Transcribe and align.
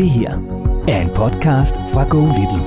Det 0.00 0.10
her 0.10 0.32
er 0.92 0.98
en 1.06 1.12
podcast 1.20 1.74
fra 1.92 2.02
Go 2.12 2.20
Little. 2.36 2.64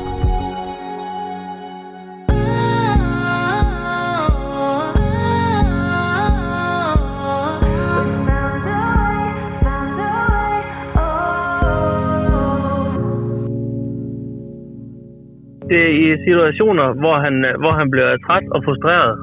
det 15.69 15.81
er 15.87 15.93
i 16.03 16.23
situationer, 16.27 16.93
hvor 16.93 17.15
han, 17.25 17.45
øh, 17.45 17.59
hvor 17.59 17.71
han 17.71 17.91
bliver 17.91 18.17
træt 18.17 18.43
og 18.55 18.63
frustreret, 18.65 19.13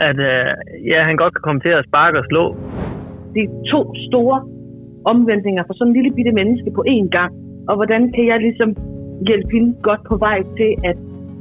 at 0.00 0.18
øh, 0.18 0.46
ja, 0.90 1.02
han 1.02 1.16
godt 1.16 1.34
kan 1.34 1.42
komme 1.42 1.60
til 1.60 1.68
at 1.68 1.84
sparke 1.88 2.18
og 2.18 2.24
slå. 2.30 2.56
Det 3.34 3.42
er 3.42 3.50
to 3.72 3.94
store 4.08 4.53
omvendtninger 5.04 5.62
for 5.66 5.74
sådan 5.74 5.90
en 5.90 5.96
lille 5.98 6.12
bitte 6.16 6.32
menneske 6.32 6.70
på 6.76 6.82
én 6.88 7.08
gang. 7.16 7.32
Og 7.68 7.74
hvordan 7.76 8.12
kan 8.12 8.26
jeg 8.26 8.38
ligesom 8.40 8.70
hjælpe 9.28 9.50
hende 9.52 9.70
godt 9.82 10.02
på 10.10 10.16
vej 10.16 10.38
til, 10.58 10.70
at, 10.90 10.96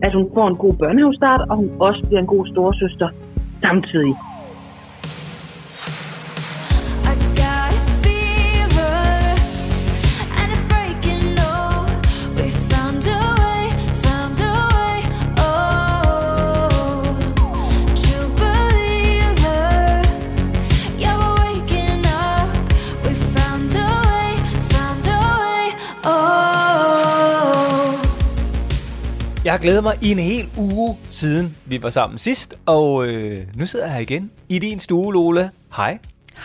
at 0.05 0.13
hun 0.17 0.27
får 0.35 0.47
en 0.47 0.57
god 0.63 0.73
børnehavestart, 0.73 1.41
og 1.49 1.55
hun 1.57 1.69
også 1.79 2.01
bliver 2.07 2.21
en 2.21 2.33
god 2.35 2.45
storesøster 2.47 3.09
samtidig. 3.61 4.15
Jeg 29.53 29.59
har 29.59 29.63
glædet 29.63 29.83
mig 29.83 29.97
i 30.01 30.11
en 30.11 30.19
hel 30.19 30.49
uge 30.57 30.97
siden 31.09 31.55
vi 31.65 31.83
var 31.83 31.89
sammen 31.89 32.17
sidst, 32.17 32.55
og 32.65 33.07
øh, 33.07 33.39
nu 33.55 33.65
sidder 33.65 33.85
jeg 33.85 33.93
her 33.93 34.01
igen 34.01 34.31
i 34.49 34.59
din 34.59 34.79
stue, 34.79 35.13
Lola. 35.13 35.49
Hej. 35.75 35.97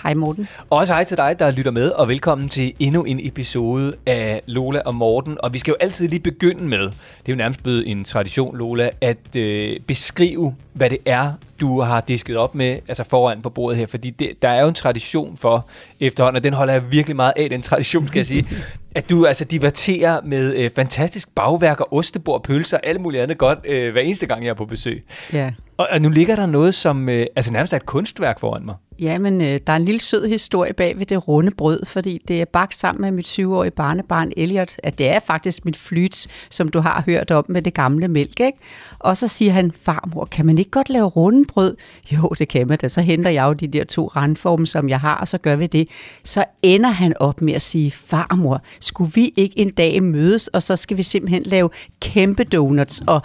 Hej 0.02 0.14
Morten. 0.14 0.48
Og 0.70 0.78
også 0.78 0.92
hej 0.92 1.04
til 1.04 1.16
dig, 1.16 1.36
der 1.38 1.50
lytter 1.50 1.70
med, 1.70 1.90
og 1.90 2.08
velkommen 2.08 2.48
til 2.48 2.72
endnu 2.78 3.04
en 3.04 3.20
episode 3.22 3.94
af 4.06 4.42
Lola 4.46 4.80
og 4.80 4.94
Morten. 4.94 5.36
Og 5.42 5.54
vi 5.54 5.58
skal 5.58 5.70
jo 5.70 5.76
altid 5.80 6.08
lige 6.08 6.20
begynde 6.20 6.64
med, 6.64 6.80
det 6.80 6.92
er 7.26 7.32
jo 7.32 7.36
nærmest 7.36 7.62
blevet 7.62 7.90
en 7.90 8.04
tradition, 8.04 8.58
Lola, 8.58 8.90
at 9.00 9.36
øh, 9.36 9.80
beskrive, 9.80 10.54
hvad 10.72 10.90
det 10.90 10.98
er, 11.06 11.32
du 11.60 11.80
har 11.80 12.00
disket 12.00 12.36
op 12.36 12.54
med, 12.54 12.78
altså 12.88 13.04
foran 13.04 13.42
på 13.42 13.50
bordet 13.50 13.78
her. 13.78 13.86
Fordi 13.86 14.10
det, 14.10 14.42
der 14.42 14.48
er 14.48 14.62
jo 14.62 14.68
en 14.68 14.74
tradition 14.74 15.36
for 15.36 15.68
efterhånden, 16.00 16.36
og 16.36 16.44
den 16.44 16.52
holder 16.52 16.72
jeg 16.72 16.92
virkelig 16.92 17.16
meget 17.16 17.32
af, 17.36 17.50
den 17.50 17.62
tradition, 17.62 18.08
skal 18.08 18.18
jeg 18.18 18.26
sige, 18.26 18.48
at 18.98 19.10
du 19.10 19.26
altså 19.26 19.44
diverterer 19.44 20.20
med 20.24 20.54
øh, 20.56 20.70
fantastisk 20.70 21.34
bagværk 21.34 21.80
og 21.80 21.92
ostebord, 21.92 22.44
pølser 22.44 22.76
og 22.76 22.86
alt 22.86 23.00
muligt 23.00 23.22
andet 23.22 23.38
godt, 23.38 23.58
øh, 23.64 23.92
hver 23.92 24.00
eneste 24.00 24.26
gang, 24.26 24.44
jeg 24.44 24.50
er 24.50 24.54
på 24.54 24.64
besøg. 24.64 25.04
Ja. 25.32 25.50
Og, 25.76 25.88
og 25.90 26.00
nu 26.00 26.08
ligger 26.08 26.36
der 26.36 26.46
noget, 26.46 26.74
som 26.74 27.08
øh, 27.08 27.26
altså 27.36 27.52
nærmest 27.52 27.72
er 27.72 27.76
et 27.76 27.86
kunstværk 27.86 28.40
foran 28.40 28.64
mig. 28.64 28.74
Ja, 29.00 29.18
men 29.18 29.40
øh, 29.40 29.58
der 29.66 29.72
er 29.72 29.76
en 29.76 29.84
lille 29.84 30.00
sød 30.00 30.28
historie 30.28 30.72
bag 30.72 30.98
ved 30.98 31.06
det 31.06 31.28
runde 31.28 31.50
brød, 31.50 31.86
fordi 31.86 32.22
det 32.28 32.40
er 32.40 32.44
bagt 32.44 32.74
sammen 32.74 33.02
med 33.02 33.10
mit 33.10 33.28
syvårige 33.28 33.70
barnebarn 33.70 34.32
Elliot, 34.36 34.76
at 34.82 34.98
det 34.98 35.08
er 35.08 35.20
faktisk 35.20 35.64
mit 35.64 35.76
flyts, 35.76 36.28
som 36.50 36.68
du 36.68 36.80
har 36.80 37.02
hørt 37.06 37.30
om 37.30 37.44
med 37.48 37.62
det 37.62 37.74
gamle 37.74 38.08
mælk, 38.08 38.40
ikke? 38.40 38.58
Og 38.98 39.16
så 39.16 39.28
siger 39.28 39.52
han, 39.52 39.72
farmor, 39.82 40.24
kan 40.24 40.46
man 40.46 40.58
ikke 40.58 40.70
godt 40.70 40.90
lave 40.90 41.06
runde 41.06 41.44
brød? 41.44 41.76
Jo, 42.12 42.28
det 42.38 42.48
kan 42.48 42.68
man 42.68 42.78
da. 42.78 42.88
Så 42.88 43.00
henter 43.00 43.30
jeg 43.30 43.44
jo 43.44 43.52
de 43.52 43.66
der 43.66 43.84
to 43.84 44.06
randforme, 44.06 44.66
som 44.66 44.88
jeg 44.88 45.00
har, 45.00 45.14
og 45.14 45.28
så 45.28 45.38
gør 45.38 45.56
vi 45.56 45.66
det. 45.66 45.88
Så 46.24 46.44
ender 46.62 46.90
han 46.90 47.14
op 47.20 47.40
med 47.40 47.54
at 47.54 47.62
sige, 47.62 47.90
farmor, 47.90 48.60
skulle 48.80 49.12
vi 49.14 49.32
ikke 49.36 49.58
en 49.58 49.70
dag 49.70 50.02
mødes, 50.02 50.48
og 50.48 50.62
så 50.62 50.76
skal 50.76 50.96
vi 50.96 51.02
simpelthen 51.02 51.42
lave 51.42 51.70
kæmpe 52.00 52.44
donuts. 52.44 53.02
Og 53.06 53.22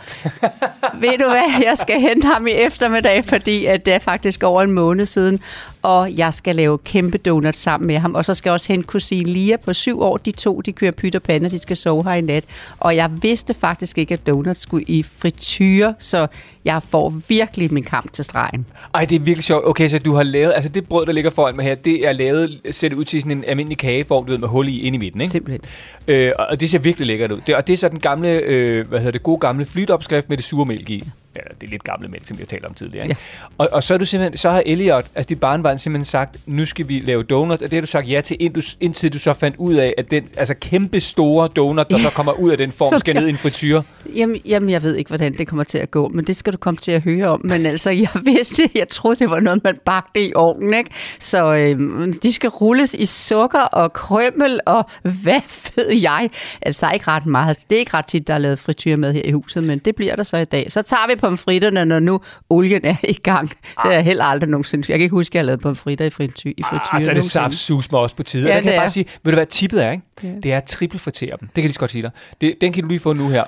ved 1.00 1.18
du 1.18 1.30
hvad, 1.30 1.64
jeg 1.64 1.78
skal 1.78 2.00
hente 2.00 2.28
ham 2.28 2.48
i 2.48 2.52
eftermiddag, 2.52 3.26
fordi 3.26 3.66
at 3.66 3.86
det 3.86 3.94
er 3.94 4.00
faktisk 4.00 4.44
over 4.44 4.62
en 4.62 4.72
måned 4.72 5.06
siden, 5.06 5.40
og 5.82 6.18
jeg 6.18 6.34
skal 6.34 6.56
lave 6.56 6.78
kæmpe 6.78 7.18
donuts 7.18 7.60
sammen 7.60 7.88
med 7.88 7.98
ham. 7.98 8.16
Og 8.16 8.26
så 8.26 8.34
skal 8.34 8.50
jeg 8.50 8.54
også 8.54 8.74
hente 8.74 8.88
kusine 8.88 9.30
Lia 9.30 9.58
på 9.58 9.74
syv 9.74 10.02
år. 10.02 10.18
De 10.18 10.32
to, 10.32 10.62
de 10.62 10.72
kører 10.72 10.92
pyt 10.92 11.16
og 11.16 11.24
pande, 11.24 11.50
de 11.50 11.60
skal 11.60 11.78
sove 11.78 12.04
her 12.04 12.14
i 12.14 12.22
nat. 12.22 12.44
Og 12.80 12.96
jeg 12.96 13.10
vidste 13.22 13.54
faktisk 13.54 13.98
ikke, 13.98 14.14
at 14.14 14.28
donuts 14.28 14.62
skulle 14.62 14.86
i 14.88 15.04
frityre, 15.18 15.96
så 16.00 16.28
jeg 16.66 16.82
får 16.90 17.14
virkelig 17.28 17.74
min 17.74 17.84
kamp 17.84 18.14
til 18.14 18.26
stregen. 18.26 18.66
Ej, 18.94 19.06
det 19.06 19.16
er 19.16 19.20
virkelig 19.20 19.44
sjovt. 19.44 19.66
Okay, 19.68 19.90
så 19.90 20.00
du 20.00 20.14
har 20.14 20.24
lavet, 20.24 20.54
altså 20.56 20.70
det 20.70 20.88
brød, 20.88 21.06
der 21.06 21.12
ligger 21.12 21.32
foran 21.32 21.56
mig 21.56 21.66
her, 21.66 21.76
det 21.76 22.08
er 22.08 22.12
lavet, 22.12 22.62
sæt 22.72 22.94
ud 22.94 23.06
til 23.06 23.22
sådan 23.22 23.38
en 23.38 23.44
almindelig 23.48 23.78
kageform, 23.78 24.26
du 24.26 24.32
ved, 24.32 24.40
med 24.40 24.48
hul 24.48 24.68
i 24.68 24.80
ind 24.80 24.96
i 24.96 25.00
midten, 25.00 25.22
ikke? 25.22 25.32
Simpelthen. 25.32 25.62
Øh, 26.08 26.32
og 26.40 26.60
det 26.60 26.70
ser 26.70 26.80
virkelig 26.80 27.08
lækkert 27.08 27.32
ud. 27.32 27.42
Det, 27.48 27.56
og 27.56 27.68
det 27.68 27.74
er 27.74 27.78
så 27.78 27.90
den 27.90 28.00
gamle, 28.00 28.30
øh, 28.30 28.88
hvad 28.88 29.00
hedder 29.00 29.12
det, 29.12 29.24
gode 29.24 29.40
gamle 29.40 29.66
flytopskrift 29.66 30.30
med 30.30 30.38
det 30.38 30.46
sure 30.46 30.66
mælk 30.66 30.90
i. 30.90 31.04
Ja, 31.36 31.42
det 31.62 31.68
er 31.68 31.72
lidt 31.72 31.84
gamle 31.84 32.08
mælk, 32.08 32.28
som 32.28 32.38
vi 32.38 32.42
har 32.42 32.46
talt 32.46 32.66
om 32.66 32.74
tidligere. 32.74 33.06
Ikke? 33.06 33.22
Og, 33.58 33.70
og, 33.72 33.84
så, 33.84 33.94
er 33.94 33.98
du 33.98 34.06
simpelthen, 34.06 34.38
så 34.38 34.50
har 34.50 34.64
Elliot, 34.66 35.06
altså 35.16 35.30
dit 35.30 35.40
barnbarn, 35.40 35.80
simpelthen 35.80 36.06
sagt, 36.06 36.38
nu 36.46 36.66
skal 36.66 36.88
vi 36.88 37.00
lave 37.00 37.24
donuts, 37.24 37.64
og 37.64 37.72
det 37.72 37.78
har 37.78 37.82
du 37.82 37.88
sagt 37.88 38.10
ja 38.10 38.22
til, 38.22 38.38
indtil 38.40 38.56
du, 38.56 38.68
indtil 38.80 39.14
du 39.14 39.20
så 39.20 39.34
fandt 39.34 39.58
ud 39.58 39.74
af, 39.74 39.94
at 39.98 40.12
den 40.12 40.28
altså 40.38 40.54
kæmpe 40.54 41.00
store 41.00 41.48
donut, 41.48 41.90
der 41.90 41.98
så 41.98 42.10
kommer 42.10 42.32
ud 42.32 42.52
af 42.52 42.58
den 42.58 42.72
form, 42.72 42.94
Så 42.94 43.00
skal 43.00 43.16
ned 43.16 43.28
i 43.28 43.30
en 43.30 43.38
frityre. 43.38 43.84
Jamen, 44.16 44.42
jamen, 44.46 44.70
jeg 44.70 44.84
ved 44.84 44.96
ikke, 44.96 45.08
hvordan 45.08 45.38
det 45.38 45.48
kommer 45.48 45.64
til 45.64 45.78
at 45.78 45.92
gå, 45.92 46.08
men 46.08 46.28
det 46.28 46.36
skal 46.36 46.54
du 46.54 46.58
komme 46.58 46.78
til 46.78 46.92
at 46.92 47.02
høre 47.02 47.28
om. 47.28 47.42
Men 47.44 47.66
altså, 47.66 47.90
jeg 47.90 48.10
vidste, 48.24 48.70
jeg 48.76 48.88
troede, 48.88 49.20
det 49.20 49.30
var 49.30 49.40
noget, 49.40 49.64
man 49.64 49.80
bagte 49.86 50.28
i 50.28 50.34
ovnen, 50.36 50.74
ikke? 50.74 50.90
Så 51.20 51.54
øhm, 51.54 52.14
de 52.14 52.34
skal 52.34 52.50
rulles 52.50 52.94
i 52.94 53.06
sukker 53.06 53.62
og 53.62 53.94
krømmel 53.94 54.60
og 54.66 54.90
hvad 55.02 55.42
ved 55.76 55.92
jeg. 56.02 56.30
Altså, 56.62 56.92
ikke 56.94 57.08
ret 57.08 57.26
meget. 57.26 57.58
Det 57.70 57.76
er 57.76 57.80
ikke 57.80 57.94
ret 57.94 58.06
tit, 58.06 58.28
der 58.28 58.34
er 58.34 58.38
lavet 58.38 58.60
frityr 58.60 58.96
med 58.96 59.14
her 59.14 59.22
i 59.26 59.32
huset, 59.32 59.64
men 59.64 59.80
det 59.80 59.96
bliver 59.96 60.16
der 60.16 60.24
så 60.24 60.38
i 60.38 60.46
dag. 60.46 60.72
Så 60.72 60.82
tager 60.82 61.08
vi 61.08 61.16
pomfritterne, 61.24 61.86
når 61.86 62.00
nu 62.00 62.22
olien 62.50 62.86
er 62.86 62.96
i 63.04 63.14
gang. 63.14 63.50
Det 63.50 63.58
har 63.78 63.92
jeg 63.92 64.04
heller 64.04 64.24
aldrig 64.24 64.50
nogensinde. 64.50 64.86
Jeg 64.90 64.98
kan 65.00 65.04
ikke 65.04 65.16
huske, 65.16 65.32
at 65.34 65.36
jeg 65.38 65.46
lavet 65.46 65.60
pomfritter 65.62 66.06
i 66.06 66.10
frityr. 66.10 66.52
I 66.58 66.64
frityr 66.64 66.94
Ah, 66.94 67.04
så 67.04 67.10
er 67.10 67.14
det 67.16 67.24
saft 67.24 67.54
sus 67.54 67.92
mig 67.92 68.02
også 68.02 68.16
på 68.16 68.24
tide. 68.24 68.48
Ja, 68.48 68.56
der 68.56 68.62
kan 68.62 68.72
jeg 68.72 68.78
bare 68.78 68.86
er. 68.86 68.90
sige, 68.90 69.06
ved 69.24 69.32
du 69.32 69.36
hvad 69.36 69.46
tippet 69.46 69.84
er, 69.84 69.92
ikke? 69.92 70.04
Ja. 70.24 70.28
Det 70.44 70.54
er 70.54 70.58
at 70.58 70.64
trippelfritere 70.64 71.38
dem. 71.40 71.50
Det 71.56 71.62
kan 71.62 71.74
så 71.74 71.80
godt 71.80 71.92
sige 71.92 72.02
dig. 72.02 72.12
Det, 72.42 72.56
den 72.62 72.74
kan 72.74 72.84
du 72.84 72.90
lige 72.90 73.00
få 73.00 73.14
nu 73.14 73.30
her. 73.30 73.44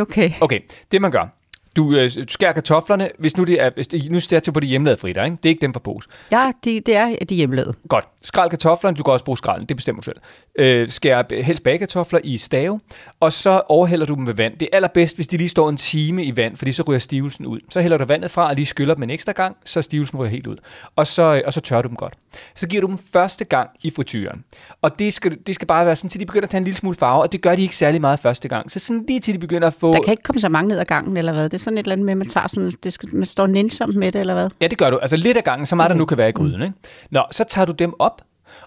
Okay. 0.00 0.30
Okay, 0.40 0.60
det 0.92 1.02
man 1.02 1.10
gør. 1.10 1.37
Du 1.76 1.96
øh, 1.96 2.10
skærer 2.28 2.52
kartoflerne, 2.52 3.10
hvis 3.18 3.36
nu 3.36 3.44
det 3.44 3.62
er, 3.62 3.70
hvis 3.74 3.88
det, 3.88 4.10
nu 4.10 4.20
står 4.20 4.38
til 4.38 4.52
på 4.52 4.60
de 4.60 4.66
hjemmelavede 4.66 5.00
fritter, 5.00 5.24
ikke? 5.24 5.36
Det 5.36 5.44
er 5.44 5.48
ikke 5.48 5.60
dem 5.60 5.72
på 5.72 5.78
pose. 5.78 6.08
Ja, 6.30 6.50
det, 6.64 6.86
det 6.86 6.96
er 6.96 7.24
de 7.24 7.34
hjemmelavede. 7.34 7.74
Godt. 7.88 8.04
Skræl 8.22 8.50
kartoflerne, 8.50 8.96
du 8.96 9.02
kan 9.02 9.12
også 9.12 9.24
bruge 9.24 9.38
skralden, 9.38 9.66
det 9.66 9.76
bestemmer 9.76 10.02
du 10.02 10.04
selv. 10.04 10.16
Øh, 10.58 10.88
skær 10.88 11.42
helst 11.42 11.62
bagekartofler 11.62 12.20
i 12.24 12.38
stave, 12.38 12.80
og 13.20 13.32
så 13.32 13.62
overhælder 13.68 14.06
du 14.06 14.14
dem 14.14 14.24
med 14.24 14.34
vand. 14.34 14.58
Det 14.58 14.68
er 14.72 14.76
allerbedst, 14.76 15.16
hvis 15.16 15.26
de 15.26 15.36
lige 15.36 15.48
står 15.48 15.68
en 15.68 15.76
time 15.76 16.24
i 16.24 16.36
vand, 16.36 16.56
fordi 16.56 16.72
så 16.72 16.82
ryger 16.82 16.98
stivelsen 16.98 17.46
ud. 17.46 17.60
Så 17.70 17.80
hælder 17.80 17.98
du 17.98 18.04
vandet 18.04 18.30
fra 18.30 18.48
og 18.48 18.54
lige 18.54 18.66
skyller 18.66 18.94
dem 18.94 19.02
en 19.02 19.10
ekstra 19.10 19.32
gang, 19.32 19.56
så 19.64 19.82
stivelsen 19.82 20.18
ryger 20.18 20.30
helt 20.30 20.46
ud. 20.46 20.56
Og 20.96 21.06
så, 21.06 21.22
øh, 21.22 21.42
og 21.46 21.52
så 21.52 21.60
tørrer 21.60 21.82
du 21.82 21.88
dem 21.88 21.96
godt. 21.96 22.14
Så 22.54 22.66
giver 22.66 22.80
du 22.80 22.86
dem 22.86 22.98
første 23.12 23.44
gang 23.44 23.70
i 23.82 23.90
frityren. 23.90 24.44
Og 24.82 24.98
det 24.98 25.14
skal, 25.14 25.38
det 25.46 25.54
skal 25.54 25.66
bare 25.66 25.86
være 25.86 25.96
sådan, 25.96 26.10
til 26.10 26.20
de 26.20 26.26
begynder 26.26 26.46
at 26.46 26.50
tage 26.50 26.58
en 26.58 26.64
lille 26.64 26.76
smule 26.76 26.96
farve, 26.96 27.22
og 27.22 27.32
det 27.32 27.42
gør 27.42 27.54
de 27.54 27.62
ikke 27.62 27.76
særlig 27.76 28.00
meget 28.00 28.18
første 28.18 28.48
gang. 28.48 28.70
Så 28.70 28.78
sådan 28.78 29.04
lige 29.08 29.20
til 29.20 29.34
de 29.34 29.38
begynder 29.38 29.66
at 29.66 29.74
få... 29.74 29.92
Der 29.92 30.02
kan 30.02 30.10
ikke 30.10 30.22
komme 30.22 30.40
så 30.40 30.48
mange 30.48 30.68
ned 30.68 30.78
ad 30.78 30.84
gangen, 30.84 31.16
eller 31.16 31.32
hvad? 31.32 31.48
Det 31.48 31.57
er 31.58 31.62
sådan 31.62 31.78
et 31.78 31.82
eller 31.82 31.92
andet 31.92 32.04
med, 32.04 32.12
at 32.12 32.18
man, 32.18 32.28
tager 32.28 32.46
sådan, 32.46 32.72
det 32.82 32.92
skal, 32.92 33.14
man 33.14 33.26
står 33.26 33.46
nænsomt 33.46 33.96
med 33.96 34.12
det, 34.12 34.20
eller 34.20 34.34
hvad? 34.34 34.50
Ja, 34.60 34.66
det 34.66 34.78
gør 34.78 34.90
du. 34.90 34.96
Altså 34.96 35.16
lidt 35.16 35.36
af 35.36 35.44
gangen, 35.44 35.66
så 35.66 35.76
meget 35.76 35.90
der 35.90 35.96
nu 35.96 36.04
kan 36.04 36.18
være 36.18 36.28
i 36.28 36.32
gryden. 36.32 36.62
Ikke? 36.62 36.74
Nå, 37.10 37.22
så 37.30 37.44
tager 37.44 37.66
du 37.66 37.72
dem 37.72 37.94
op, 37.98 38.22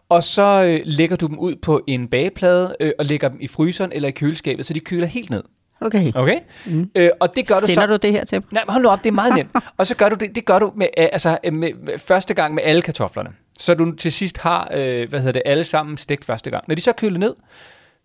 og 0.09 0.23
så 0.23 0.63
øh, 0.63 0.79
lægger 0.85 1.15
du 1.15 1.27
dem 1.27 1.39
ud 1.39 1.55
på 1.55 1.81
en 1.87 2.07
bageplade, 2.07 2.75
øh, 2.79 2.91
og 2.99 3.05
lægger 3.05 3.29
dem 3.29 3.37
i 3.41 3.47
fryseren 3.47 3.91
eller 3.93 4.09
i 4.09 4.11
køleskabet, 4.11 4.65
så 4.65 4.73
de 4.73 4.79
køler 4.79 5.07
helt 5.07 5.29
ned. 5.29 5.43
Okay. 5.81 6.11
Okay? 6.15 6.39
Mm. 6.65 6.89
Øh, 6.95 7.09
og 7.19 7.35
det 7.35 7.47
gør 7.47 7.55
du 7.61 7.65
Sender 7.65 7.81
så... 7.81 7.87
du 7.87 7.95
det 7.95 8.11
her 8.11 8.25
til 8.25 8.35
dem? 8.35 8.47
Nej, 8.51 8.63
hold 8.67 8.83
nu 8.83 8.89
op, 8.89 9.03
det 9.03 9.07
er 9.09 9.13
meget 9.13 9.35
nemt. 9.35 9.51
og 9.77 9.87
så 9.87 9.95
gør 9.95 10.09
du 10.09 10.15
det, 10.15 10.35
det 10.35 10.45
gør 10.45 10.59
du 10.59 10.71
med, 10.75 10.87
øh, 10.97 11.07
altså, 11.11 11.37
øh, 11.43 11.53
med, 11.53 11.71
første 11.97 12.33
gang 12.33 12.53
med 12.53 12.63
alle 12.63 12.81
kartoflerne. 12.81 13.29
Så 13.59 13.73
du 13.73 13.91
til 13.91 14.11
sidst 14.11 14.37
har, 14.37 14.69
øh, 14.73 15.09
hvad 15.09 15.19
hedder 15.19 15.31
det, 15.31 15.41
alle 15.45 15.63
sammen 15.63 15.97
stegt 15.97 16.25
første 16.25 16.51
gang. 16.51 16.63
Når 16.67 16.75
de 16.75 16.81
så 16.81 16.89
er 16.89 16.93
kølet 16.93 17.19
ned, 17.19 17.35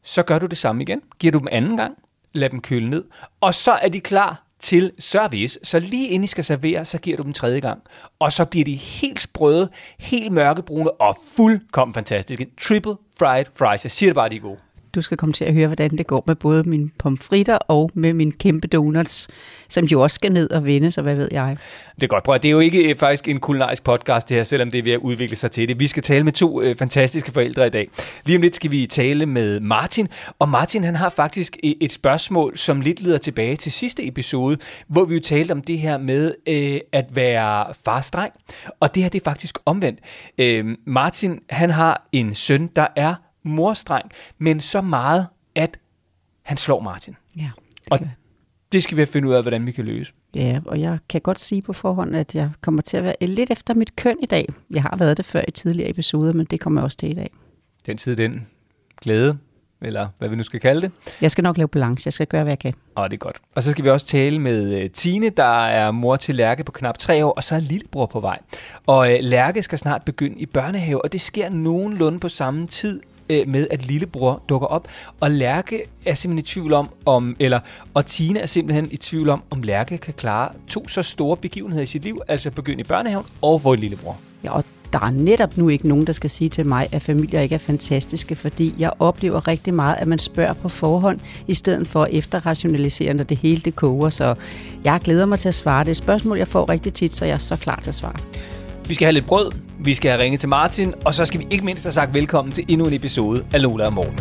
så 0.05 0.23
gør 0.23 0.39
du 0.39 0.47
det 0.47 0.59
samme 0.59 0.82
igen. 0.82 1.00
Giver 1.19 1.32
du 1.32 1.39
dem 1.39 1.49
anden 1.50 1.77
gang, 1.77 1.94
lad 2.32 2.50
dem 2.50 2.61
køle 2.61 2.91
ned, 2.91 3.05
og 3.41 3.55
så 3.55 3.73
er 3.73 3.89
de 3.89 4.00
klar 4.00 4.45
til 4.61 4.93
service. 4.99 5.58
Så 5.62 5.79
lige 5.79 6.08
inden 6.08 6.25
I 6.25 6.26
skal 6.26 6.44
servere, 6.44 6.85
så 6.85 6.99
giver 6.99 7.17
du 7.17 7.23
dem 7.23 7.32
tredje 7.32 7.61
gang. 7.61 7.82
Og 8.19 8.32
så 8.32 8.44
bliver 8.44 8.64
de 8.64 8.75
helt 8.75 9.20
sprøde, 9.20 9.70
helt 9.99 10.32
mørkebrune 10.32 10.91
og 10.91 11.17
fuldkommen 11.37 11.94
fantastiske. 11.94 12.47
Triple 12.61 12.97
fried 13.19 13.44
fries. 13.58 13.85
Jeg 13.85 13.91
siger 13.91 14.11
det 14.11 14.14
bare, 14.14 14.29
de 14.29 14.37
er 14.37 14.41
gode. 14.41 14.58
Du 14.96 15.02
skal 15.02 15.16
komme 15.16 15.32
til 15.32 15.44
at 15.44 15.54
høre, 15.54 15.66
hvordan 15.66 15.98
det 15.98 16.06
går 16.06 16.25
med 16.26 16.34
både 16.34 16.69
mine 16.69 16.90
pomfritter 16.98 17.56
og 17.56 17.90
med 17.94 18.12
min 18.12 18.32
kæmpe 18.32 18.69
donuts, 18.69 19.28
som 19.69 19.84
jo 19.84 20.02
også 20.02 20.14
skal 20.14 20.32
ned 20.32 20.50
og 20.50 20.64
vende, 20.64 20.90
så 20.90 21.02
hvad 21.02 21.14
ved 21.14 21.28
jeg. 21.32 21.56
Det 21.94 22.02
er 22.02 22.06
godt. 22.06 22.25
Prøv 22.25 22.34
at, 22.34 22.43
det 22.43 22.48
er 22.48 22.52
jo 22.52 22.58
ikke 22.58 22.90
øh, 22.90 22.96
faktisk 22.96 23.28
en 23.28 23.40
kulinarisk 23.40 23.84
podcast 23.84 24.28
det 24.28 24.37
her, 24.37 24.44
selvom 24.44 24.70
det 24.70 24.78
er 24.78 24.82
ved 24.82 24.93
at 24.93 24.98
udvikle 24.98 25.37
sig 25.37 25.50
til 25.50 25.69
det. 25.69 25.81
Vi 25.81 25.87
skal 25.87 26.02
tale 26.02 26.25
med 26.25 26.32
to 26.32 26.62
øh, 26.62 26.76
fantastiske 26.76 27.32
forældre 27.32 27.66
i 27.66 27.70
dag. 27.70 27.88
Lige 28.25 28.37
om 28.37 28.43
lidt 28.43 28.56
skal 28.56 28.70
vi 28.70 28.87
tale 28.87 29.26
med 29.26 29.60
Martin, 29.60 30.08
og 30.38 30.48
Martin 30.48 30.84
han 30.84 30.94
har 30.94 31.10
faktisk 31.10 31.56
et, 31.62 31.76
et 31.81 31.93
spørgsmål, 31.93 32.56
som 32.56 32.81
lidt 32.81 33.00
leder 33.00 33.19
tilbage 33.19 33.56
til 33.56 33.72
sidste 33.72 34.06
episode, 34.06 34.58
hvor 34.88 35.04
vi 35.04 35.14
jo 35.14 35.20
talte 35.20 35.52
om 35.52 35.60
det 35.60 35.78
her 35.78 35.98
med 35.98 36.34
øh, 36.48 36.81
at 36.93 37.16
være 37.16 37.75
farstreng. 37.84 38.32
Og 38.81 38.94
det 38.94 39.02
her 39.02 39.10
det 39.10 39.20
er 39.20 39.25
faktisk 39.25 39.58
omvendt. 39.66 40.00
Øh, 40.38 40.64
Martin 40.87 41.40
han 41.50 41.70
har 41.70 42.08
en 42.12 42.34
søn, 42.34 42.66
der 42.76 42.87
er 42.96 43.14
morstreng, 43.48 44.10
men 44.38 44.60
så 44.60 44.81
meget, 44.81 45.26
at 45.54 45.78
han 46.43 46.56
slår 46.56 46.81
Martin. 46.81 47.16
Ja, 47.37 47.50
Og 47.90 47.98
det 48.72 48.82
skal 48.82 48.96
vi 48.96 49.00
have 49.00 49.06
fundet 49.06 49.28
ud 49.28 49.34
af, 49.34 49.43
hvordan 49.43 49.66
vi 49.66 49.72
kan 49.72 49.84
løse. 49.84 50.12
ja, 50.34 50.60
og 50.66 50.81
jeg 50.81 50.98
kan 51.08 51.20
godt 51.20 51.40
sige 51.40 51.62
på 51.62 51.72
forhånd, 51.72 52.16
at 52.16 52.34
jeg 52.34 52.50
kommer 52.60 52.82
til 52.82 52.96
at 52.96 53.04
være 53.04 53.14
lidt 53.20 53.50
efter 53.50 53.75
mit 53.75 53.96
køn 53.96 54.16
i 54.22 54.26
dag. 54.26 54.48
Jeg 54.70 54.82
har 54.82 54.96
været 54.96 55.16
det 55.16 55.25
før 55.25 55.43
i 55.48 55.50
tidligere 55.50 55.90
episoder, 55.90 56.32
men 56.32 56.46
det 56.46 56.60
kommer 56.60 56.81
jeg 56.81 56.84
også 56.84 56.96
til 56.98 57.10
i 57.10 57.14
dag. 57.14 57.31
Den 57.87 57.96
tid, 57.96 58.16
den 58.16 58.46
glæde, 59.02 59.38
eller 59.82 60.08
hvad 60.19 60.28
vi 60.28 60.37
nu 60.37 60.43
skal 60.43 60.60
kalde 60.60 60.82
det. 60.82 60.90
Jeg 61.20 61.31
skal 61.31 61.43
nok 61.43 61.56
lave 61.56 61.69
balance. 61.69 62.06
Jeg 62.06 62.12
skal 62.12 62.26
gøre, 62.26 62.43
hvad 62.43 62.50
jeg 62.50 62.58
kan. 62.58 62.75
Og 62.94 63.10
det 63.10 63.16
er 63.16 63.19
godt. 63.19 63.37
Og 63.56 63.62
så 63.62 63.70
skal 63.70 63.84
vi 63.84 63.90
også 63.90 64.06
tale 64.06 64.38
med 64.38 64.84
uh, 64.84 64.90
Tine, 64.90 65.31
der 65.31 65.64
er 65.66 65.90
mor 65.90 66.16
til 66.16 66.34
Lærke 66.34 66.64
på 66.64 66.72
knap 66.72 66.98
tre 66.98 67.25
år, 67.25 67.32
og 67.32 67.44
så 67.44 67.54
er 67.54 67.60
lillebror 67.60 68.06
på 68.06 68.20
vej. 68.20 68.38
Og 68.87 68.98
uh, 68.98 69.14
Lærke 69.20 69.62
skal 69.62 69.78
snart 69.78 70.02
begynde 70.04 70.38
i 70.38 70.46
børnehave, 70.46 71.04
og 71.04 71.12
det 71.12 71.20
sker 71.20 71.48
nogenlunde 71.48 72.19
på 72.19 72.28
samme 72.28 72.66
tid 72.66 73.00
øh, 73.31 73.49
med, 73.49 73.67
at 73.70 73.87
lillebror 73.87 74.43
dukker 74.49 74.67
op. 74.67 74.88
Og 75.20 75.31
Lærke 75.31 75.82
er 76.05 76.14
simpelthen 76.14 76.44
i 76.44 76.49
tvivl 76.49 76.73
om, 76.73 76.90
om 77.06 77.37
eller, 77.38 77.61
og 77.94 78.06
Tina 78.06 78.40
er 78.40 78.46
simpelthen 78.46 78.88
i 78.90 78.96
tvivl 78.96 79.28
om, 79.28 79.43
om 79.50 79.62
Lærke 79.62 79.99
kan 79.99 80.14
klare 80.14 80.52
to 80.69 80.88
så 80.88 81.02
store 81.02 81.37
begivenheder 81.37 81.82
i 81.82 81.87
sit 81.87 82.02
liv, 82.02 82.20
altså 82.28 82.50
begynde 82.50 82.81
i 82.81 82.84
børnehaven 82.84 83.26
og 83.43 83.61
få 83.61 83.73
en 83.73 83.81
lillebror. 83.81 84.17
Ja, 84.44 84.50
og 84.50 84.64
der 84.93 84.99
er 85.06 85.11
netop 85.11 85.56
nu 85.56 85.69
ikke 85.69 85.88
nogen, 85.88 86.06
der 86.06 86.12
skal 86.12 86.31
sige 86.31 86.49
til 86.49 86.67
mig, 86.67 86.88
at 86.93 87.02
familier 87.02 87.40
ikke 87.40 87.55
er 87.55 87.58
fantastiske, 87.58 88.37
fordi 88.37 88.75
jeg 88.78 88.90
oplever 88.99 89.49
rigtig 89.49 89.75
meget, 89.75 89.96
at 89.99 90.08
man 90.08 90.19
spørger 90.19 90.52
på 90.52 90.69
forhånd, 90.69 91.20
i 91.46 91.55
stedet 91.55 91.88
for 91.88 92.02
at 92.02 92.08
efterrationalisere, 92.12 93.14
når 93.14 93.25
det 93.25 93.37
hele 93.37 93.61
det 93.61 93.76
koger. 93.76 94.11
Så 94.11 94.34
jeg 94.84 95.00
glæder 95.05 95.26
mig 95.26 95.38
til 95.38 95.49
at 95.49 95.55
svare. 95.55 95.84
Det 95.84 95.88
er 95.88 95.90
et 95.90 95.96
spørgsmål, 95.96 96.38
jeg 96.38 96.49
får 96.49 96.69
rigtig 96.69 96.93
tit, 96.93 97.14
så 97.14 97.25
jeg 97.25 97.34
er 97.34 97.38
så 97.38 97.56
klar 97.56 97.81
til 97.81 97.90
at 97.90 97.94
svare. 97.94 98.17
Vi 98.88 98.94
skal 98.94 99.06
have 99.06 99.12
lidt 99.12 99.27
brød, 99.27 99.53
vi 99.79 99.94
skal 99.94 100.11
have 100.11 100.23
ringet 100.23 100.41
til 100.41 100.49
Martin, 100.49 100.94
og 101.05 101.15
så 101.15 101.25
skal 101.25 101.41
vi 101.41 101.47
ikke 101.50 101.65
mindst 101.65 101.85
have 101.85 101.93
sagt 101.93 102.15
velkommen 102.15 102.53
til 102.53 102.65
endnu 102.69 102.87
en 102.87 102.93
episode 102.93 103.44
af 103.55 103.62
Lola 103.62 103.87
og 103.87 103.93
Morten. 103.93 104.19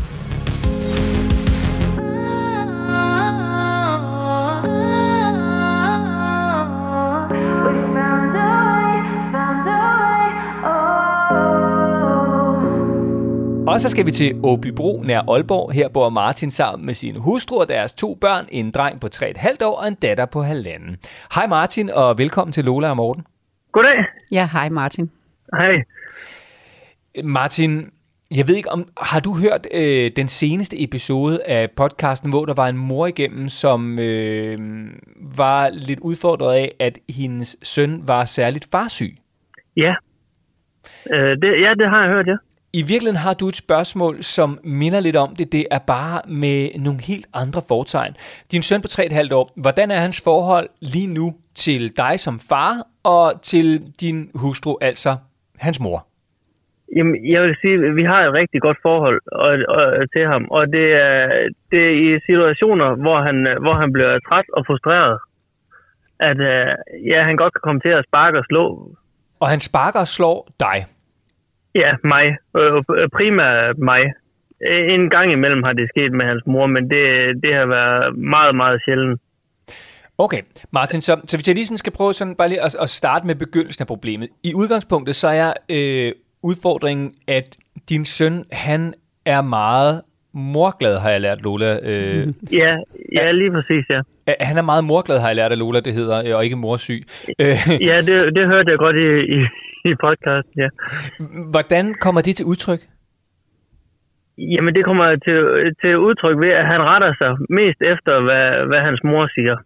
Og 13.68 13.82
så 13.82 13.90
skal 13.90 14.06
vi 14.06 14.12
til 14.12 14.40
Åbybro 14.44 15.02
nær 15.06 15.22
Aalborg. 15.30 15.72
Her 15.72 15.90
bor 15.90 16.10
Martin 16.10 16.52
sammen 16.52 16.86
med 16.86 16.94
sin 16.94 17.16
hustru 17.16 17.60
og 17.60 17.68
deres 17.68 17.94
to 17.94 18.18
børn, 18.22 18.46
en 18.52 18.72
dreng 18.72 19.00
på 19.00 19.08
3,5 19.16 19.66
år 19.66 19.78
og 19.78 19.88
en 19.88 19.96
datter 19.96 20.26
på 20.26 20.42
halvanden. 20.42 20.98
Hej 21.36 21.48
Martin, 21.48 21.90
og 21.90 22.18
velkommen 22.18 22.52
til 22.52 22.66
Lola 22.66 22.90
og 22.90 22.98
Morten. 22.98 23.24
Goddag. 23.76 24.06
Ja, 24.32 24.50
hej 24.52 24.70
Martin. 24.70 25.12
Hej. 25.54 25.84
Martin, 27.24 27.92
jeg 28.32 28.48
ved 28.48 28.56
ikke 28.56 28.72
om, 28.72 28.88
har 29.02 29.20
du 29.20 29.34
hørt 29.34 29.68
øh, 29.74 30.12
den 30.16 30.28
seneste 30.28 30.84
episode 30.84 31.44
af 31.44 31.72
podcasten, 31.72 32.30
hvor 32.30 32.46
der 32.46 32.54
var 32.54 32.68
en 32.68 32.78
mor 32.78 33.08
igennem, 33.08 33.50
som 33.50 34.00
øh, 34.00 34.58
var 35.38 35.70
lidt 35.70 36.00
udfordret 36.00 36.56
af, 36.56 36.76
at 36.80 36.98
hendes 37.10 37.58
søn 37.64 38.04
var 38.08 38.26
særligt 38.26 38.68
farsyg? 38.72 39.18
Ja. 39.78 39.94
Øh, 41.14 41.38
det, 41.42 41.48
ja, 41.62 41.74
det 41.80 41.90
har 41.90 42.02
jeg 42.02 42.10
hørt, 42.10 42.28
ja. 42.28 42.36
I 42.74 42.82
virkeligheden 42.82 43.16
har 43.16 43.34
du 43.34 43.48
et 43.48 43.56
spørgsmål, 43.56 44.24
som 44.24 44.60
minder 44.64 45.00
lidt 45.00 45.16
om 45.16 45.36
det. 45.36 45.52
Det 45.52 45.66
er 45.72 45.80
bare 45.80 46.22
med 46.28 46.70
nogle 46.80 47.02
helt 47.02 47.28
andre 47.34 47.62
fortegn. 47.68 48.16
Din 48.52 48.62
søn 48.62 48.82
på 48.82 48.88
3,5 48.92 49.34
år, 49.34 49.52
hvordan 49.56 49.92
er 49.92 50.00
hans 50.00 50.22
forhold 50.22 50.70
lige 50.82 51.08
nu 51.08 51.34
til 51.56 51.98
dig 51.98 52.20
som 52.20 52.40
far 52.50 52.74
og 53.04 53.42
til 53.42 53.68
din 54.02 54.32
hustru, 54.36 54.78
altså 54.82 55.18
hans 55.60 55.80
mor? 55.80 56.08
Jamen, 56.96 57.32
jeg 57.34 57.42
vil 57.42 57.56
sige, 57.62 57.88
at 57.88 57.96
vi 57.96 58.04
har 58.04 58.20
et 58.24 58.34
rigtig 58.34 58.62
godt 58.62 58.78
forhold 58.82 59.22
og, 59.32 59.52
og, 59.76 60.12
til 60.14 60.26
ham, 60.28 60.44
og 60.52 60.68
det 60.68 60.88
er, 60.94 61.50
det 61.72 61.82
er 61.90 61.96
i 62.08 62.20
situationer, 62.26 62.96
hvor 62.96 63.22
han, 63.22 63.38
hvor 63.62 63.74
han 63.74 63.94
bliver 63.94 64.20
træt 64.20 64.46
og 64.54 64.66
frustreret, 64.66 65.20
at 66.20 66.40
øh, 66.40 66.68
ja, 67.12 67.24
han 67.24 67.36
godt 67.36 67.54
kan 67.54 67.62
komme 67.64 67.82
til 67.82 67.90
at 67.90 68.06
sparke 68.08 68.38
og 68.38 68.46
slå. 68.46 68.66
Og 69.40 69.48
han 69.50 69.60
sparker 69.60 70.00
og 70.00 70.08
slår 70.08 70.48
dig. 70.60 70.78
Ja, 71.76 71.92
mig. 72.04 72.26
Øh, 72.58 72.84
øh, 72.98 73.10
primært 73.10 73.78
mig. 73.78 74.14
En 74.96 75.10
gang 75.10 75.32
imellem 75.32 75.64
har 75.64 75.74
det 75.74 75.90
sket 75.90 76.12
med 76.12 76.26
hans 76.26 76.44
mor, 76.46 76.66
men 76.66 76.90
det, 76.90 77.04
det 77.44 77.54
har 77.54 77.66
været 77.66 78.18
meget, 78.18 78.56
meget 78.56 78.82
sjældent. 78.86 79.22
Okay, 80.18 80.42
Martin, 80.72 81.02
så, 81.02 81.22
så 81.26 81.38
hvis 81.38 81.48
jeg 81.48 81.56
lige 81.56 81.66
sådan 81.66 81.78
skal 81.78 81.94
prøve 81.94 82.14
sådan 82.14 82.36
bare 82.36 82.50
lige 82.50 82.62
at, 82.62 82.76
at 82.82 82.90
starte 82.90 83.28
med 83.28 83.36
begyndelsen 83.36 83.84
af 83.84 83.88
problemet. 83.88 84.30
I 84.44 84.54
udgangspunktet, 84.56 85.16
så 85.16 85.28
er 85.28 85.54
øh, 85.70 86.12
udfordringen, 86.44 87.14
at 87.28 87.58
din 87.90 88.06
søn, 88.06 88.46
han 88.52 88.94
er 89.26 89.42
meget 89.42 90.02
morglad, 90.34 90.98
har 91.00 91.10
jeg 91.10 91.22
lært 91.22 91.44
Lola. 91.44 91.80
Øh, 91.84 92.28
Ja, 92.52 92.78
ja 93.14 93.32
lige 93.32 93.52
præcis, 93.52 93.86
ja. 93.90 94.02
Han 94.40 94.58
er 94.58 94.62
meget 94.62 94.84
morglad, 94.84 95.20
har 95.20 95.28
jeg 95.28 95.36
lært 95.36 95.52
af 95.52 95.60
Lola, 95.60 95.80
det 95.80 95.94
hedder, 95.94 96.24
øh, 96.26 96.36
og 96.36 96.44
ikke 96.44 96.56
morsyg. 96.56 97.04
Øh, 97.40 97.58
Ja, 97.90 97.98
det, 98.08 98.36
det 98.36 98.46
hørte 98.46 98.72
jeg 98.72 98.78
godt 98.78 98.96
i, 98.96 99.08
i, 99.38 99.40
i 99.90 99.96
podcasten, 100.06 100.54
ja. 100.64 100.68
hvordan 101.52 101.94
kommer 101.94 102.22
det 102.22 102.36
til 102.36 102.46
udtryk? 102.46 102.80
Jamen, 104.38 104.76
det 104.76 104.86
kommer 104.86 105.06
til, 105.28 105.40
til 105.82 105.98
udtryk 105.98 106.38
ved, 106.40 106.50
at 106.62 106.68
han 106.68 106.82
retter 106.82 107.14
sig 107.22 107.32
mest 107.50 107.80
efter, 107.82 108.14
hvad, 108.28 108.68
hvad 108.68 108.82
hans 108.88 109.04
mor 109.04 109.28
siger. 109.36 109.58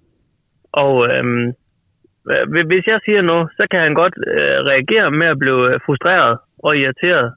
Og 0.72 0.94
øhm, 1.10 1.48
øh, 2.32 2.66
hvis 2.68 2.86
jeg 2.88 3.00
siger 3.06 3.22
noget, 3.22 3.50
så 3.58 3.68
kan 3.72 3.80
han 3.80 3.94
godt 3.94 4.14
øh, 4.28 4.58
reagere 4.72 5.12
med 5.12 5.28
at 5.28 5.40
blive 5.40 5.80
frustreret 5.86 6.38
og 6.60 6.78
irriteret. 6.78 7.34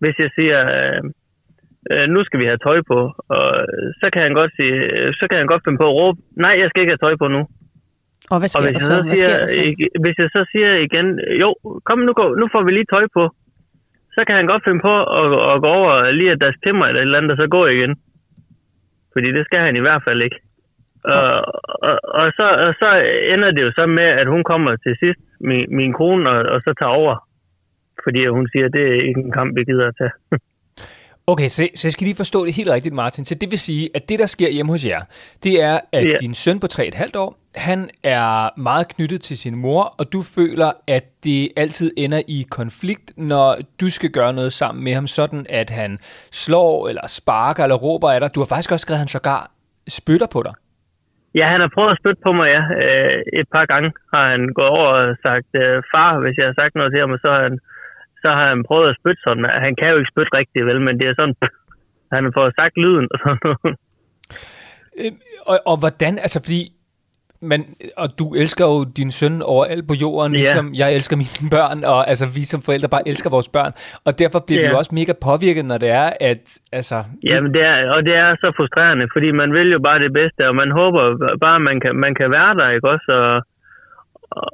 Hvis 0.00 0.16
jeg 0.18 0.30
siger, 0.34 0.60
øh, 0.76 1.02
øh, 1.90 2.06
nu 2.08 2.24
skal 2.24 2.40
vi 2.40 2.44
have 2.46 2.58
tøj 2.58 2.78
på, 2.92 2.98
og 3.28 3.46
så 4.00 4.06
kan 4.12 4.22
han 4.22 4.34
godt 4.34 4.52
sige, 4.56 4.74
øh, 4.96 5.14
så 5.14 5.26
kan 5.28 5.38
han 5.38 5.46
godt 5.46 5.62
finde 5.64 5.78
på 5.78 5.88
at 5.88 5.94
råbe, 6.00 6.18
nej, 6.36 6.54
jeg 6.60 6.68
skal 6.70 6.80
ikke 6.82 6.90
have 6.96 7.04
tøj 7.06 7.16
på 7.16 7.28
nu. 7.28 7.42
Og 8.32 8.38
hvad 8.40 8.50
Og 8.56 8.62
sker 8.62 8.62
hvis 8.70 8.74
der 8.74 8.80
jeg, 8.80 8.80
så? 8.90 8.96
så 8.96 9.02
Hvad 9.08 9.16
sker 9.16 9.36
der 9.40 9.46
så? 9.46 9.52
siger, 9.52 9.88
hvis 10.04 10.16
jeg 10.22 10.28
så 10.36 10.40
siger 10.52 10.70
igen, 10.86 11.06
jo, 11.42 11.48
kom 11.88 11.98
nu, 11.98 12.12
gå, 12.12 12.34
nu 12.34 12.48
får 12.52 12.62
vi 12.62 12.70
lige 12.72 12.90
tøj 12.94 13.04
på, 13.14 13.24
så 14.16 14.20
kan 14.26 14.36
han 14.36 14.46
godt 14.46 14.64
finde 14.64 14.80
på 14.88 14.94
at, 15.20 15.26
at 15.52 15.56
gå 15.64 15.68
over 15.80 16.10
lige 16.10 16.32
at 16.32 16.40
daske 16.40 16.60
til 16.64 16.74
mig 16.74 16.88
eller 16.88 17.00
et 17.00 17.06
eller 17.06 17.18
andet, 17.18 17.30
og 17.30 17.36
så 17.36 17.46
gå 17.46 17.66
igen. 17.66 17.92
Fordi 19.12 19.28
det 19.32 19.44
skal 19.44 19.60
han 19.60 19.76
i 19.76 19.80
hvert 19.86 20.02
fald 20.04 20.22
ikke. 20.22 20.38
Og, 21.14 21.30
og, 21.88 21.94
og, 22.20 22.26
så, 22.38 22.46
og 22.66 22.72
så 22.80 22.88
ender 23.34 23.50
det 23.50 23.62
jo 23.66 23.72
så 23.72 23.86
med, 23.86 24.08
at 24.20 24.26
hun 24.34 24.44
kommer 24.44 24.76
til 24.76 24.94
sidst, 25.02 25.20
min, 25.40 25.66
min 25.78 25.92
kone, 25.92 26.30
og, 26.30 26.38
og 26.54 26.60
så 26.60 26.74
tager 26.80 26.92
over. 27.02 27.14
Fordi 28.04 28.26
hun 28.26 28.48
siger, 28.52 28.64
at 28.66 28.72
det 28.72 28.82
er 28.92 29.08
ikke 29.08 29.20
en 29.20 29.32
kamp, 29.32 29.56
vi 29.56 29.64
gider 29.64 29.86
at 29.88 29.94
tage. 30.00 30.14
Okay, 31.28 31.48
så, 31.48 31.68
så 31.74 31.88
jeg 31.88 31.92
skal 31.92 32.04
lige 32.04 32.16
forstå 32.16 32.44
det 32.46 32.54
helt 32.54 32.70
rigtigt, 32.70 32.94
Martin. 32.94 33.24
Så 33.24 33.34
det 33.34 33.50
vil 33.50 33.58
sige, 33.58 33.90
at 33.94 34.08
det, 34.08 34.18
der 34.18 34.26
sker 34.26 34.50
hjemme 34.50 34.72
hos 34.72 34.84
jer, 34.86 35.00
det 35.42 35.62
er, 35.62 35.80
at 35.92 36.04
Ja. 36.04 36.16
din 36.20 36.34
søn 36.34 36.60
på 36.60 36.66
3,5 36.72 37.10
år, 37.16 37.38
han 37.56 37.90
er 38.02 38.60
meget 38.60 38.88
knyttet 38.88 39.20
til 39.20 39.38
sin 39.38 39.56
mor, 39.56 39.82
og 39.98 40.12
du 40.12 40.22
føler, 40.22 40.72
at 40.86 41.04
det 41.24 41.48
altid 41.56 41.92
ender 41.96 42.22
i 42.28 42.46
konflikt, 42.50 43.12
når 43.16 43.56
du 43.80 43.90
skal 43.90 44.10
gøre 44.10 44.32
noget 44.32 44.52
sammen 44.52 44.84
med 44.84 44.94
ham, 44.94 45.06
sådan 45.06 45.46
at 45.48 45.70
han 45.70 45.98
slår, 46.32 46.88
eller 46.88 47.06
sparker, 47.08 47.62
eller 47.62 47.76
råber 47.76 48.10
af 48.10 48.20
dig. 48.20 48.34
Du 48.34 48.40
har 48.40 48.46
faktisk 48.46 48.72
også 48.72 48.82
skrevet, 48.82 48.96
at 48.96 49.00
han 49.00 49.08
sågar 49.08 49.50
spytter 49.88 50.26
på 50.32 50.42
dig. 50.42 50.52
Ja, 51.38 51.46
han 51.52 51.60
har 51.60 51.70
prøvet 51.74 51.92
at 51.92 52.00
spytte 52.00 52.20
på 52.26 52.32
mig, 52.38 52.48
ja. 52.56 52.62
Øh, 52.82 53.22
et 53.40 53.48
par 53.54 53.66
gange 53.72 53.88
har 54.14 54.24
han 54.32 54.42
gået 54.58 54.72
over 54.78 54.88
og 55.00 55.16
sagt, 55.26 55.50
øh, 55.62 55.76
far, 55.92 56.10
hvis 56.22 56.36
jeg 56.38 56.46
har 56.48 56.56
sagt 56.60 56.74
noget 56.74 56.92
til 56.92 57.00
ham, 57.00 57.12
så 57.24 57.28
har 57.34 57.42
han, 57.48 57.58
så 58.22 58.28
har 58.38 58.46
han 58.52 58.62
prøvet 58.68 58.90
at 58.90 58.98
spytte 59.00 59.22
sådan. 59.22 59.44
Han 59.66 59.74
kan 59.78 59.90
jo 59.90 59.98
ikke 59.98 60.12
spytte 60.14 60.36
rigtigt, 60.40 60.66
vel, 60.66 60.80
men 60.86 60.94
det 61.00 61.06
er 61.08 61.14
sådan, 61.20 61.36
han 62.14 62.24
har 62.24 62.32
fået 62.38 62.56
sagt 62.60 62.76
lyden 62.84 63.08
og 63.12 63.18
sådan 63.22 63.42
noget. 63.44 63.76
Øh, 65.00 65.12
og, 65.50 65.56
og 65.70 65.76
hvordan, 65.82 66.14
altså 66.24 66.38
fordi, 66.46 66.60
man, 67.42 67.60
og 67.96 68.08
du 68.18 68.34
elsker 68.42 68.64
jo 68.72 68.84
din 68.96 69.10
søn 69.10 69.42
overalt 69.42 69.84
på 69.88 69.94
jorden, 69.94 70.32
Ja. 70.32 70.38
ligesom 70.38 70.74
jeg 70.74 70.88
elsker 70.96 71.16
mine 71.16 71.50
børn, 71.56 71.78
og 71.84 72.08
altså 72.10 72.26
vi 72.36 72.42
som 72.52 72.60
forældre 72.62 72.88
bare 72.88 73.08
elsker 73.08 73.30
vores 73.30 73.48
børn, 73.56 73.72
og 74.06 74.12
derfor 74.18 74.38
bliver 74.46 74.60
vi 74.62 74.66
Ja. 74.66 74.70
jo 74.72 74.78
også 74.78 74.94
mega 75.00 75.12
påvirket, 75.28 75.64
når 75.64 75.78
det 75.84 75.90
er, 76.02 76.08
at 76.30 76.42
altså, 76.72 76.96
Jamen, 77.30 77.50
det 77.54 77.62
er, 77.62 77.76
og 77.94 78.00
det 78.08 78.14
er 78.24 78.28
så 78.42 78.48
frustrerende, 78.56 79.06
fordi 79.14 79.28
man 79.42 79.52
vil 79.52 79.68
jo 79.76 79.80
bare 79.88 79.98
det 79.98 80.12
bedste, 80.12 80.48
og 80.48 80.54
man 80.62 80.70
håber 80.70 81.02
bare, 81.44 81.60
man 81.60 81.80
kan, 81.80 81.92
man 82.04 82.14
kan 82.14 82.30
være 82.30 82.52
der, 82.60 82.68
ikke 82.76 82.88
også? 82.94 83.08
Og, 83.22 83.34
og, 84.30 84.48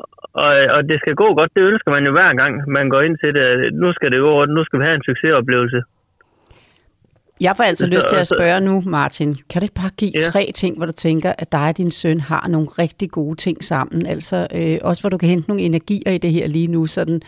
og, 0.45 0.51
og 0.77 0.81
det 0.89 0.99
skal 1.01 1.15
gå 1.15 1.35
godt, 1.35 1.51
det 1.57 1.63
ønsker 1.71 1.91
man 1.91 2.05
jo 2.05 2.13
hver 2.13 2.33
gang, 2.41 2.53
man 2.79 2.89
går 2.89 3.01
ind 3.07 3.17
til 3.23 3.35
det. 3.35 3.75
Nu 3.83 3.93
skal 3.93 4.11
det 4.13 4.21
gå 4.21 4.31
godt, 4.39 4.51
nu 4.51 4.65
skal 4.65 4.79
vi 4.81 4.85
have 4.85 4.95
en 4.95 5.09
succesoplevelse. 5.11 5.81
Jeg 7.43 7.53
får 7.57 7.65
altså 7.65 7.85
Så- 7.87 7.91
lyst 7.95 8.09
til 8.09 8.17
at 8.25 8.27
spørge 8.37 8.61
nu, 8.69 8.75
Martin. 8.97 9.31
Kan 9.51 9.61
du 9.61 9.65
ikke 9.65 9.81
bare 9.83 9.91
give 9.99 10.11
Ja. 10.15 10.21
tre 10.33 10.43
ting, 10.55 10.77
hvor 10.77 10.87
du 10.87 10.93
tænker, 10.93 11.33
at 11.39 11.53
dig 11.53 11.69
og 11.69 11.77
din 11.77 11.91
søn 11.91 12.21
har 12.21 12.49
nogle 12.49 12.67
rigtig 12.83 13.09
gode 13.11 13.37
ting 13.37 13.65
sammen? 13.65 14.07
Altså 14.07 14.37
øh, 14.59 14.79
også, 14.89 15.03
hvor 15.03 15.11
du 15.11 15.19
kan 15.19 15.29
hente 15.29 15.49
nogle 15.49 15.63
energier 15.63 16.11
i 16.13 16.19
det 16.19 16.33
her 16.33 16.47
lige 16.49 16.67
nu. 16.77 16.87
Sådan, 16.87 17.21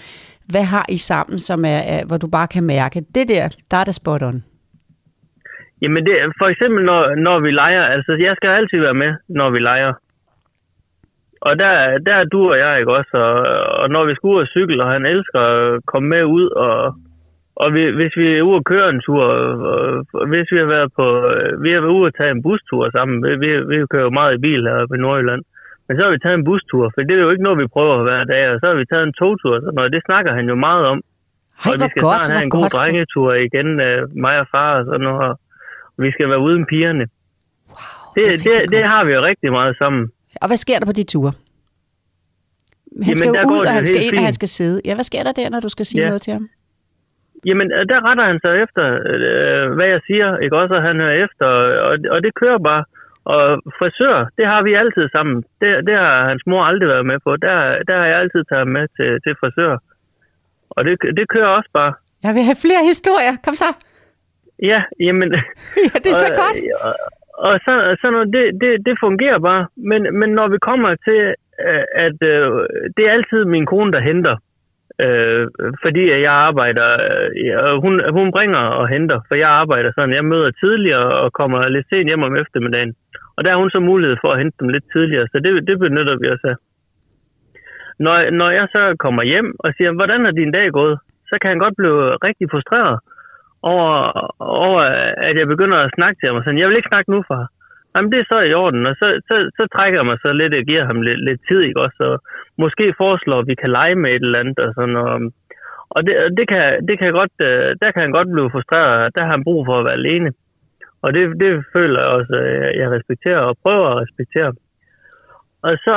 hvad 0.52 0.62
har 0.74 0.86
I 0.88 0.96
sammen, 0.96 1.38
som 1.38 1.64
er, 1.64 1.80
er, 1.94 2.04
hvor 2.08 2.16
du 2.16 2.28
bare 2.28 2.46
kan 2.54 2.64
mærke, 2.64 2.98
det 3.14 3.28
der, 3.28 3.48
der 3.70 3.76
er 3.76 3.84
det 3.84 3.94
spot 3.94 4.22
on? 4.22 4.44
Jamen, 5.82 6.06
det, 6.06 6.14
for 6.40 6.48
eksempel 6.52 6.84
når, 6.84 7.14
når 7.14 7.40
vi 7.40 7.50
leger, 7.50 7.82
altså 7.94 8.12
jeg 8.26 8.34
skal 8.36 8.48
altid 8.50 8.78
være 8.80 8.94
med, 8.94 9.12
når 9.28 9.50
vi 9.50 9.58
leger. 9.58 9.92
Og 11.40 11.58
der, 11.58 11.98
der 12.06 12.14
er 12.14 12.24
du 12.24 12.50
og 12.52 12.58
jeg, 12.58 12.78
ikke 12.80 12.92
også? 12.98 13.10
Og, 13.14 13.34
og 13.82 13.90
når 13.90 14.04
vi 14.08 14.14
skal 14.14 14.26
ud 14.28 14.40
og 14.40 14.46
cykle, 14.46 14.82
og 14.84 14.90
han 14.92 15.06
elsker 15.06 15.40
at 15.40 15.80
komme 15.86 16.08
med 16.08 16.24
ud 16.24 16.46
og, 16.66 16.94
Og 17.62 17.68
vi, 17.74 17.82
hvis 17.98 18.12
vi 18.20 18.26
er 18.38 18.42
ude 18.48 18.56
at 18.60 18.64
køre 18.72 18.88
en 18.94 19.00
tur, 19.06 19.24
og, 19.24 20.06
og 20.20 20.26
hvis 20.32 20.46
vi 20.52 20.58
har 20.62 20.70
været 20.76 20.90
på, 20.98 21.06
øh, 21.32 21.62
vi 21.64 21.70
har 21.74 21.80
været 21.84 21.96
ude 21.98 22.06
at 22.10 22.14
tage 22.18 22.30
en 22.36 22.42
bustur 22.46 22.82
sammen, 22.96 23.16
vi, 23.42 23.48
vi, 23.70 23.76
kører 23.92 24.06
jo 24.08 24.10
meget 24.20 24.32
i 24.34 24.40
bil 24.46 24.62
her 24.70 24.80
i 24.96 24.98
Nordjylland, 25.04 25.42
men 25.86 25.92
så 25.96 26.00
har 26.04 26.10
vi 26.14 26.18
taget 26.24 26.38
en 26.40 26.44
bustur, 26.50 26.84
for 26.94 27.00
det 27.08 27.14
er 27.16 27.24
jo 27.26 27.30
ikke 27.34 27.46
noget, 27.46 27.58
vi 27.64 27.66
prøver 27.76 28.02
hver 28.08 28.24
dag, 28.32 28.42
og 28.52 28.56
så 28.60 28.66
har 28.70 28.76
vi 28.80 28.86
taget 28.92 29.04
en 29.08 29.16
togtur, 29.20 29.54
så 29.64 29.68
noget, 29.76 29.92
det 29.96 30.02
snakker 30.08 30.32
han 30.38 30.46
jo 30.52 30.56
meget 30.68 30.84
om. 30.92 30.98
Ej, 31.64 31.72
og 31.72 31.74
vi 31.82 31.86
skal 31.90 32.02
godt, 32.08 32.24
snart 32.24 32.34
have 32.36 32.44
en 32.48 32.54
god 32.58 32.62
godt. 32.66 32.72
drengetur 32.78 33.28
igen, 33.48 33.68
øh, 33.86 33.98
mig 34.24 34.36
og 34.42 34.46
far 34.54 34.70
og 34.78 34.84
sådan 34.88 35.04
noget, 35.08 35.22
og 35.30 35.34
vi 36.04 36.10
skal 36.14 36.26
være 36.32 36.42
uden 36.48 36.62
pigerne. 36.72 37.04
Wow, 37.06 38.14
Det, 38.16 38.24
det, 38.32 38.44
det, 38.44 38.70
det 38.74 38.82
har 38.92 39.02
vi 39.06 39.12
jo 39.16 39.20
rigtig 39.30 39.50
meget 39.58 39.74
sammen. 39.82 40.02
Og 40.42 40.46
hvad 40.50 40.56
sker 40.64 40.78
der 40.80 40.86
på 40.86 40.96
de 41.00 41.04
ture? 41.12 41.32
Han 41.32 43.02
Jamen, 43.02 43.16
skal 43.16 43.28
jo 43.28 43.50
ud, 43.56 43.62
og 43.68 43.72
han 43.78 43.84
skal 43.90 44.02
ind, 44.06 44.14
og 44.14 44.20
han 44.20 44.26
fint. 44.26 44.34
skal 44.40 44.48
sidde. 44.48 44.76
Ja, 44.84 44.94
hvad 44.94 45.04
sker 45.10 45.22
der 45.22 45.32
der, 45.32 45.48
når 45.54 45.60
du 45.60 45.68
skal 45.68 45.86
sige 45.86 46.00
Ja. 46.02 46.06
noget 46.06 46.22
til 46.22 46.32
ham? 46.32 46.48
Jamen, 47.48 47.72
øh, 47.72 47.82
der 47.90 48.04
retter 48.08 48.24
han 48.30 48.40
sig 48.44 48.62
efter, 48.64 48.84
øh, 49.12 49.66
hvad 49.76 49.88
jeg 49.94 50.00
siger, 50.06 50.28
ikke 50.38 50.56
også? 50.56 50.74
Og 50.74 50.82
han 50.82 51.00
hører 51.00 51.24
efter, 51.24 51.46
og, 51.88 51.94
og 52.14 52.18
det 52.22 52.34
kører 52.34 52.58
bare. 52.58 52.84
Og 53.24 53.62
frisør, 53.78 54.16
det 54.38 54.46
har 54.46 54.62
vi 54.62 54.74
altid 54.74 55.08
sammen. 55.08 55.36
Det, 55.60 55.86
det 55.86 55.94
har 55.94 56.28
hans 56.28 56.42
mor 56.46 56.62
aldrig 56.64 56.88
været 56.88 57.06
med 57.06 57.18
på. 57.24 57.36
Der, 57.36 57.56
der 57.88 57.96
har 58.00 58.06
jeg 58.06 58.18
altid 58.20 58.44
taget 58.44 58.68
med 58.68 58.84
til, 58.96 59.10
til 59.24 59.34
frisør. 59.40 59.78
Og 60.70 60.84
det, 60.84 60.94
det 61.18 61.28
kører 61.28 61.50
også 61.58 61.70
bare. 61.72 61.92
Jeg 62.26 62.34
vil 62.34 62.48
have 62.50 62.62
flere 62.66 62.82
historier. 62.92 63.34
Kom 63.44 63.54
så. 63.54 63.70
Ja, 64.62 64.82
jamen... 65.00 65.28
Ja, 65.84 65.96
det 66.02 66.10
er 66.14 66.20
så 66.24 66.30
og, 66.32 66.38
godt. 66.44 66.58
Og, 66.86 66.94
og 67.48 67.54
så, 67.64 67.72
sådan 68.00 68.12
noget, 68.12 68.28
det, 68.36 68.44
det, 68.60 68.72
det 68.86 68.94
fungerer 69.00 69.38
bare. 69.38 69.66
Men, 69.76 70.00
men 70.18 70.30
når 70.38 70.48
vi 70.48 70.58
kommer 70.58 70.90
til, 71.06 71.20
øh, 71.66 71.84
at 72.06 72.18
øh, 72.32 72.46
det 72.96 73.02
er 73.06 73.12
altid 73.16 73.44
min 73.44 73.66
kone, 73.66 73.92
der 73.92 74.00
henter. 74.00 74.36
Øh, 75.00 75.48
fordi 75.82 76.10
jeg 76.10 76.32
arbejder, 76.32 76.88
øh, 76.92 77.64
og 77.64 77.80
hun, 77.80 77.94
hun 78.10 78.30
bringer 78.30 78.58
og 78.58 78.88
henter, 78.88 79.20
for 79.28 79.34
jeg 79.34 79.50
arbejder 79.50 79.92
sådan, 79.94 80.14
jeg 80.14 80.24
møder 80.24 80.50
tidligere 80.50 81.08
og 81.22 81.32
kommer 81.32 81.68
lidt 81.68 81.88
sent 81.88 82.08
hjem 82.08 82.22
om 82.22 82.36
eftermiddagen. 82.36 82.94
Og 83.36 83.44
der 83.44 83.50
har 83.50 83.58
hun 83.58 83.70
så 83.70 83.80
mulighed 83.80 84.16
for 84.20 84.32
at 84.32 84.38
hente 84.38 84.56
dem 84.60 84.68
lidt 84.68 84.84
tidligere, 84.92 85.26
så 85.32 85.38
det, 85.38 85.66
det 85.66 85.78
benytter 85.78 86.16
vi 86.20 86.28
os 86.28 86.44
af. 86.44 86.56
Når, 87.98 88.30
når 88.30 88.50
jeg 88.50 88.66
så 88.68 88.96
kommer 88.98 89.22
hjem 89.22 89.54
og 89.58 89.74
siger, 89.76 89.92
hvordan 89.92 90.26
er 90.26 90.30
din 90.30 90.52
dag 90.52 90.72
gået, 90.72 90.98
så 91.28 91.38
kan 91.40 91.48
han 91.48 91.58
godt 91.58 91.74
blive 91.76 92.16
rigtig 92.26 92.50
frustreret 92.50 92.98
over, 93.62 93.90
over 94.40 94.80
at 95.28 95.36
jeg 95.36 95.46
begynder 95.46 95.78
at 95.78 95.94
snakke 95.94 96.18
til 96.20 96.26
ham. 96.26 96.36
Og 96.36 96.44
sådan, 96.44 96.58
jeg 96.58 96.68
vil 96.68 96.76
ikke 96.76 96.92
snakke 96.92 97.10
nu, 97.10 97.24
far. 97.28 97.48
Jamen, 97.96 98.12
det 98.12 98.18
er 98.20 98.24
så 98.28 98.40
i 98.40 98.54
orden, 98.54 98.86
og 98.86 98.94
så, 99.00 99.06
så, 99.28 99.50
så 99.56 99.66
trækker 99.74 99.98
jeg 99.98 100.06
mig 100.06 100.18
så 100.22 100.32
lidt, 100.32 100.54
jeg 100.54 100.64
giver 100.64 100.84
ham 100.84 101.02
lidt, 101.02 101.24
lidt 101.24 101.40
tid, 101.48 101.60
ikke 101.60 101.80
også? 101.80 102.02
Og 102.10 102.22
måske 102.58 102.94
foreslår, 102.96 103.38
at 103.38 103.46
vi 103.46 103.54
kan 103.54 103.70
lege 103.70 103.94
med 103.94 104.10
et 104.10 104.22
eller 104.22 104.38
andet, 104.38 104.58
og 104.58 104.74
sådan 104.74 104.96
og, 104.96 105.20
Og 105.88 106.06
det, 106.06 106.14
det, 106.38 106.48
kan, 106.48 106.86
det 106.88 106.98
kan 106.98 107.12
godt, 107.12 107.36
øh, 107.40 107.76
der 107.82 107.90
kan 107.90 108.02
han 108.02 108.12
godt 108.18 108.32
blive 108.32 108.50
frustreret, 108.50 109.14
der 109.14 109.20
har 109.20 109.30
han 109.30 109.44
brug 109.44 109.66
for 109.66 109.78
at 109.78 109.84
være 109.84 110.00
alene. 110.02 110.32
Og 111.02 111.14
det, 111.14 111.40
det 111.40 111.64
føler 111.72 112.00
jeg 112.00 112.10
også, 112.10 112.34
at 112.34 112.78
jeg 112.80 112.90
respekterer, 112.90 113.38
og 113.38 113.56
prøver 113.62 113.88
at 113.88 114.02
respektere. 114.02 114.52
Og 115.62 115.72
så 115.86 115.96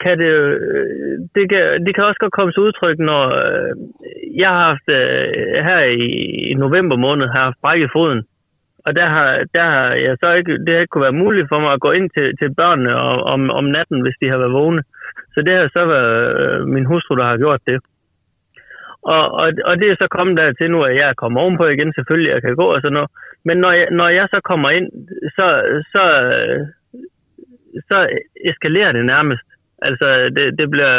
kan 0.00 0.18
det, 0.18 0.32
øh, 0.44 1.18
det 1.34 1.44
kan, 1.50 1.86
det 1.86 1.94
kan 1.94 2.04
også 2.04 2.20
godt 2.20 2.32
komme 2.32 2.52
til 2.52 2.62
udtryk, 2.62 2.98
når 2.98 3.24
jeg 4.42 4.48
har 4.48 4.64
haft, 4.70 4.86
her 5.68 5.80
i, 5.80 6.06
i 6.50 6.54
november 6.54 6.96
måned, 6.96 7.26
har 7.26 7.38
jeg 7.38 7.44
haft 7.44 7.62
brækket 7.62 7.90
foden. 7.92 8.22
Og 8.86 8.96
der 8.96 9.06
har, 9.14 9.28
der 9.54 9.64
har 9.74 9.88
jeg 10.06 10.16
så 10.20 10.32
ikke, 10.32 10.52
det 10.64 10.74
har 10.74 10.80
ikke 10.80 10.94
kunne 10.94 11.08
være 11.08 11.22
muligt 11.24 11.48
for 11.48 11.60
mig 11.60 11.72
at 11.72 11.80
gå 11.80 11.90
ind 11.90 12.10
til, 12.10 12.36
til 12.40 12.54
børnene 12.54 12.94
om, 12.94 13.18
om, 13.34 13.50
om 13.50 13.64
natten, 13.64 14.02
hvis 14.02 14.20
de 14.20 14.28
har 14.28 14.38
været 14.38 14.52
vågne. 14.52 14.82
Så 15.34 15.42
det 15.46 15.54
har 15.56 15.68
så 15.72 15.84
været 15.86 16.16
øh, 16.42 16.66
min 16.74 16.84
hustru, 16.84 17.14
der 17.16 17.24
har 17.24 17.36
gjort 17.36 17.60
det. 17.66 17.78
Og, 19.02 19.24
og, 19.42 19.48
og 19.64 19.74
det 19.80 19.86
er 19.90 19.96
så 19.98 20.08
kommet 20.10 20.36
dertil 20.36 20.70
nu, 20.70 20.82
at 20.82 20.96
jeg 20.96 21.08
er 21.08 21.20
kommet 21.22 21.42
ovenpå 21.42 21.66
igen, 21.66 21.92
selvfølgelig, 21.92 22.30
jeg 22.32 22.42
kan 22.42 22.56
gå 22.56 22.66
og 22.74 22.80
sådan 22.80 22.92
noget. 22.92 23.10
Men 23.44 23.56
når 23.58 23.72
jeg, 23.72 23.88
når 23.90 24.08
jeg 24.08 24.26
så 24.30 24.40
kommer 24.40 24.70
ind, 24.70 24.86
så, 25.36 25.46
så, 25.92 26.04
så 27.88 27.98
eskalerer 28.50 28.92
det 28.92 29.04
nærmest. 29.06 29.46
Altså, 29.82 30.06
det, 30.36 30.58
det 30.58 30.70
bliver 30.70 30.94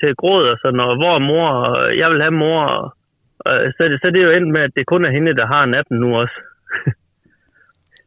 til 0.00 0.14
gråd 0.14 0.48
og 0.48 0.58
sådan 0.62 0.76
noget. 0.76 0.98
Hvor 0.98 1.14
er 1.14 1.28
mor? 1.30 1.48
Og 1.48 1.98
jeg 1.98 2.10
vil 2.10 2.20
have 2.20 2.40
mor. 2.44 2.62
Og, 2.64 2.94
og, 3.38 3.72
så, 3.76 3.82
det, 3.84 4.00
så 4.00 4.10
det 4.10 4.20
er 4.20 4.26
jo 4.26 4.36
endt 4.36 4.52
med, 4.52 4.60
at 4.60 4.74
det 4.76 4.86
kun 4.86 5.04
er 5.04 5.10
hende, 5.10 5.36
der 5.36 5.46
har 5.46 5.66
natten 5.66 5.98
nu 6.00 6.16
også. 6.16 6.42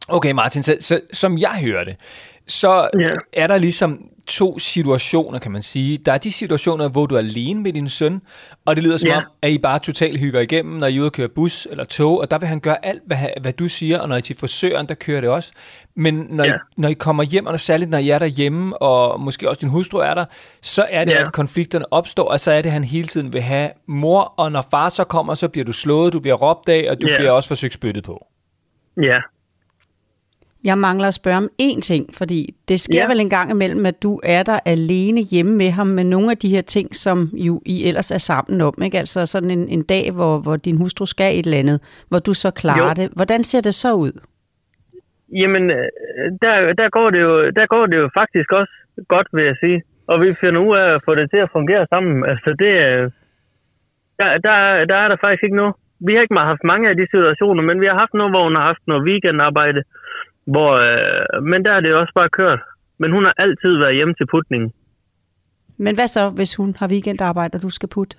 Okay, 0.09 0.31
Martin, 0.31 0.63
så, 0.63 0.77
så 0.79 0.99
som 1.13 1.37
jeg 1.37 1.51
hører 1.63 1.83
det, 1.83 1.95
så 2.47 2.89
Ja. 2.99 3.09
er 3.33 3.47
der 3.47 3.57
ligesom 3.57 3.99
to 4.27 4.59
situationer, 4.59 5.39
kan 5.39 5.51
man 5.51 5.61
sige. 5.63 5.97
Der 5.97 6.11
er 6.13 6.17
de 6.17 6.31
situationer, 6.31 6.89
hvor 6.89 7.05
du 7.05 7.15
er 7.15 7.19
alene 7.19 7.61
med 7.61 7.73
din 7.73 7.89
søn, 7.89 8.21
og 8.65 8.75
det 8.75 8.83
lyder 8.83 8.97
som 8.97 9.07
Ja. 9.09 9.17
om, 9.17 9.23
at 9.41 9.51
I 9.51 9.57
bare 9.57 9.79
totalt 9.79 10.19
hygger 10.19 10.39
igennem, 10.39 10.75
når 10.77 10.87
I 10.87 10.95
er 10.95 10.99
ude 10.99 11.07
og 11.07 11.11
køre 11.11 11.27
bus 11.27 11.67
eller 11.71 11.83
tog, 11.83 12.19
og 12.19 12.31
der 12.31 12.37
vil 12.37 12.47
han 12.47 12.59
gøre 12.59 12.85
alt, 12.85 13.01
hvad, 13.05 13.17
hvad 13.41 13.53
du 13.53 13.67
siger, 13.67 13.99
og 13.99 14.09
når 14.09 14.15
I 14.15 14.17
er 14.17 14.21
til 14.21 14.37
frisøren, 14.37 14.87
der 14.89 14.95
kører 14.95 15.21
det 15.21 15.29
også. 15.29 15.51
Men 15.95 16.27
når, 16.29 16.43
Ja. 16.43 16.53
I, 16.53 16.57
når 16.77 16.89
I 16.89 16.93
kommer 16.93 17.23
hjem, 17.23 17.45
og 17.45 17.59
særligt 17.59 17.89
når 17.89 17.97
I 17.97 18.09
er 18.09 18.19
derhjemme, 18.19 18.81
og 18.81 19.19
måske 19.19 19.49
også 19.49 19.59
din 19.59 19.69
hustru 19.69 19.97
er 19.97 20.13
der, 20.13 20.25
så 20.61 20.85
er 20.89 21.05
det, 21.05 21.11
Ja. 21.11 21.21
at 21.21 21.31
konflikterne 21.33 21.93
opstår, 21.93 22.23
og 22.31 22.39
så 22.39 22.51
er 22.51 22.61
det, 22.61 22.69
at 22.69 22.73
han 22.73 22.83
hele 22.83 23.07
tiden 23.07 23.33
vil 23.33 23.41
have 23.41 23.69
mor, 23.87 24.33
og 24.37 24.51
når 24.51 24.65
far 24.71 24.89
så 24.89 25.03
kommer, 25.03 25.33
så 25.33 25.47
bliver 25.47 25.65
du 25.65 25.71
slået, 25.71 26.13
du 26.13 26.19
bliver 26.19 26.35
råbt 26.35 26.69
af, 26.69 26.87
og 26.89 27.01
du 27.01 27.07
Ja. 27.09 27.15
bliver 27.17 27.31
også 27.31 27.47
forsøgt 27.49 27.73
spyttet 27.73 28.03
på. 28.03 28.25
Ja, 29.03 29.17
Jeg 30.63 30.77
mangler 30.77 31.07
at 31.07 31.13
spørge 31.13 31.37
om 31.37 31.49
én 31.61 31.79
ting, 31.81 32.05
fordi 32.17 32.55
det 32.67 32.79
sker 32.79 33.01
ja. 33.01 33.07
Vel 33.07 33.19
en 33.19 33.29
gang 33.29 33.51
imellem, 33.51 33.85
at 33.85 34.03
du 34.03 34.19
er 34.23 34.43
der 34.43 34.59
alene 34.65 35.21
hjemme 35.31 35.55
med 35.57 35.71
ham 35.71 35.87
med 35.87 36.03
nogle 36.03 36.31
af 36.31 36.37
de 36.37 36.49
her 36.49 36.61
ting, 36.61 36.95
som 36.95 37.29
jo 37.33 37.61
I 37.65 37.87
ellers 37.87 38.11
er 38.11 38.17
sammen 38.17 38.61
om. 38.61 38.73
Ikke? 38.83 38.99
Altså 38.99 39.25
sådan 39.25 39.51
en, 39.51 39.67
en 39.69 39.83
dag, 39.83 40.11
hvor, 40.11 40.37
hvor 40.39 40.55
din 40.55 40.77
hustru 40.77 41.05
skal 41.05 41.39
et 41.39 41.45
eller 41.45 41.57
andet, 41.57 42.05
hvor 42.09 42.19
du 42.19 42.33
så 42.33 42.51
klarer 42.51 42.87
Jo. 42.87 42.93
det. 43.03 43.11
Hvordan 43.15 43.43
ser 43.43 43.61
det 43.61 43.73
så 43.75 43.93
ud? 43.93 44.11
jamen, 45.41 45.71
øh, 45.71 45.87
der, 46.43 46.73
der, 46.73 46.89
går 46.89 47.09
det 47.09 47.21
jo, 47.21 47.49
der 47.49 47.65
går 47.67 47.85
det 47.85 47.97
jo 47.97 48.09
faktisk 48.19 48.51
også 48.51 48.73
godt, 49.07 49.27
vil 49.33 49.45
jeg 49.45 49.55
sige. 49.59 49.83
Og 50.07 50.21
vi 50.21 50.29
finder 50.41 50.61
ud 50.67 50.77
af 50.77 50.95
at 50.95 51.01
få 51.05 51.15
det 51.15 51.29
til 51.29 51.37
at 51.45 51.53
fungere 51.57 51.85
sammen. 51.89 52.15
Altså, 52.31 52.49
det, 52.61 52.71
øh, 52.87 53.03
der, 54.19 54.29
der, 54.45 54.55
der 54.91 54.97
er 55.03 55.07
der 55.07 55.17
faktisk 55.21 55.43
ikke 55.43 55.55
noget. 55.55 55.75
Vi 56.07 56.13
har 56.13 56.21
ikke 56.21 56.33
meget 56.33 56.53
haft 56.53 56.63
mange 56.63 56.89
af 56.89 56.95
de 56.95 57.07
situationer, 57.13 57.63
men 57.63 57.81
vi 57.81 57.85
har 57.85 57.97
haft 58.03 58.13
noget, 58.13 58.31
hvor 58.31 58.43
hun 58.43 58.55
har 58.55 58.65
haft 58.71 58.83
noget 58.87 59.03
weekendarbejde. 59.07 59.81
Hvor, 60.53 60.71
øh, 60.87 61.43
men 61.43 61.65
der 61.65 61.71
er 61.73 61.79
det 61.81 61.89
jo 61.89 61.99
også 61.99 62.13
bare 62.15 62.29
kørt. 62.29 62.59
Men 63.01 63.11
hun 63.11 63.23
har 63.25 63.33
altid 63.37 63.73
været 63.83 63.95
hjemme 63.95 64.13
til 64.13 64.27
putningen. 64.33 64.71
Men 65.77 65.95
hvad 65.95 66.07
så, 66.07 66.29
hvis 66.29 66.55
hun 66.55 66.75
har 66.79 66.87
weekendarbejde, 66.87 67.55
og 67.57 67.61
du 67.61 67.69
skal 67.69 67.89
putte? 67.95 68.17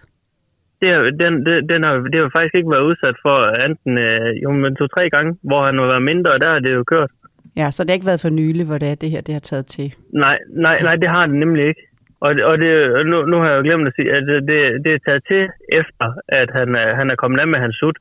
Det, 0.82 0.90
den, 1.22 1.32
den, 1.46 1.68
den 1.68 1.82
har, 1.82 1.92
det 2.12 2.18
har 2.20 2.30
faktisk 2.36 2.54
ikke 2.54 2.70
været 2.70 2.88
udsat 2.90 3.16
for 3.24 3.36
enten 3.66 3.98
øh, 3.98 4.42
jo, 4.42 4.50
men 4.52 4.76
to-tre 4.76 5.10
gange, 5.10 5.30
hvor 5.42 5.60
han 5.66 5.78
har 5.78 5.86
været 5.86 6.02
mindre, 6.02 6.30
og 6.32 6.40
der 6.40 6.50
har 6.52 6.58
det 6.58 6.72
jo 6.74 6.84
kørt. 6.84 7.10
Ja, 7.56 7.70
så 7.70 7.82
det 7.82 7.90
har 7.90 7.94
ikke 7.94 8.06
været 8.06 8.20
for 8.20 8.28
nylig, 8.40 8.66
hvor 8.66 8.78
det 8.78 8.88
er, 8.90 8.94
det 8.94 9.10
her 9.10 9.20
det 9.20 9.34
har 9.34 9.40
taget 9.50 9.66
til. 9.66 9.94
Nej, 10.12 10.38
nej, 10.66 10.82
nej, 10.82 10.96
det 10.96 11.08
har 11.08 11.26
det 11.26 11.34
nemlig 11.36 11.68
ikke. 11.68 11.82
Og, 12.20 12.30
og 12.50 12.58
det, 12.58 12.70
og 12.96 13.06
nu, 13.06 13.16
nu 13.26 13.36
har 13.40 13.48
jeg 13.50 13.56
jo 13.58 13.62
glemt 13.62 13.86
at 13.88 13.94
sige, 13.96 14.12
at 14.16 14.22
det, 14.26 14.48
det, 14.84 14.92
er 14.94 14.98
taget 15.06 15.22
til 15.30 15.42
efter, 15.80 16.06
at 16.28 16.48
han, 16.58 16.74
er- 16.74 16.94
han 16.94 17.10
er 17.10 17.16
kommet 17.16 17.40
af 17.40 17.46
med 17.48 17.58
hans 17.58 17.76
sut. 17.80 17.96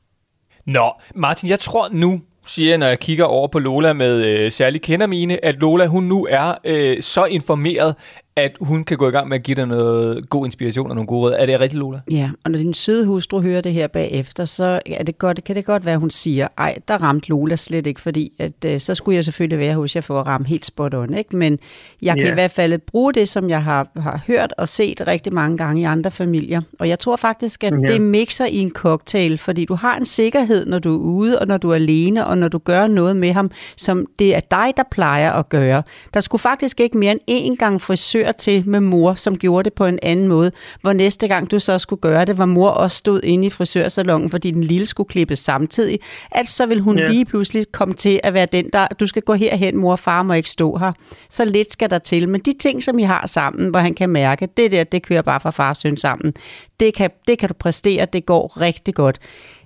Nå, 0.66 0.86
Martin, 1.14 1.50
jeg 1.50 1.58
tror 1.58 1.84
nu, 2.04 2.10
siger 2.50 2.68
jeg, 2.68 2.78
når 2.78 2.86
jeg 2.86 3.00
kigger 3.00 3.24
over 3.24 3.48
på 3.48 3.58
Lola 3.58 3.92
med 3.92 4.24
øh, 4.24 4.50
særlig 4.50 4.82
kender 4.82 5.06
mine, 5.06 5.44
at 5.44 5.54
Lola, 5.54 5.86
hun 5.86 6.04
nu 6.04 6.26
er 6.30 6.54
øh, 6.64 7.02
så 7.02 7.24
informeret, 7.24 7.94
at 8.40 8.56
hun 8.60 8.84
kan 8.84 8.96
gå 8.96 9.08
i 9.08 9.10
gang 9.10 9.28
med 9.28 9.36
at 9.36 9.42
give 9.42 9.54
dig 9.54 9.66
noget 9.66 10.28
god 10.30 10.46
inspiration 10.46 10.90
og 10.90 10.94
nogle 10.96 11.06
gode 11.06 11.20
råd. 11.20 11.36
Er 11.38 11.46
det 11.46 11.60
rigtigt, 11.60 11.78
Lola? 11.80 12.00
Ja, 12.10 12.30
og 12.44 12.50
når 12.50 12.58
din 12.58 12.74
søde 12.74 13.06
hustru 13.06 13.40
hører 13.40 13.60
det 13.60 13.72
her 13.72 13.86
bagefter, 13.86 14.44
så 14.44 14.80
er 14.86 15.02
det 15.04 15.18
godt, 15.18 15.44
kan 15.44 15.56
det 15.56 15.64
godt 15.64 15.84
være, 15.84 15.94
at 15.94 16.00
hun 16.00 16.10
siger, 16.10 16.48
ej, 16.58 16.76
der 16.88 17.02
ramte 17.02 17.28
Lola 17.28 17.56
slet 17.56 17.86
ikke, 17.86 18.00
fordi 18.00 18.32
at, 18.38 18.52
øh, 18.66 18.80
så 18.80 18.94
skulle 18.94 19.16
jeg 19.16 19.24
selvfølgelig 19.24 19.58
være 19.58 19.74
hos 19.74 19.96
jer 19.96 20.02
for 20.02 20.20
at 20.20 20.26
ramme 20.26 20.46
helt 20.46 20.66
spot 20.66 20.94
on, 20.94 21.14
ikke? 21.14 21.36
Men 21.36 21.58
jeg 22.02 22.16
kan 22.16 22.26
Ja. 22.26 22.30
i 22.30 22.34
hvert 22.34 22.50
fald 22.50 22.78
bruge 22.78 23.12
det, 23.12 23.28
som 23.28 23.48
jeg 23.50 23.62
har, 23.64 23.88
har 23.96 24.20
hørt 24.26 24.54
og 24.58 24.68
set 24.68 25.06
rigtig 25.06 25.32
mange 25.34 25.56
gange 25.58 25.82
i 25.82 25.84
andre 25.84 26.10
familier. 26.10 26.60
Og 26.78 26.88
jeg 26.88 26.98
tror 26.98 27.16
faktisk, 27.16 27.64
at 27.64 27.72
Ja. 27.88 27.92
det 27.92 28.00
mixer 28.00 28.46
i 28.46 28.56
en 28.58 28.70
cocktail, 28.70 29.38
fordi 29.38 29.64
du 29.64 29.74
har 29.74 29.96
en 29.96 30.06
sikkerhed, 30.06 30.66
når 30.66 30.78
du 30.78 30.94
er 30.94 30.98
ude, 30.98 31.38
og 31.38 31.46
når 31.46 31.56
du 31.56 31.70
er 31.70 31.74
alene, 31.74 32.26
og 32.26 32.38
når 32.38 32.48
du 32.48 32.58
gør 32.58 32.86
noget 32.86 33.16
med 33.16 33.32
ham, 33.32 33.50
som 33.76 34.06
det 34.18 34.36
er 34.36 34.40
dig, 34.40 34.72
der 34.76 34.82
plejer 34.90 35.32
at 35.32 35.48
gøre. 35.48 35.82
Der 36.14 36.20
skulle 36.20 36.40
faktisk 36.40 36.80
ikke 36.80 36.98
mere 36.98 37.18
end 37.26 37.52
én 37.52 37.56
gang 37.56 37.82
frisør 37.82 38.29
til 38.32 38.68
med 38.68 38.80
mor, 38.80 39.14
som 39.14 39.38
gjorde 39.38 39.64
det 39.64 39.72
på 39.72 39.84
en 39.86 39.98
anden 40.02 40.28
måde, 40.28 40.52
hvor 40.80 40.92
næste 40.92 41.28
gang 41.28 41.50
du 41.50 41.58
så 41.58 41.78
skulle 41.78 42.00
gøre 42.00 42.24
det, 42.24 42.38
var 42.38 42.46
mor 42.46 42.68
også 42.68 42.96
stod 42.96 43.20
inde 43.24 43.46
i 43.46 43.50
frisørsalongen, 43.50 44.30
fordi 44.30 44.50
den 44.50 44.64
lille 44.64 44.86
skulle 44.86 45.08
klippes 45.08 45.38
samtidig, 45.38 45.98
at 46.30 46.48
så 46.48 46.66
vil 46.66 46.80
hun 46.80 46.98
Ja. 46.98 47.06
lige 47.06 47.24
pludselig 47.24 47.66
komme 47.72 47.94
til 47.94 48.20
at 48.22 48.34
være 48.34 48.46
den, 48.46 48.70
der, 48.72 48.86
du 49.00 49.06
skal 49.06 49.22
gå 49.22 49.34
herhen, 49.34 49.76
mor 49.76 49.92
og 49.92 49.98
far 49.98 50.22
må 50.22 50.32
ikke 50.32 50.48
stå 50.50 50.76
her. 50.76 50.92
Så 51.30 51.44
lidt 51.44 51.72
skal 51.72 51.90
der 51.90 51.98
til. 51.98 52.28
Men 52.28 52.40
de 52.40 52.52
ting, 52.60 52.82
som 52.82 52.98
I 52.98 53.02
har 53.02 53.26
sammen, 53.26 53.68
hvor 53.70 53.80
han 53.80 53.94
kan 53.94 54.08
mærke, 54.10 54.48
det 54.56 54.70
der, 54.70 54.84
det 54.84 55.02
kører 55.02 55.22
bare 55.22 55.40
fra 55.40 55.50
far 55.50 55.68
og 55.68 55.76
søn 55.76 55.96
sammen, 55.96 56.34
det 56.80 56.94
kan, 56.94 57.10
det 57.28 57.38
kan 57.38 57.48
du 57.48 57.54
præstere, 57.54 58.06
det 58.12 58.26
går 58.26 58.60
rigtig 58.60 58.94
godt. 58.94 59.18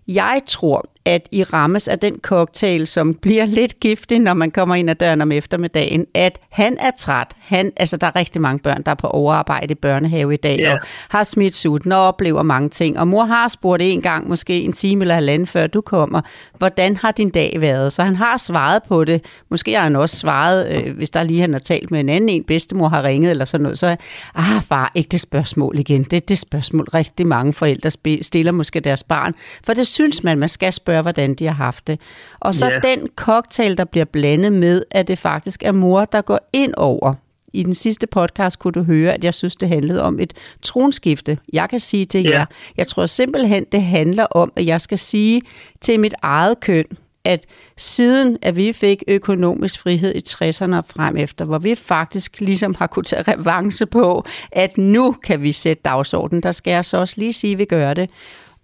Jeg 0.09 0.41
tror, 0.47 0.85
at 1.07 1.29
I 1.33 1.43
rammes 1.43 1.89
af 1.89 1.99
den 1.99 2.19
cocktail, 2.23 2.87
som 2.87 3.15
bliver 3.15 3.47
lidt 3.47 3.81
giftig, 3.81 4.19
når 4.19 4.35
man 4.35 4.51
kommer 4.51 4.75
ind 4.75 4.91
ad 4.91 4.95
døren 4.95 5.21
om 5.21 5.33
eftermiddagen, 5.33 6.07
at 6.15 6.39
han 6.51 6.77
er 6.81 6.91
træt. 6.99 7.27
Han, 7.39 7.73
altså, 7.77 7.97
der 7.97 8.07
er 8.07 8.17
rigtig 8.17 8.43
mange 8.43 8.59
børn, 8.59 8.83
der 8.83 8.91
er 8.91 8.95
på 8.95 9.07
overarbejde 9.07 9.73
i 9.73 9.75
børnehave 9.75 10.35
i 10.35 10.37
dag, 10.37 10.59
Ja. 10.59 10.73
og 10.73 10.79
har 11.09 11.25
smidt 11.25 11.57
sutten 11.57 11.93
og 11.93 11.99
oplever 12.01 12.43
mange 12.43 12.69
ting. 12.69 12.99
Og 12.99 13.09
mor 13.09 13.25
har 13.25 13.49
spurgt 13.49 13.83
en 13.83 14.03
gang, 14.03 14.29
måske 14.29 14.61
en 14.61 14.73
time 14.73 15.01
eller 15.05 15.15
halvanden, 15.15 15.47
før 15.47 15.67
du 15.67 15.81
kommer, 15.81 16.21
hvordan 16.59 16.97
har 16.97 17.11
din 17.11 17.31
dag 17.31 17.57
været? 17.61 17.93
Så 17.93 18.03
han 18.03 18.17
har 18.17 18.37
svaret 18.37 18.83
på 18.89 19.05
det. 19.05 19.25
Måske 19.51 19.75
har 19.75 19.83
han 19.83 19.97
også 19.97 20.17
svaret, 20.17 20.69
øh, 20.73 20.97
hvis 20.97 21.11
der 21.11 21.23
lige 21.23 21.41
han 21.41 21.53
har 21.53 21.61
talt 21.61 21.91
med 21.91 22.01
en 22.01 22.09
anden 22.09 22.29
en, 22.29 22.45
bedstemor 22.45 22.89
har 22.89 23.03
ringet 23.03 23.31
eller 23.31 23.45
sådan 23.45 23.63
noget, 23.63 23.79
så 23.79 23.97
ah 24.35 24.63
far, 24.63 24.93
ikke 24.95 25.09
det 25.09 25.21
spørgsmål 25.21 25.79
igen. 25.79 26.05
Det 26.05 26.17
er 26.17 26.21
det 26.21 26.39
spørgsmål, 26.39 26.85
rigtig 26.95 27.27
mange 27.27 27.53
forældre 27.53 27.91
stiller 28.23 28.53
måske 28.53 28.81
deres 28.81 29.03
barn. 29.03 29.35
For 29.67 29.75
det 29.75 29.87
synes 29.87 30.23
man, 30.25 30.39
man 30.39 30.49
skal 30.49 30.73
spørge, 30.95 31.03
hvordan 31.03 31.35
de 31.35 31.47
har 31.47 31.53
haft 31.55 31.87
det. 31.87 32.01
Og 32.41 32.55
så 32.55 32.67
Ja. 32.67 32.79
den 32.89 33.09
cocktail, 33.17 33.77
der 33.79 33.85
bliver 33.85 34.05
blandet 34.05 34.53
med, 34.53 34.83
at 34.91 35.09
det 35.09 35.19
faktisk 35.19 35.63
er 35.63 35.73
mor, 35.73 36.05
der 36.05 36.23
går 36.23 36.39
ind 36.53 36.75
over 36.77 37.15
i 37.53 37.63
den 37.63 37.75
sidste 37.75 38.07
podcast 38.07 38.59
kunne 38.59 38.73
du 38.73 38.83
høre, 38.83 39.13
at 39.13 39.25
jeg 39.25 39.35
synes, 39.35 39.57
det 39.57 39.69
handlede 39.69 40.03
om 40.03 40.21
et 40.21 40.33
tronskifte. 40.63 41.39
Jeg 41.53 41.69
kan 41.71 41.81
sige 41.81 42.05
til 42.05 42.23
Ja. 42.23 42.31
jer, 42.39 42.47
jeg 42.77 42.87
tror 42.87 43.07
simpelthen, 43.07 43.65
det 43.73 43.83
handler 43.83 44.25
om, 44.25 44.53
at 44.57 44.67
jeg 44.67 44.81
skal 44.81 44.99
sige 44.99 45.43
til 45.81 46.01
mit 46.01 46.15
eget 46.23 46.61
køn, 46.61 46.85
at 47.25 47.47
siden 47.77 48.39
at 48.43 48.57
vi 48.57 48.73
fik 48.73 49.03
økonomisk 49.09 49.81
frihed 49.83 50.15
i 50.15 50.21
60'erne 50.29 50.77
og 50.77 50.85
frem 50.85 51.17
efter, 51.17 51.45
hvor 51.45 51.59
vi 51.59 51.75
faktisk 51.75 52.41
ligesom 52.41 52.75
har 52.79 52.87
kunnet 52.87 53.07
tage 53.07 53.23
revanche 53.33 53.87
på, 53.87 54.25
at 54.53 54.79
nu 54.79 55.17
kan 55.25 55.43
vi 55.43 55.53
sætte 55.53 55.83
dagsordenen, 55.85 56.43
der 56.43 56.53
skal 56.53 56.71
jeg 56.71 56.85
så 56.85 56.97
også 56.97 57.15
lige 57.19 57.33
sige, 57.33 57.53
at 57.53 57.59
vi 57.59 57.65
gør 57.65 57.95
det. 57.95 58.11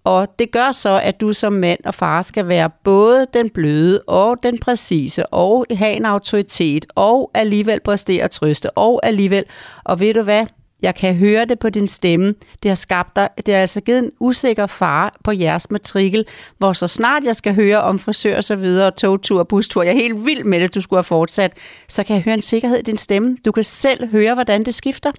Og 0.05 0.29
det 0.39 0.53
gør 0.53 0.73
så, 0.73 1.01
at 1.03 1.21
du 1.21 1.33
som 1.33 1.53
mand 1.53 1.81
og 1.85 1.95
far 1.95 2.23
skal 2.23 2.49
være 2.49 2.71
både 2.85 3.27
den 3.35 3.51
bløde 3.51 4.03
og 4.07 4.37
den 4.43 4.59
præcise, 4.59 5.27
og 5.27 5.67
have 5.71 5.93
en 5.93 6.05
autoritet, 6.05 6.87
og 6.95 7.31
alligevel 7.35 7.81
præstere 7.85 8.25
og 8.25 8.31
trøste, 8.31 8.71
og 8.71 9.01
alligevel. 9.03 9.45
Og 9.85 10.01
ved 10.01 10.15
du 10.15 10.23
hvad? 10.23 10.47
Jeg 10.83 10.95
kan 10.95 11.15
høre 11.15 11.45
det 11.45 11.59
på 11.59 11.71
din 11.71 11.87
stemme. 11.87 12.35
Det 12.63 12.69
har 12.69 12.75
skabt 12.75 13.17
dig, 13.17 13.29
det 13.47 13.55
har 13.55 13.61
altså 13.61 13.81
givet 13.81 13.99
en 13.99 14.11
usikker 14.21 14.67
far 14.67 15.15
på 15.25 15.33
jeres 15.33 15.71
matrikel, 15.71 16.25
hvor 16.59 16.73
så 16.73 16.89
snart 16.89 17.25
jeg 17.25 17.37
skal 17.37 17.55
høre 17.55 17.83
om 17.83 17.99
frisør 17.99 18.37
og 18.37 18.45
så 18.45 18.57
videre, 18.57 18.91
togtur 18.91 19.39
og 19.39 19.49
bustur, 19.49 19.83
jeg 19.83 19.91
er 19.91 19.97
helt 19.97 20.27
vild 20.27 20.45
med 20.45 20.61
det, 20.61 20.75
du 20.75 20.81
skulle 20.81 20.99
have 20.99 21.05
fortsat, 21.05 21.53
så 21.89 22.05
kan 22.05 22.17
jeg 22.17 22.23
høre 22.23 22.35
en 22.35 22.43
sikkerhed 22.43 22.79
i 22.79 22.83
din 22.83 22.97
stemme. 22.97 23.37
Du 23.45 23.53
kan 23.53 23.65
selv 23.65 24.11
høre, 24.11 24.35
hvordan 24.35 24.65
det 24.65 24.75
skifter. 24.75 25.13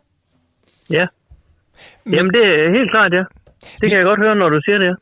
Ja. 0.89 1.07
Jamen, 2.05 2.33
det 2.33 2.43
er 2.43 2.77
helt 2.77 2.91
klart, 2.91 3.13
ja. 3.13 3.23
Det 3.81 3.89
kan 3.89 3.97
jeg 3.97 4.05
godt 4.05 4.19
høre, 4.19 4.35
når 4.35 4.49
du 4.49 4.61
siger 4.65 4.77
det. 4.77 4.85
ja. 4.85 4.93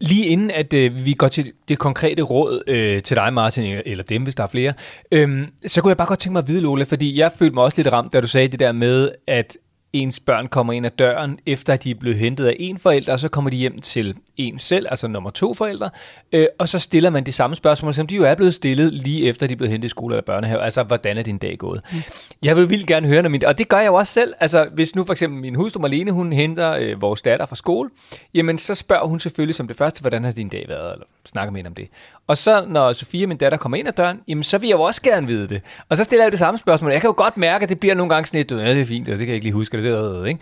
Lige 0.00 0.26
inden 0.26 0.50
at 0.50 0.74
øh, 0.74 1.06
vi 1.06 1.12
går 1.12 1.28
til 1.28 1.52
det 1.68 1.78
konkrete 1.78 2.22
råd 2.22 2.62
øh, 2.66 3.02
til 3.02 3.16
dig, 3.16 3.32
Martin, 3.32 3.80
eller 3.86 4.04
dem, 4.04 4.22
hvis 4.22 4.34
der 4.34 4.42
er 4.42 4.46
flere, 4.46 4.72
øhm, 5.12 5.46
så 5.66 5.80
kunne 5.80 5.88
jeg 5.88 5.96
bare 5.96 6.08
godt 6.08 6.18
tænke 6.18 6.32
mig 6.32 6.40
at 6.40 6.48
vide, 6.48 6.60
Lola, 6.60 6.84
fordi 6.84 7.18
jeg 7.18 7.32
følte 7.38 7.54
mig 7.54 7.64
også 7.64 7.82
lidt 7.82 7.92
ramt, 7.92 8.12
da 8.12 8.20
du 8.20 8.26
sagde 8.26 8.48
det 8.48 8.60
der 8.60 8.72
med, 8.72 9.10
at 9.26 9.56
ens 9.92 10.20
børn 10.20 10.46
kommer 10.46 10.72
ind 10.72 10.86
ad 10.86 10.90
døren, 10.90 11.38
efter 11.46 11.72
at 11.72 11.84
de 11.84 11.90
er 11.90 11.94
blevet 11.94 12.18
hentet 12.18 12.46
af 12.46 12.56
en 12.58 12.78
forælder, 12.78 13.12
og 13.12 13.18
så 13.18 13.28
kommer 13.28 13.50
de 13.50 13.56
hjem 13.56 13.80
til 13.80 14.16
en 14.36 14.58
selv, 14.58 14.86
altså 14.90 15.08
nummer 15.08 15.30
to 15.30 15.54
forældre, 15.54 15.90
øh, 16.32 16.46
og 16.58 16.68
så 16.68 16.78
stiller 16.78 17.10
man 17.10 17.24
det 17.24 17.34
samme 17.34 17.56
spørgsmål, 17.56 17.94
som 17.94 18.06
de 18.06 18.14
jo 18.14 18.24
er 18.24 18.34
blevet 18.34 18.54
stillet 18.54 18.92
lige 18.92 19.28
efter, 19.28 19.46
de 19.46 19.52
er 19.52 19.56
blevet 19.56 19.70
hentet 19.70 19.86
i 19.86 19.88
skole 19.88 20.14
eller 20.14 20.24
børnehave, 20.24 20.62
altså, 20.62 20.82
hvordan 20.82 21.18
er 21.18 21.22
din 21.22 21.38
dag 21.38 21.58
gået? 21.58 21.82
Mm. 21.92 21.98
Jeg 22.42 22.56
vil 22.56 22.70
vildt 22.70 22.86
gerne 22.86 23.06
høre, 23.06 23.22
når 23.22 23.28
min, 23.28 23.44
og 23.44 23.58
det 23.58 23.68
gør 23.68 23.78
jeg 23.78 23.86
jo 23.86 23.94
også 23.94 24.12
selv, 24.12 24.34
altså, 24.40 24.68
hvis 24.74 24.96
nu 24.96 25.04
for 25.04 25.12
eksempel 25.12 25.40
min 25.40 25.54
hustru 25.54 25.80
Marlene, 25.80 26.10
hun 26.10 26.32
henter 26.32 26.72
øh, 26.72 27.00
vores 27.00 27.22
datter 27.22 27.46
fra 27.46 27.56
skole, 27.56 27.90
jamen, 28.34 28.58
så 28.58 28.74
spørger 28.74 29.06
hun 29.06 29.20
selvfølgelig 29.20 29.54
som 29.54 29.68
det 29.68 29.76
første, 29.76 30.00
hvordan 30.00 30.24
har 30.24 30.32
din 30.32 30.48
dag 30.48 30.64
været, 30.68 30.92
eller 30.92 31.06
snakker 31.24 31.52
med 31.52 31.58
hende 31.58 31.68
om 31.68 31.74
det. 31.74 31.88
Og 32.26 32.38
så, 32.38 32.64
når 32.68 32.92
Sofia, 32.92 33.26
min 33.26 33.36
datter, 33.36 33.58
kommer 33.58 33.78
ind 33.78 33.88
ad 33.88 33.92
døren, 33.92 34.20
jamen, 34.28 34.42
så 34.42 34.58
vil 34.58 34.68
jeg 34.68 34.76
jo 34.76 34.82
også 34.82 35.02
gerne 35.02 35.26
vide 35.26 35.48
det. 35.48 35.62
Og 35.88 35.96
så 35.96 36.04
stiller 36.04 36.24
jeg 36.24 36.26
jo 36.26 36.30
det 36.30 36.38
samme 36.38 36.58
spørgsmål. 36.58 36.90
Jeg 36.92 37.00
kan 37.00 37.08
jo 37.08 37.14
godt 37.16 37.36
mærke, 37.36 37.62
at 37.62 37.68
det 37.68 37.80
bliver 37.80 37.94
nogle 37.94 38.14
gange 38.14 38.26
sådan 38.26 38.38
lidt, 38.38 38.52
ja, 38.52 38.74
det 38.74 38.80
er 38.80 38.84
fint, 38.84 39.08
og 39.08 39.12
det 39.12 39.18
kan 39.18 39.28
jeg 39.28 39.34
ikke 39.34 39.44
lige 39.44 39.54
huske, 39.54 39.76
det 39.76 39.84
der, 39.84 40.20
øh, 40.20 40.28
ikke? 40.28 40.40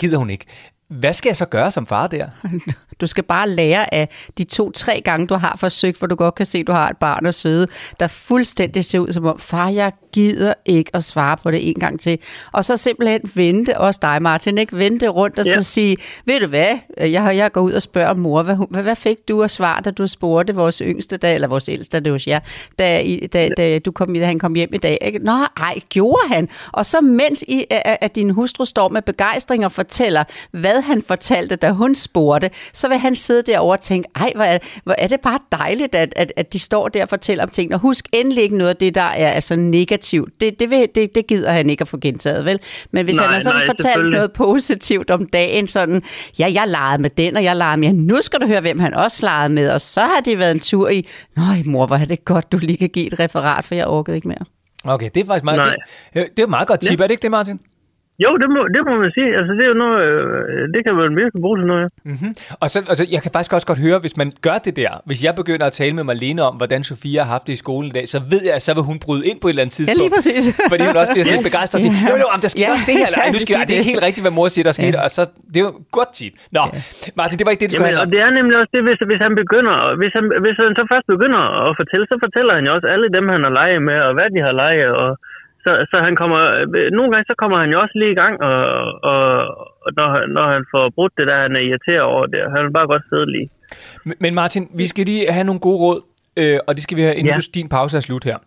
Gider 0.00 0.18
hun 0.18 0.30
ikke. 0.30 0.44
Hvad 0.90 1.12
skal 1.12 1.28
jeg 1.30 1.36
så 1.36 1.44
gøre 1.46 1.70
som 1.72 1.86
far 1.86 2.06
der? 2.06 2.26
Du 3.00 3.06
skal 3.06 3.24
bare 3.24 3.48
lære 3.48 3.94
af 3.94 4.08
de 4.38 4.44
to-tre 4.44 5.02
gange, 5.04 5.26
du 5.26 5.34
har 5.34 5.56
forsøgt, 5.60 5.98
hvor 5.98 6.06
du 6.06 6.14
godt 6.14 6.34
kan 6.34 6.46
se, 6.46 6.58
at 6.58 6.66
du 6.66 6.72
har 6.72 6.88
et 6.88 6.96
barn 6.96 7.26
at 7.26 7.34
sidde, 7.34 7.66
der 8.00 8.06
fuldstændig 8.06 8.84
ser 8.84 8.98
ud 8.98 9.12
som 9.12 9.26
om, 9.26 9.38
far, 9.38 9.68
jeg 9.68 9.92
gider 10.12 10.54
ikke 10.64 10.90
at 10.94 11.04
svare 11.04 11.36
på 11.36 11.50
det 11.50 11.68
en 11.68 11.74
gang 11.74 12.00
til. 12.00 12.18
Og 12.52 12.64
så 12.64 12.76
simpelthen 12.76 13.20
vente, 13.34 13.78
også 13.78 13.98
dig 14.02 14.22
Martin, 14.22 14.58
ikke? 14.58 14.76
vente 14.76 15.08
rundt 15.08 15.38
og 15.38 15.46
ja. 15.46 15.54
Så 15.56 15.62
sige, 15.62 15.96
ved 16.24 16.40
du 16.40 16.46
hvad, 16.46 16.78
jeg, 16.98 17.22
har- 17.22 17.30
jeg 17.30 17.52
går 17.52 17.60
ud 17.60 17.72
og 17.72 17.82
spørger 17.82 18.14
mor, 18.14 18.42
hvad, 18.42 18.56
hvad, 18.70 18.82
hvad 18.82 18.96
fik 18.96 19.16
du 19.28 19.42
at 19.42 19.50
svare, 19.50 19.80
da 19.82 19.90
du 19.90 20.06
spurgte 20.06 20.54
vores 20.54 20.78
yngste, 20.84 21.16
da, 21.16 21.34
eller 21.34 21.48
vores 21.48 21.68
ældste, 21.68 22.00
det 22.00 22.12
var 22.12 22.22
jer, 22.26 22.40
da, 22.78 23.00
I, 23.00 23.26
da, 23.26 23.48
da, 23.56 23.78
du 23.78 23.90
kom, 23.92 24.14
da 24.14 24.26
han 24.26 24.38
kom 24.38 24.54
hjem 24.54 24.70
i 24.74 24.78
dag. 24.78 24.98
Ikke? 25.00 25.18
Nå, 25.18 25.32
ej, 25.56 25.74
gjorde 25.88 26.28
han? 26.34 26.48
Og 26.72 26.86
så 26.86 27.00
mens 27.00 27.44
I, 27.48 27.64
at 27.84 28.14
din 28.14 28.30
hustru 28.30 28.64
står 28.64 28.88
med 28.88 29.02
begejstring 29.02 29.64
og 29.64 29.72
fortæller, 29.72 30.24
hvad 30.50 30.77
han 30.82 31.02
fortalte, 31.02 31.56
da 31.56 31.70
hun 31.70 31.94
spurgte, 31.94 32.50
så 32.72 32.88
vil 32.88 32.98
han 32.98 33.16
sidde 33.16 33.42
derovre 33.42 33.76
og 33.76 33.80
tænke, 33.80 34.08
ej, 34.16 34.32
hvor 34.34 34.44
er, 34.44 34.58
hvor 34.84 34.94
er 34.98 35.06
det 35.06 35.20
bare 35.20 35.38
dejligt, 35.52 35.94
at, 35.94 36.12
at, 36.16 36.32
at 36.36 36.52
de 36.52 36.58
står 36.58 36.88
der 36.88 37.02
og 37.02 37.08
fortæller 37.08 37.44
om 37.44 37.50
ting. 37.50 37.74
Og 37.74 37.80
husk 37.80 38.08
endelig 38.12 38.42
ikke 38.42 38.56
noget 38.56 38.70
af 38.70 38.76
det, 38.76 38.94
der 38.94 39.00
er 39.00 39.28
altså 39.28 39.56
negativt. 39.56 40.40
Det, 40.40 40.60
det, 40.60 40.70
vil, 40.70 40.88
det, 40.94 41.14
det 41.14 41.26
gider 41.26 41.52
han 41.52 41.70
ikke 41.70 41.82
at 41.82 41.88
få 41.88 41.98
gentaget, 41.98 42.44
vel? 42.44 42.60
Men 42.90 43.04
hvis 43.04 43.16
Nej, 43.16 43.24
han 43.24 43.32
har 43.34 43.40
sådan 43.40 43.56
nej, 43.56 43.66
fortalt 43.66 44.10
noget 44.10 44.32
positivt 44.32 45.10
om 45.10 45.26
dagen, 45.26 45.66
sådan, 45.66 46.02
ja, 46.38 46.50
jeg 46.52 46.68
legede 46.68 47.02
med 47.02 47.10
den, 47.10 47.36
og 47.36 47.44
jeg 47.44 47.56
legede 47.56 47.76
med, 47.76 47.92
nu 47.92 48.22
skal 48.22 48.40
du 48.40 48.46
høre, 48.46 48.60
hvem 48.60 48.78
han 48.78 48.94
også 48.94 49.26
legede 49.26 49.52
med, 49.52 49.70
og 49.70 49.80
så 49.80 50.00
har 50.00 50.20
de 50.20 50.38
været 50.38 50.50
en 50.50 50.60
tur 50.60 50.88
i, 50.88 51.08
nej 51.36 51.62
mor, 51.64 51.86
hvor 51.86 51.96
er 51.96 52.04
det 52.04 52.24
godt, 52.24 52.52
du 52.52 52.58
lige 52.58 52.76
kan 52.76 52.88
give 52.88 53.06
et 53.06 53.20
referat, 53.20 53.64
for 53.64 53.74
jeg 53.74 53.86
orkede 53.86 54.16
ikke 54.16 54.28
mere. 54.28 54.44
Okay, 54.84 55.10
det 55.14 55.20
er 55.20 55.24
faktisk 55.26 55.44
meget, 55.44 55.58
Nej. 55.58 55.74
det, 56.14 56.28
det 56.36 56.38
er 56.38 56.42
et 56.42 56.50
meget 56.50 56.68
godt 56.68 56.80
tip, 56.80 56.98
ja. 56.98 57.02
er 57.04 57.06
det 57.06 57.10
ikke 57.10 57.22
det, 57.22 57.30
Martin? 57.30 57.60
Jo, 58.24 58.30
det 58.42 58.48
må, 58.54 58.60
det 58.74 58.80
må 58.88 58.92
man 59.02 59.10
sige. 59.16 59.30
Altså, 59.38 59.52
det 59.58 59.62
er 59.66 59.70
jo 59.74 59.78
noget, 59.84 59.98
øh, 60.08 60.62
det 60.74 60.80
kan 60.86 60.94
man 61.00 61.16
virkelig 61.20 61.40
bruge 61.44 61.58
til 61.60 61.66
noget. 61.72 61.82
ja. 61.82 61.88
Mm-hmm. 62.10 62.32
Og 62.62 62.66
så, 62.72 62.78
altså, 62.92 63.04
jeg 63.14 63.20
kan 63.24 63.30
faktisk 63.34 63.52
også 63.56 63.66
godt 63.72 63.80
høre, 63.86 63.98
hvis 64.04 64.16
man 64.22 64.28
gør 64.46 64.58
det 64.66 64.74
der, 64.82 64.92
hvis 65.08 65.20
jeg 65.26 65.32
begynder 65.40 65.66
at 65.70 65.74
tale 65.80 65.94
med 65.98 66.04
Marlene 66.10 66.42
om, 66.48 66.54
hvordan 66.60 66.80
Sofia 66.90 67.20
har 67.24 67.30
haft 67.36 67.46
det 67.48 67.52
i 67.58 67.60
skolen 67.64 67.88
i 67.92 67.94
dag, 67.98 68.04
så 68.14 68.18
ved 68.32 68.40
jeg, 68.48 68.54
at 68.58 68.62
så 68.68 68.72
vil 68.76 68.84
hun 68.90 68.98
bryde 69.06 69.24
ind 69.30 69.38
på 69.40 69.46
et 69.48 69.52
eller 69.54 69.64
andet 69.64 69.74
Ja, 69.74 69.78
tidspunkt. 69.78 70.00
lige 70.02 70.12
præcis. 70.16 70.42
Fordi 70.72 70.82
hun 70.90 70.96
også 71.02 71.12
bliver 71.14 71.24
sådan 71.26 71.38
lidt 71.40 71.48
begejstret 71.50 71.76
og 71.78 71.82
siger, 71.84 71.94
Ja. 72.02 72.08
jo, 72.10 72.14
jo, 72.22 72.26
jamen, 72.32 72.44
der 72.46 72.52
sker 72.56 72.66
Ja. 72.68 72.74
også 72.76 72.86
det 72.90 72.94
her, 73.00 73.06
eller 73.08 73.18
nu 73.36 73.40
skal, 73.44 73.52
Det 73.54 73.60
er 73.60 73.62
ej, 73.62 73.68
det 73.68 73.74
er 73.76 73.80
ikke 73.82 73.92
helt 73.94 74.04
rigtigt, 74.08 74.24
hvad 74.26 74.34
mor 74.38 74.46
siger, 74.54 74.64
der 74.70 74.74
skete, 74.80 74.96
og 75.04 75.10
så, 75.16 75.22
det 75.52 75.58
er 75.60 75.64
jo 75.68 75.72
et 75.82 75.88
godt 75.98 76.10
tip. 76.18 76.34
Nå, 76.56 76.62
Martin, 77.20 77.36
det 77.38 77.44
var 77.46 77.52
ikke 77.54 77.62
det, 77.64 77.68
det 77.70 77.76
skulle 77.76 77.90
Jamen, 77.90 78.02
og 78.04 78.08
det 78.14 78.20
er 78.26 78.30
nemlig 78.38 78.54
også 78.62 78.72
det, 78.76 78.82
hvis, 78.88 78.98
hvis 79.10 79.20
han 79.26 79.32
begynder, 79.42 79.76
hvis 80.00 80.12
han, 80.18 80.24
hvis 80.44 80.56
han 80.62 80.70
så 80.80 80.84
først 80.92 81.06
begynder 81.14 81.42
at 81.66 81.72
fortælle, 81.80 82.04
så 82.12 82.16
fortæller 82.24 82.52
han 82.58 82.64
jo 82.68 82.72
også 82.76 82.88
alle 82.94 83.06
dem, 83.16 83.24
han 83.34 83.40
har 83.46 83.52
leget 83.60 83.80
med, 83.88 83.98
og 84.06 84.12
hvad 84.16 84.28
de 84.34 84.40
har 84.46 84.54
leget, 84.62 84.90
og 85.04 85.10
så, 85.64 85.70
så 85.90 85.96
han 86.06 86.14
kommer, 86.16 86.40
nogle 86.98 87.10
gange 87.12 87.24
så 87.30 87.34
kommer 87.38 87.58
han 87.62 87.70
jo 87.70 87.80
også 87.80 87.96
lige 88.00 88.12
i 88.12 88.20
gang, 88.22 88.34
og, 88.40 88.64
og, 89.12 89.26
og 89.84 89.90
når, 89.96 90.08
når 90.36 90.46
han 90.54 90.64
får 90.72 90.84
brudt 90.96 91.12
det 91.18 91.26
der, 91.26 91.42
han 91.42 91.56
er 91.56 91.60
irriteret 91.60 92.00
over 92.00 92.26
det, 92.26 92.40
han 92.54 92.64
vil 92.64 92.72
bare 92.78 92.86
godt 92.86 93.02
sidde 93.10 93.26
lige. 93.36 93.48
Men- 94.20 94.34
Martin, 94.34 94.68
vi 94.74 94.86
skal 94.86 95.04
lige 95.04 95.32
have 95.32 95.44
nogle 95.44 95.60
gode 95.60 95.78
råd, 95.84 96.00
øh, 96.36 96.58
og 96.66 96.74
det 96.74 96.82
skal 96.82 96.96
vi 96.96 97.02
have, 97.02 97.14
inden 97.14 97.26
ja. 97.26 97.32
Ja. 97.32 97.40
du, 97.40 97.50
din 97.54 97.68
pause 97.68 97.96
er 97.96 98.00
slut 98.00 98.24
her. 98.24 98.38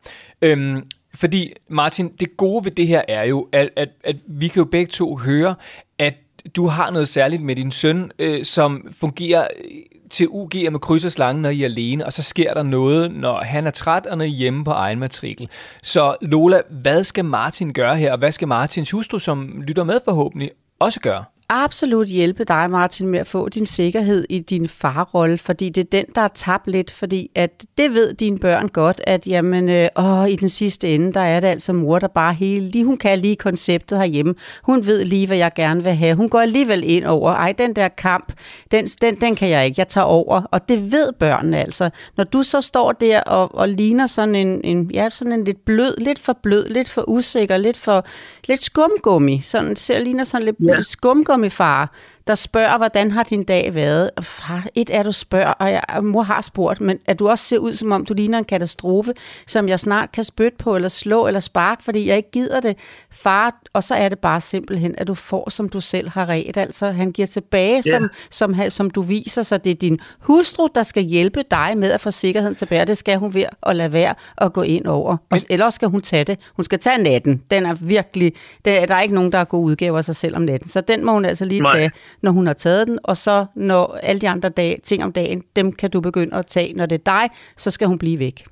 Øhm, 0.42 0.78
fordi, 1.22 1.54
Martin, 1.70 2.08
det 2.20 2.38
gode 2.38 2.66
ved 2.66 2.72
det 2.72 2.88
her 2.88 3.02
er 3.08 3.24
jo, 3.24 3.48
at, 3.54 3.70
at, 3.76 3.90
at 4.04 4.16
vi 4.28 4.48
kan 4.48 4.60
jo 4.64 4.68
begge 4.72 4.90
to 4.92 5.18
høre, 5.28 5.56
at 6.00 6.14
du 6.56 6.68
har 6.68 6.92
noget 6.92 7.08
særligt 7.08 7.42
med 7.42 7.56
din 7.56 7.72
søn, 7.72 8.12
øh, 8.20 8.46
som 8.46 8.88
fungerer 8.92 9.48
øh, 9.64 9.72
til 10.10 10.28
UG 10.30 10.52
med 10.72 10.80
kryds 10.80 11.06
og 11.06 11.12
slange, 11.12 11.42
når 11.42 11.50
I 11.50 11.62
er 11.62 11.66
alene, 11.66 12.06
og 12.06 12.14
så 12.14 12.24
sker 12.24 12.54
der 12.54 12.64
noget, 12.64 13.12
når 13.12 13.42
han 13.42 13.68
er 13.68 13.72
træt, 13.72 14.06
og 14.06 14.18
når 14.18 14.26
I 14.26 14.28
er 14.28 14.32
hjemme 14.32 14.64
på 14.64 14.72
egen 14.72 15.00
matrikel. 15.00 15.50
Så 15.84 16.16
Lola, 16.22 16.62
hvad 16.70 17.04
skal 17.04 17.26
Martin 17.26 17.74
gøre 17.74 17.98
her, 17.98 18.12
og 18.12 18.18
hvad 18.18 18.32
skal 18.32 18.48
Martins 18.48 18.92
hustru, 18.92 19.20
som 19.20 19.62
lytter 19.62 19.84
med 19.84 20.00
forhåbentlig, 20.06 20.52
også 20.80 21.00
gøre? 21.00 21.24
Absolut 21.52 22.08
hjælpe 22.08 22.44
dig, 22.44 22.70
Martin, 22.70 23.08
med 23.08 23.20
at 23.20 23.28
få 23.28 23.50
din 23.50 23.66
sikkerhed 23.66 24.26
i 24.30 24.40
din 24.40 24.70
farrolle, 24.70 25.38
fordi 25.38 25.70
det 25.70 25.82
er 25.84 25.88
den, 25.92 26.06
der 26.16 26.22
er 26.22 26.28
tabt 26.28 26.68
lidt, 26.68 26.92
fordi 26.92 27.32
at 27.36 27.64
det 27.78 27.94
ved 27.94 28.14
dine 28.14 28.40
børn 28.40 28.68
godt, 28.68 29.02
at 29.04 29.28
jamen, 29.28 29.70
øh, 29.70 29.88
åh, 29.96 30.30
i 30.30 30.36
den 30.36 30.50
sidste 30.50 30.96
ende, 30.96 31.14
der 31.14 31.22
er 31.22 31.40
det 31.40 31.48
altså 31.48 31.74
mor, 31.74 32.00
der 32.00 32.08
bare 32.08 32.34
hele, 32.34 32.68
lige, 32.68 32.86
hun 32.86 32.98
kan 32.98 33.20
lige 33.20 33.36
konceptet 33.36 33.98
herhjemme, 33.98 34.36
hun 34.64 34.86
ved 34.86 35.06
lige, 35.06 35.28
hvad 35.28 35.38
jeg 35.38 35.52
gerne 35.56 35.84
vil 35.84 35.94
have, 35.94 36.16
hun 36.16 36.30
går 36.30 36.40
alligevel 36.40 36.84
ind 36.86 37.06
over, 37.06 37.32
ej, 37.32 37.52
den 37.52 37.76
der 37.76 37.88
kamp, 37.88 38.34
den, 38.72 38.86
den, 38.86 39.22
den 39.22 39.36
kan 39.36 39.50
jeg 39.50 39.66
ikke, 39.66 39.76
jeg 39.78 39.88
tager 39.88 40.06
over, 40.06 40.42
og 40.52 40.70
det 40.70 40.92
ved 40.92 41.12
børnene 41.20 41.60
altså. 41.60 41.90
Når 42.18 42.24
du 42.24 42.44
så 42.44 42.62
står 42.62 42.92
der 42.92 43.22
og, 43.22 43.56
og 43.56 43.70
ligner 43.70 44.08
sådan 44.08 44.36
en, 44.36 44.62
en, 44.64 44.92
ja, 44.94 45.10
sådan 45.10 45.34
en 45.34 45.44
lidt 45.44 45.66
blød, 45.66 45.96
lidt 45.98 46.20
for 46.20 46.34
blød, 46.44 46.70
lidt 46.70 46.90
for 46.90 47.10
usikker, 47.10 47.58
lidt 47.58 47.78
for, 47.78 48.06
lidt 48.48 48.64
skumgummi, 48.64 49.42
sådan, 49.44 49.76
ser 49.76 50.00
ligner 50.00 50.24
sådan 50.24 50.46
lidt 50.46 50.58
Ja 50.60 50.82
komme 51.42 51.48
i 51.48 51.50
fare 51.50 51.90
der 52.28 52.36
spørger, 52.36 52.78
hvordan 52.78 53.12
har 53.12 53.24
din 53.24 53.44
dag 53.44 53.74
været? 53.76 54.10
Far, 54.22 54.66
et 54.76 54.90
er, 54.94 55.04
du 55.04 55.12
spørger, 55.12 55.52
og, 55.52 55.72
jeg, 55.72 55.84
og 55.90 56.04
mor 56.06 56.22
har 56.22 56.42
spurgt, 56.42 56.82
men 56.82 57.00
at 57.06 57.20
du 57.20 57.30
også 57.30 57.46
ser 57.46 57.58
ud, 57.58 57.74
som 57.74 57.92
om 57.92 58.06
du 58.06 58.14
ligner 58.14 58.38
en 58.38 58.44
katastrofe, 58.46 59.14
som 59.48 59.70
jeg 59.70 59.80
snart 59.80 60.12
kan 60.12 60.24
spytte 60.24 60.58
på, 60.58 60.76
eller 60.76 60.90
slå, 60.90 61.28
eller 61.28 61.40
sparke, 61.40 61.84
fordi 61.84 62.08
jeg 62.08 62.18
ikke 62.18 62.32
gider 62.32 62.60
det. 62.60 62.78
Far, 63.12 63.56
og 63.74 63.84
så 63.84 63.96
er 63.96 64.10
det 64.10 64.20
bare 64.20 64.42
simpelthen, 64.42 64.96
at 64.98 65.08
du 65.08 65.14
får, 65.16 65.50
som 65.50 65.70
du 65.70 65.80
selv 65.80 66.10
har 66.10 66.30
ret. 66.30 66.58
Altså, 66.58 66.92
han 66.92 67.12
giver 67.12 67.28
tilbage, 67.28 67.82
Ja. 67.86 67.92
som, 67.92 68.10
som, 68.30 68.56
som 68.70 68.90
du 68.90 69.02
viser, 69.02 69.44
så 69.44 69.58
det 69.58 69.70
er 69.72 69.76
din 69.76 70.00
hustru, 70.20 70.68
der 70.76 70.84
skal 70.84 71.04
hjælpe 71.04 71.44
dig 71.52 71.74
med 71.78 71.92
at 71.92 72.02
få 72.02 72.12
sikkerheden 72.12 72.56
tilbage. 72.56 72.86
Det 72.86 72.98
skal 72.98 73.18
hun 73.18 73.34
ved 73.34 73.46
at 73.64 73.76
lade 73.76 73.94
være 73.94 74.16
at 74.38 74.54
gå 74.54 74.62
ind 74.62 74.86
over. 74.88 75.18
Og, 75.30 75.40
eller 75.50 75.66
også 75.66 75.76
skal 75.76 75.88
hun 75.88 76.02
tage 76.02 76.24
det. 76.24 76.40
Hun 76.56 76.66
skal 76.66 76.80
tage 76.80 76.98
natten. 77.04 77.42
Den 77.52 77.66
er 77.66 77.74
virkelig, 77.74 78.34
der, 78.66 78.86
der 78.86 78.96
er 78.96 79.02
ikke 79.02 79.16
nogen, 79.16 79.32
der 79.32 79.38
er 79.38 79.44
gode 79.44 79.64
udgaver 79.64 79.98
af 79.98 80.06
sig 80.06 80.16
selv 80.16 80.36
om 80.36 80.42
natten. 80.42 80.70
Så 80.70 80.82
den 80.82 81.06
må 81.06 81.12
hun 81.12 81.26
altså 81.26 81.46
lige 81.46 81.62
Nej. 81.62 81.74
tage, 81.76 81.92
når 82.22 82.32
hun 82.32 82.48
har 82.48 82.54
taget 82.54 82.88
den. 82.88 83.00
Og 83.04 83.18
så 83.18 83.46
når 83.56 84.00
alle 84.04 84.22
de 84.22 84.30
andre 84.30 84.50
dage, 84.50 84.78
ting 84.84 85.04
om 85.04 85.14
dagen, 85.14 85.44
dem 85.56 85.72
kan 85.72 85.92
du 85.92 86.02
begynde 86.02 86.36
at 86.36 86.46
tage. 86.46 86.74
Når 86.74 86.86
det 86.86 86.96
er 86.96 87.12
dig, 87.12 87.30
så 87.58 87.72
skal 87.72 87.88
hun 87.88 88.00
blive 88.00 88.20
væk. 88.20 88.46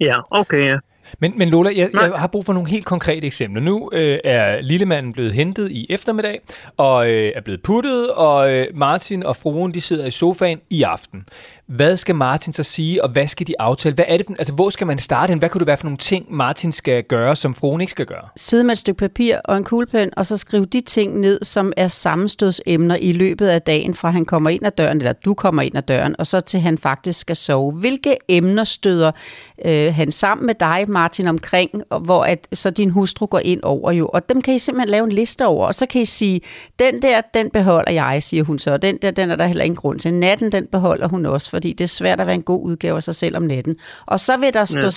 Ja, 0.00 0.20
okay, 0.30 0.66
ja. 0.66 0.78
Men, 1.18 1.32
men 1.36 1.48
Lola, 1.48 1.70
jeg, 1.76 1.90
Nej. 1.94 2.02
jeg 2.04 2.12
har 2.12 2.26
brug 2.26 2.44
for 2.44 2.52
nogle 2.52 2.68
helt 2.68 2.84
konkrete 2.84 3.26
eksempler. 3.26 3.62
Nu 3.62 3.90
øh, 3.92 4.18
er 4.24 4.60
lillemanden 4.60 5.12
blevet 5.12 5.32
hentet 5.32 5.70
i 5.70 5.86
eftermiddag, 5.90 6.40
og 6.76 7.10
øh, 7.10 7.32
er 7.36 7.40
blevet 7.40 7.62
puttet, 7.62 8.10
og 8.10 8.52
øh, 8.52 8.66
Martin 8.74 9.22
og 9.22 9.36
fruen, 9.36 9.74
de 9.74 9.80
sidder 9.80 10.06
i 10.06 10.10
sofaen 10.10 10.58
i 10.70 10.82
aften. 10.82 11.24
Hvad 11.66 11.96
skal 11.96 12.14
Martin 12.14 12.52
så 12.52 12.62
sige, 12.62 13.04
og 13.04 13.10
hvad 13.10 13.26
skal 13.26 13.46
de 13.46 13.54
aftale? 13.58 13.94
Hvad 13.94 14.04
er 14.08 14.16
det 14.16 14.26
for, 14.26 14.34
altså, 14.38 14.54
hvor 14.54 14.70
skal 14.70 14.86
man 14.86 14.98
starte 14.98 15.30
hen? 15.30 15.38
Hvad 15.38 15.48
kunne 15.48 15.58
det 15.58 15.66
være 15.66 15.76
for 15.76 15.84
nogle 15.84 15.98
ting, 15.98 16.34
Martin 16.34 16.72
skal 16.72 17.02
gøre, 17.04 17.36
som 17.36 17.54
fruen 17.54 17.80
ikke 17.80 17.90
skal 17.90 18.06
gøre? 18.06 18.28
sidde 18.36 18.64
med 18.64 18.72
et 18.72 18.78
stykke 18.78 18.98
papir 18.98 19.36
og 19.44 19.56
en 19.56 19.64
kuglepen, 19.64 20.10
og 20.16 20.26
så 20.26 20.36
skrive 20.36 20.64
de 20.64 20.80
ting 20.80 21.20
ned, 21.20 21.38
som 21.42 21.72
er 21.76 21.88
sammenstødsemner 21.88 22.96
i 22.96 23.12
løbet 23.12 23.48
af 23.48 23.62
dagen, 23.62 23.94
fra 23.94 24.10
han 24.10 24.24
kommer 24.24 24.50
ind 24.50 24.66
ad 24.66 24.70
døren, 24.70 24.98
eller 24.98 25.12
du 25.12 25.34
kommer 25.34 25.62
ind 25.62 25.76
ad 25.76 25.82
døren, 25.82 26.16
og 26.18 26.26
så 26.26 26.40
til 26.40 26.60
han 26.60 26.78
faktisk 26.78 27.20
skal 27.20 27.36
sove. 27.36 27.72
Hvilke 27.72 28.16
emner 28.28 28.64
støder 28.64 29.12
øh, 29.64 29.94
han 29.94 30.12
sammen 30.12 30.46
med 30.46 30.54
dig, 30.54 30.84
Martin, 30.90 31.26
omkring, 31.26 31.70
hvor 32.00 32.24
at, 32.24 32.48
så 32.52 32.70
din 32.70 32.90
hustru 32.90 33.26
går 33.26 33.38
ind 33.38 33.60
over 33.62 33.92
jo, 33.92 34.06
og 34.06 34.28
dem 34.28 34.42
kan 34.42 34.54
I 34.54 34.58
simpelthen 34.58 34.88
lave 34.90 35.04
en 35.04 35.12
liste 35.12 35.46
over, 35.46 35.66
og 35.66 35.74
så 35.74 35.86
kan 35.86 36.00
I 36.00 36.04
sige, 36.04 36.40
den 36.78 37.02
der, 37.02 37.20
den 37.34 37.50
beholder 37.50 37.92
jeg, 37.92 38.22
siger 38.22 38.44
hun 38.44 38.58
så, 38.58 38.72
og 38.72 38.82
den 38.82 38.98
der, 39.02 39.10
den 39.10 39.30
er 39.30 39.36
der 39.36 39.46
heller 39.46 39.64
ingen 39.64 39.76
grund 39.76 39.98
til. 39.98 40.14
Natten, 40.14 40.52
den 40.52 40.66
beholder 40.72 41.08
hun 41.08 41.26
også, 41.26 41.50
fordi 41.50 41.72
det 41.72 41.84
er 41.84 41.88
svært 41.88 42.20
at 42.20 42.26
være 42.26 42.34
en 42.34 42.42
god 42.42 42.64
udgave 42.64 42.96
af 42.96 43.02
sig 43.02 43.14
selv 43.14 43.36
om 43.36 43.42
natten. 43.42 43.76
Og 44.06 44.20
så 44.20 44.36
vil 44.36 44.54
der 44.54 44.64
stå 44.64 44.88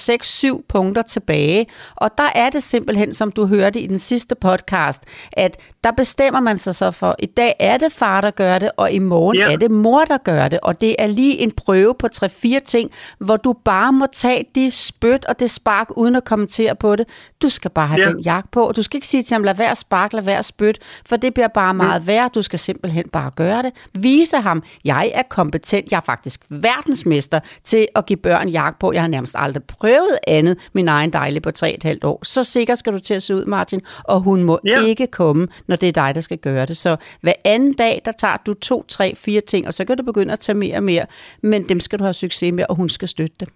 6-7 0.57 0.65
punkter 0.69 1.01
tilbage, 1.01 1.65
og 1.95 2.09
der 2.17 2.29
er 2.35 2.49
det 2.49 2.63
simpelthen, 2.63 3.13
som 3.13 3.31
du 3.31 3.45
hørte 3.45 3.79
i 3.79 3.87
den 3.87 3.99
sidste 3.99 4.35
podcast, 4.35 5.03
at 5.31 5.57
der 5.83 5.91
bestemmer 5.91 6.39
man 6.39 6.57
sig 6.57 6.75
så 6.75 6.91
for, 6.91 7.15
i 7.19 7.25
dag 7.25 7.55
er 7.59 7.77
det 7.77 7.91
far, 7.91 8.21
der 8.21 8.31
gør 8.31 8.59
det, 8.59 8.71
og 8.77 8.91
i 8.91 8.99
morgen 8.99 9.37
Ja. 9.37 9.53
er 9.53 9.57
det 9.57 9.71
mor, 9.71 10.05
der 10.05 10.17
gør 10.17 10.47
det. 10.47 10.59
Og 10.59 10.81
det 10.81 10.95
er 10.99 11.07
lige 11.07 11.37
en 11.39 11.51
prøve 11.51 11.93
på 11.99 12.07
3-4 12.15 12.59
ting, 12.65 12.91
hvor 13.19 13.35
du 13.37 13.53
bare 13.65 13.93
må 13.93 14.05
tage 14.13 14.45
de 14.55 14.71
spyt 14.71 15.25
og 15.25 15.39
det 15.39 15.51
spark, 15.85 15.97
uden 15.97 16.15
at 16.15 16.23
kommentere 16.25 16.75
på 16.75 16.95
det. 16.95 17.07
Du 17.41 17.49
skal 17.49 17.71
bare 17.71 17.87
have 17.87 18.01
Ja. 18.05 18.09
den 18.09 18.19
jakke 18.19 18.49
på. 18.51 18.71
Du 18.75 18.83
skal 18.83 18.97
ikke 18.97 19.07
sige 19.07 19.23
til 19.23 19.35
ham, 19.35 19.43
lad 19.43 19.55
være 19.55 19.71
at 19.71 19.77
sparke, 19.77 20.15
lad 20.15 20.23
være 20.23 20.37
at 20.37 20.45
spyt, 20.45 20.79
for 21.05 21.15
det 21.17 21.33
bliver 21.33 21.47
bare 21.47 21.73
meget 21.73 22.07
værre. 22.07 22.29
Du 22.35 22.41
skal 22.41 22.59
simpelthen 22.59 23.09
bare 23.09 23.31
gøre 23.35 23.63
det. 23.63 23.71
Vise 23.93 24.37
ham, 24.37 24.63
jeg 24.85 25.11
er 25.15 25.21
kompetent, 25.29 25.91
jeg 25.91 25.97
er 25.97 26.01
faktisk 26.01 26.41
verdensmester 26.49 27.39
til 27.63 27.87
at 27.95 28.05
give 28.05 28.17
børn 28.17 28.49
jakke 28.49 28.79
på. 28.79 28.91
Jeg 28.93 29.01
har 29.01 29.07
nærmest 29.07 29.35
aldrig 29.37 29.63
prøvet 29.63 30.17
andet, 30.27 30.57
min 30.73 30.87
egen 30.87 31.13
dejlige 31.13 31.41
på 31.41 31.51
3,5 31.59 31.97
år. 32.03 32.19
Så 32.25 32.43
sikker 32.43 32.75
skal 32.75 32.93
du 32.93 32.99
til 32.99 33.13
at 33.13 33.23
se 33.23 33.35
ud, 33.35 33.45
Martin, 33.45 33.81
og 34.03 34.19
hun 34.21 34.43
må 34.43 34.59
Ja. 34.65 34.81
ikke 34.85 35.07
komme, 35.07 35.47
når 35.67 35.75
det 35.75 35.89
er 35.89 35.93
dig, 35.93 36.15
der 36.15 36.21
skal 36.21 36.37
gøre 36.37 36.65
det. 36.65 36.77
Så 36.77 36.95
hver 37.21 37.33
anden 37.45 37.73
dag, 37.73 38.01
der 38.05 38.11
tager 38.11 38.37
du 38.45 38.53
to, 38.53 38.85
tre, 38.87 39.15
fire 39.15 39.41
ting, 39.41 39.67
og 39.67 39.73
så 39.73 39.85
kan 39.85 39.97
du 39.97 40.03
begynde 40.03 40.33
at 40.33 40.39
tage 40.39 40.57
mere 40.57 40.75
og 40.77 40.83
mere, 40.83 41.05
men 41.43 41.69
dem 41.69 41.79
skal 41.79 41.99
du 41.99 42.03
have 42.03 42.13
succes 42.13 42.53
med, 42.53 42.65
og 42.69 42.75
hun 42.75 42.89
skal 42.89 43.07
støtte 43.07 43.35
det. 43.39 43.49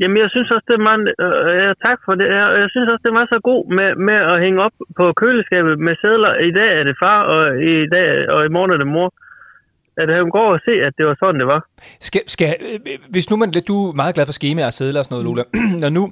Jamen, 0.00 0.16
jeg 0.22 0.30
synes 0.30 0.50
også, 0.54 0.66
det 0.68 0.76
er 0.76 0.88
meget... 0.88 1.00
Øh, 1.24 1.50
ja, 1.62 1.68
tak 1.86 1.98
for 2.04 2.12
det. 2.18 2.26
Jeg, 2.38 2.46
jeg 2.62 2.68
synes 2.70 2.88
også, 2.92 3.04
det 3.06 3.14
var 3.18 3.26
så 3.34 3.38
god 3.50 3.62
med, 3.78 3.90
med 4.08 4.18
at 4.32 4.40
hænge 4.44 4.58
op 4.66 4.76
på 4.98 5.04
køleskabet 5.20 5.74
med 5.86 5.94
sædler. 6.00 6.32
I 6.48 6.52
dag 6.58 6.70
er 6.80 6.84
det 6.88 6.96
far, 7.02 7.20
og 7.34 7.42
i 7.72 7.74
dag 7.94 8.08
og 8.34 8.40
i 8.46 8.48
morgen 8.56 8.70
er 8.74 8.80
det 8.82 8.86
mor. 8.96 9.08
At 9.96 10.08
han 10.16 10.30
går 10.30 10.48
og 10.56 10.60
se, 10.66 10.74
at 10.86 10.92
det 10.98 11.06
var 11.06 11.16
sådan, 11.20 11.40
det 11.40 11.46
var. 11.46 11.60
Skal, 12.00 12.22
skal, 12.26 12.56
øh, 12.60 12.78
hvis 13.10 13.30
nu 13.30 13.36
man, 13.36 13.52
du 13.68 13.76
er 13.90 13.96
meget 14.02 14.14
glad 14.14 14.26
for 14.26 14.32
skemaer 14.32 14.66
og 14.66 14.72
sædler 14.72 15.00
og 15.00 15.04
sådan 15.04 15.14
noget, 15.14 15.26
Lola. 15.28 15.44
Når 15.82 15.90
nu 15.98 16.04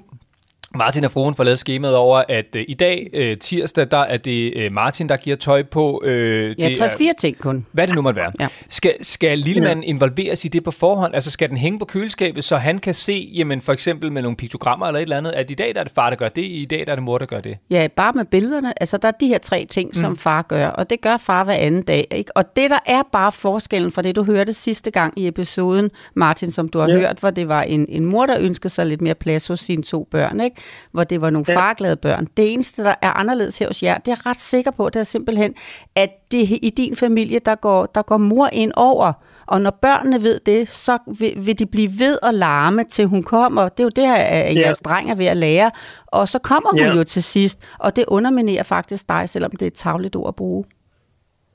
Martin 0.74 1.04
og 1.04 1.11
fruen 1.11 1.35
får 1.35 1.44
lavet 1.44 1.58
skemaet 1.58 1.96
over, 1.96 2.22
at 2.28 2.46
øh, 2.56 2.64
i 2.68 2.74
dag, 2.74 3.11
øh, 3.12 3.37
tirsdag, 3.38 3.87
der 3.90 3.96
er 3.98 4.16
det 4.16 4.52
øh, 4.56 4.72
Martin, 4.72 5.08
der 5.08 5.16
giver 5.16 5.37
tøj 5.37 5.62
på. 5.62 6.02
Øh, 6.04 6.54
Ja, 6.61 6.68
det 6.68 6.78
tre, 6.78 6.87
er- 6.87 6.96
fire 6.98 7.12
ting 7.18 7.38
kun. 7.38 7.66
Hvad 7.72 7.87
det 7.87 7.94
nu 7.94 8.02
måtte 8.02 8.20
være. 8.20 8.32
Ja. 8.40 8.48
Skal, 8.68 8.94
skal 9.02 9.38
lillemanden 9.38 9.85
involveres 9.85 10.44
i 10.44 10.48
det 10.48 10.64
på 10.64 10.70
forhånd? 10.70 11.14
Altså 11.14 11.30
skal 11.30 11.48
den 11.48 11.56
hænge 11.56 11.78
på 11.78 11.85
køleskabet, 11.85 12.44
så 12.44 12.56
han 12.56 12.78
kan 12.78 12.94
se, 12.94 13.30
jamen 13.35 13.61
for 13.61 13.72
eksempel 13.72 14.12
med 14.12 14.22
nogle 14.22 14.37
piktogrammer 14.37 14.87
eller 14.87 14.98
et 14.98 15.02
eller 15.02 15.16
andet, 15.16 15.30
at 15.30 15.50
i 15.50 15.54
dag 15.54 15.74
der 15.74 15.80
er 15.80 15.85
det 15.85 15.92
far, 15.94 16.08
der 16.11 16.16
gør 16.16 16.28
det, 16.28 16.42
i 16.44 16.66
dag 16.70 16.87
der 16.87 16.92
er 16.92 16.96
det 16.96 17.04
mor, 17.04 17.18
der 17.18 17.26
gør 17.26 17.40
det. 17.40 17.56
Ja, 17.70 17.88
bare 17.96 18.12
med 18.12 18.24
billederne. 18.24 18.82
Altså, 18.82 18.96
der 18.96 19.08
er 19.08 19.12
de 19.20 19.26
her 19.28 19.38
tre 19.38 19.66
ting, 19.70 19.88
mm. 19.88 19.94
som 19.94 20.16
far 20.16 20.42
gør, 20.42 20.66
og 20.68 20.90
det 20.90 21.00
gør 21.00 21.16
far 21.16 21.44
hver 21.44 21.54
anden 21.54 21.82
dag. 21.82 22.06
Ikke? 22.11 22.37
Og 22.37 22.56
det, 22.56 22.70
der 22.70 22.78
er 22.87 23.02
bare 23.12 23.32
forskellen 23.32 23.92
fra 23.92 24.02
det, 24.02 24.16
du 24.16 24.24
hørte 24.24 24.52
sidste 24.52 24.90
gang 24.90 25.12
i 25.16 25.28
episoden, 25.28 25.90
Martin, 26.14 26.50
som 26.50 26.68
du 26.68 26.78
har 26.78 26.88
ja. 26.88 26.94
hørt, 26.94 27.18
hvor 27.20 27.30
det 27.30 27.48
var 27.48 27.62
en, 27.62 27.87
en 27.88 28.04
mor, 28.04 28.26
der 28.26 28.37
ønskede 28.40 28.68
sig 28.72 28.87
lidt 28.87 29.00
mere 29.00 29.14
plads 29.14 29.46
hos 29.46 29.61
sine 29.61 29.82
to 29.82 30.08
børn, 30.11 30.40
ikke? 30.40 30.56
Hvor 30.92 31.05
det 31.05 31.20
var 31.20 31.31
nogle 31.31 31.44
ja. 31.48 31.57
Farglade 31.57 31.96
børn. 31.96 32.27
Det 32.37 32.53
eneste, 32.53 32.83
der 32.85 32.94
er 33.03 33.11
anderledes 33.11 33.59
her 33.59 33.66
hos 33.66 33.83
jer, 33.83 33.98
det 33.98 34.09
er 34.12 34.16
jeg 34.16 34.27
ret 34.27 34.37
sikker 34.37 34.70
på, 34.70 34.88
det 34.88 35.01
er 35.01 35.03
simpelthen, 35.03 35.55
at 35.94 36.11
det, 36.33 36.59
i 36.62 36.72
din 36.77 36.96
familie, 36.96 37.38
der 37.38 37.55
går, 37.55 37.87
der 37.87 38.03
går 38.03 38.16
mor 38.18 38.48
ind 38.53 38.72
over, 38.77 39.12
og 39.46 39.61
når 39.61 39.70
børnene 39.83 40.22
ved 40.22 40.40
det, 40.46 40.68
så 40.68 40.98
vil, 41.18 41.33
vil 41.37 41.59
de 41.59 41.66
blive 41.66 41.90
ved 41.98 42.18
at 42.22 42.35
larme, 42.35 42.85
til 42.85 43.07
hun 43.07 43.22
kommer. 43.22 43.68
Det 43.68 43.81
er 43.81 43.85
jo 43.85 43.90
det, 43.96 44.07
her, 44.07 44.14
at 44.14 44.55
Ja. 44.57 44.61
jeres 44.61 44.79
dreng 44.79 45.11
er 45.11 45.14
ved 45.14 45.27
at 45.27 45.37
lære. 45.37 45.70
Og 46.07 46.29
så 46.29 46.38
kommer 46.38 46.70
hun 46.70 46.81
Ja. 46.81 46.96
jo 46.96 47.05
til 47.05 47.22
sidst, 47.22 47.59
og 47.79 47.96
det 47.96 48.05
underminerer 48.09 48.62
faktisk 48.62 49.09
dig, 49.09 49.29
selvom 49.29 49.51
det 49.51 49.62
er 49.62 49.66
et 49.66 49.72
tavligt 49.75 50.16
ord 50.16 50.29
at 50.29 50.35
bruge. 50.37 50.64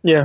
Ja. 0.04 0.24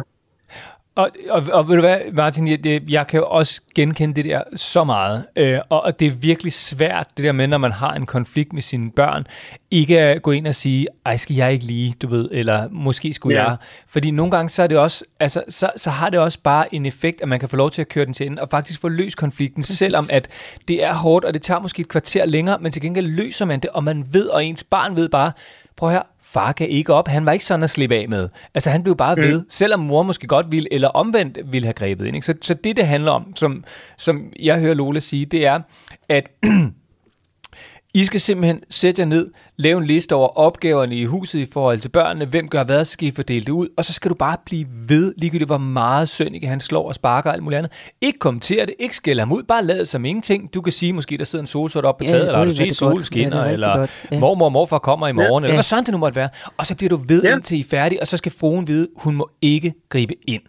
Og, 0.95 1.11
og, 1.31 1.43
og 1.53 1.69
ved 1.69 1.75
du 1.75 1.81
hvad, 1.81 1.99
Martin, 2.13 2.49
jeg, 2.49 2.91
jeg, 2.91 3.07
kan 3.07 3.21
jo 3.21 3.27
også 3.27 3.61
genkende 3.75 4.15
det 4.15 4.25
der 4.25 4.43
så 4.57 4.85
meget. 4.85 5.25
Øh, 5.37 5.59
og, 5.69 5.83
og 5.83 6.01
det 6.01 6.07
er 6.07 6.11
virkelig 6.11 6.53
svært, 6.53 7.07
det 7.17 7.25
der 7.25 7.33
med, 7.33 7.47
når 7.47 7.59
man 7.59 7.73
har 7.73 7.95
en 7.95 8.07
konflikt 8.07 8.53
med 8.53 8.63
sine 8.63 8.91
børn, 8.91 9.27
ikke 9.71 10.01
at 10.01 10.23
gå 10.23 10.31
ind 10.31 10.47
og 10.47 10.55
sige, 10.55 10.87
ej, 11.07 11.17
skal 11.17 11.37
jeg 11.37 11.53
ikke 11.53 11.65
lige, 11.65 11.95
du 12.03 12.09
ved, 12.09 12.29
eller 12.33 12.69
måske 12.71 13.15
skulle 13.15 13.39
Ja. 13.39 13.49
jeg. 13.49 13.57
Fordi 13.89 14.11
nogle 14.11 14.31
gange, 14.31 14.49
så 14.49 14.63
er 14.63 14.67
det 14.67 14.79
også, 14.79 15.05
altså, 15.21 15.43
så, 15.49 15.71
så 15.77 15.91
har 15.91 16.11
det 16.11 16.21
også 16.21 16.39
bare 16.43 16.75
en 16.75 16.87
effekt, 16.87 17.21
at 17.23 17.29
man 17.29 17.41
kan 17.41 17.49
få 17.49 17.57
lov 17.57 17.71
til 17.71 17.81
at 17.81 17.89
køre 17.89 18.05
den 18.05 18.15
til 18.15 18.27
ende, 18.27 18.43
og 18.43 18.49
faktisk 18.51 18.81
få 18.81 18.89
løst 18.89 19.17
konflikten, 19.17 19.63
Præcis. 19.63 19.79
selvom 19.79 20.05
at 20.13 20.29
det 20.69 20.85
er 20.85 20.95
hårdt, 20.95 21.25
og 21.25 21.35
det 21.35 21.43
tager 21.43 21.61
måske 21.61 21.81
et 21.81 21.89
kvarter 21.89 22.25
længere, 22.27 22.59
men 22.61 22.73
til 22.73 22.83
gengæld 22.83 23.07
løser 23.07 23.45
man 23.45 23.61
det, 23.61 23.71
og 23.71 23.85
man 23.85 24.05
ved, 24.13 24.27
og 24.27 24.45
ens 24.45 24.65
barn 24.65 24.97
ved 24.97 25.09
bare, 25.09 25.33
prøv 25.77 25.91
her, 25.91 26.03
far 26.33 26.53
gav 26.53 26.67
ikke 26.71 26.95
op. 26.95 27.09
Han 27.09 27.27
var 27.27 27.33
ikke 27.33 27.45
sådan 27.45 27.63
at 27.63 27.71
slippe 27.71 27.97
af 27.97 28.09
med. 28.09 28.29
Altså 28.55 28.71
han 28.71 28.83
blev 28.83 28.97
bare 28.97 29.15
mm. 29.15 29.23
ved, 29.23 29.45
selvom 29.49 29.81
mor 29.81 30.03
måske 30.03 30.27
godt 30.27 30.47
ville, 30.53 30.73
eller 30.73 30.89
omvendt 30.89 31.39
ville 31.53 31.67
have 31.67 31.73
grebet 31.73 32.07
ind. 32.07 32.17
Ikke? 32.17 32.27
Så, 32.27 32.35
så 32.43 32.55
det, 32.55 32.77
det 32.77 32.87
handler 32.87 33.13
om, 33.13 33.37
som, 33.37 33.65
som 33.99 34.33
jeg 34.41 34.61
hører 34.61 34.75
Lola 34.75 35.01
sige, 35.01 35.27
det 35.27 35.47
er, 35.47 35.61
at 36.09 36.31
I 37.95 38.05
skal 38.05 38.21
simpelthen 38.21 38.61
sætte 38.71 39.01
jer 39.01 39.07
ned, 39.07 39.31
lave 39.57 39.79
en 39.79 39.87
liste 39.87 40.15
over 40.15 40.29
opgaverne 40.39 40.97
i 40.97 41.05
huset 41.05 41.39
i 41.39 41.47
forhold 41.53 41.79
til 41.81 41.89
børnene, 41.89 42.25
hvem 42.25 42.49
gør 42.49 42.65
hvad, 42.65 42.85
så 42.85 42.93
skal 42.93 43.09
I 43.09 43.11
fordele 43.11 43.45
det 43.45 43.53
ud, 43.53 43.69
og 43.77 43.85
så 43.85 43.93
skal 43.93 44.09
du 44.09 44.15
bare 44.15 44.37
blive 44.47 44.67
ved, 44.89 45.15
ligegyldigt 45.19 45.49
hvor 45.49 45.59
meget 45.59 46.09
Sønneke 46.09 46.47
han 46.47 46.61
slår 46.61 46.89
og 46.89 46.95
sparker 46.95 47.31
og 47.31 47.35
alt 47.35 47.43
muligt 47.43 47.59
andet. 47.59 47.73
Ikke 48.01 48.19
kommentere 48.19 48.67
det, 48.67 48.75
ikke 48.79 48.97
skælde 48.97 49.21
ham 49.21 49.33
ud, 49.33 49.43
bare 49.43 49.65
lad 49.65 49.87
som 49.87 50.05
ingenting. 50.05 50.55
Du 50.55 50.61
kan 50.61 50.73
sige, 50.73 50.93
måske 50.93 51.19
der 51.19 51.25
sidder 51.25 51.43
en 51.43 51.47
solsort 51.47 51.85
op 51.85 51.97
på 51.99 52.05
Ja, 52.05 52.11
taget, 52.11 52.27
eller 52.27 52.39
har 52.39 52.45
du 52.45 52.55
set 52.55 52.69
det 52.69 52.77
solen 52.77 53.05
skinner, 53.05 53.37
Ja, 53.37 53.43
det 53.43 53.49
er 53.49 53.53
eller. 53.53 53.87
Ja. 54.13 54.19
mormor 54.21 54.45
og 54.47 54.53
morfar 54.53 54.79
kommer 54.79 55.09
i 55.09 55.13
morgen, 55.13 55.31
ja. 55.31 55.47
eller 55.47 55.49
Ja. 55.49 55.57
hvad 55.57 55.63
sådan 55.63 55.85
det 55.85 55.93
nu 55.93 55.99
måtte 55.99 56.17
være. 56.17 56.29
Og 56.57 56.67
så 56.67 56.77
bliver 56.77 56.89
du 56.89 56.97
ved, 57.09 57.23
Ja. 57.23 57.35
indtil 57.35 57.57
I 57.57 57.61
er 57.61 57.65
færdige, 57.71 58.01
og 58.01 58.07
så 58.07 58.17
skal 58.17 58.33
fruen 58.33 58.67
vide, 58.67 58.89
hun 58.97 59.15
må 59.15 59.31
ikke 59.43 59.75
gribe 59.89 60.15
ind. 60.29 60.43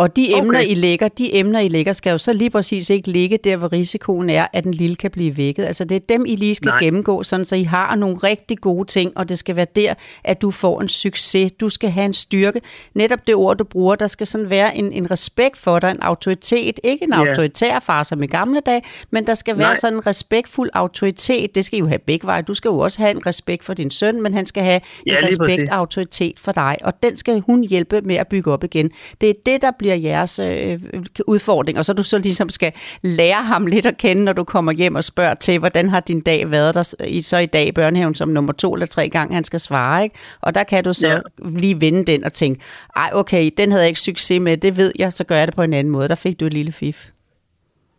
Og 0.00 0.16
de 0.16 0.26
Okay. 0.34 0.42
emner, 0.42 0.60
I 0.60 0.74
lægger, 0.74 1.08
de 1.08 1.34
emner, 1.36 1.60
I 1.60 1.68
lægger, 1.68 1.92
skal 1.92 2.10
jo 2.10 2.18
så 2.18 2.32
lige 2.32 2.50
præcis 2.50 2.90
ikke 2.90 3.10
ligge 3.10 3.38
der, 3.44 3.56
hvor 3.56 3.72
risikoen 3.72 4.30
er, 4.30 4.46
at 4.52 4.64
den 4.64 4.74
lille 4.74 4.96
kan 4.96 5.10
blive 5.10 5.36
vækket. 5.36 5.64
Altså 5.64 5.84
det 5.84 5.94
er 5.94 6.00
dem, 6.08 6.24
I 6.26 6.36
lige 6.36 6.54
skal 6.54 6.68
Nej. 6.68 6.78
Gennemgå, 6.80 7.22
sådan 7.22 7.44
så 7.46 7.56
I 7.56 7.62
har 7.62 7.96
nogle 7.96 8.16
rigtig 8.16 8.58
gode 8.58 8.88
ting, 8.88 9.12
og 9.16 9.28
det 9.28 9.38
skal 9.38 9.56
være 9.56 9.66
der, 9.76 9.94
at 10.24 10.42
du 10.42 10.50
får 10.50 10.80
en 10.80 10.88
succes. 10.88 11.52
Du 11.52 11.68
skal 11.68 11.90
have 11.90 12.04
en 12.04 12.12
styrke. 12.12 12.60
Netop 12.94 13.26
det 13.26 13.34
ord, 13.34 13.56
du 13.56 13.64
bruger, 13.64 13.94
der 13.94 14.06
skal 14.06 14.26
sådan 14.26 14.50
være 14.50 14.76
en, 14.76 14.92
en 14.92 15.10
respekt 15.10 15.56
for 15.56 15.78
dig, 15.78 15.90
en 15.90 16.02
autoritet. 16.02 16.80
Ikke 16.84 17.04
en 17.04 17.12
Ja. 17.12 17.18
autoritær 17.18 17.78
far 17.78 18.02
som 18.02 18.22
i 18.22 18.26
gamle 18.26 18.60
dage, 18.66 18.82
men 19.10 19.26
der 19.26 19.34
skal 19.34 19.58
være 19.58 19.68
Nej. 19.68 19.74
sådan 19.76 19.94
en 19.98 20.06
respektfuld 20.06 20.70
autoritet. 20.72 21.54
Det 21.54 21.64
skal 21.64 21.76
I 21.76 21.80
jo 21.80 21.86
have 21.86 21.98
begge 21.98 22.26
veje. 22.26 22.42
Du 22.42 22.54
skal 22.54 22.68
jo 22.68 22.78
også 22.78 22.98
have 22.98 23.10
en 23.10 23.26
respekt 23.26 23.64
for 23.64 23.74
din 23.74 23.90
søn, 23.90 24.22
men 24.22 24.34
han 24.34 24.46
skal 24.46 24.62
have 24.62 24.76
en 24.76 24.82
Ja, 25.06 25.20
lige 25.20 25.28
respekt 25.28 25.68
og 25.70 25.76
autoritet 25.76 26.38
for 26.38 26.52
dig, 26.52 26.76
og 26.82 27.02
den 27.02 27.16
skal 27.16 27.40
hun 27.40 27.64
hjælpe 27.64 28.00
med 28.00 28.16
at 28.16 28.28
bygge 28.28 28.52
op 28.52 28.64
igen. 28.64 28.90
Det 29.20 29.30
er 29.30 29.34
det, 29.46 29.62
der 29.62 29.70
bliver 29.78 29.89
bliver 29.96 30.10
jeres 30.10 30.38
øh, 30.38 30.78
udfordring, 31.26 31.78
og 31.78 31.84
så 31.84 31.92
du 31.92 32.02
så 32.02 32.18
ligesom 32.18 32.48
skal 32.48 32.72
lære 33.02 33.42
ham 33.42 33.66
lidt 33.66 33.86
at 33.86 33.96
kende, 33.98 34.24
når 34.24 34.32
du 34.32 34.44
kommer 34.44 34.72
hjem 34.72 34.94
og 34.94 35.04
spørger 35.04 35.34
til, 35.34 35.58
hvordan 35.58 35.88
har 35.88 36.00
din 36.00 36.20
dag 36.20 36.50
været 36.50 36.74
der 36.74 37.04
i, 37.06 37.22
så 37.22 37.38
i 37.38 37.46
dag 37.46 37.66
i 37.68 37.72
børnehaven 37.72 38.14
som 38.14 38.28
nummer 38.28 38.52
to 38.52 38.72
eller 38.74 38.86
tre 38.86 39.08
gange, 39.08 39.34
han 39.34 39.44
skal 39.44 39.60
svare, 39.60 40.02
ikke? 40.02 40.16
Og 40.40 40.54
der 40.54 40.64
kan 40.64 40.84
du 40.84 40.92
så 40.92 41.06
Ja. 41.08 41.14
ja. 41.14 41.20
lige 41.58 41.80
vende 41.80 42.04
den 42.04 42.24
og 42.24 42.32
tænke, 42.32 42.60
ej 42.96 43.10
okay, 43.12 43.50
den 43.58 43.70
havde 43.70 43.82
jeg 43.82 43.88
ikke 43.88 44.00
succes 44.00 44.40
med, 44.40 44.56
det 44.56 44.76
ved 44.76 44.92
jeg, 44.98 45.12
så 45.12 45.24
gør 45.24 45.36
jeg 45.36 45.46
det 45.46 45.54
på 45.56 45.62
en 45.62 45.72
anden 45.72 45.90
måde. 45.92 46.08
Der 46.08 46.14
fik 46.14 46.40
du 46.40 46.46
et 46.46 46.54
lille 46.54 46.72
fif. 46.72 47.08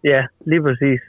Ja, 0.03 0.21
lige 0.45 0.61
præcis. 0.61 0.99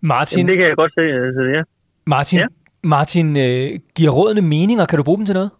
Martin, 0.00 0.38
Jamen, 0.38 0.48
det 0.48 0.56
kan 0.58 0.66
jeg 0.66 0.76
godt 0.76 0.92
se. 0.94 1.00
Altså, 1.00 1.42
ja. 1.56 1.62
Martin, 2.06 2.38
Ja. 2.38 2.46
Martin 2.82 3.36
øh, 3.36 3.70
giver 3.96 4.10
rådene 4.10 4.40
mening, 4.40 4.80
og 4.80 4.88
kan 4.88 4.96
du 4.98 5.04
bruge 5.04 5.18
dem 5.18 5.26
til 5.26 5.34
noget? 5.34 5.50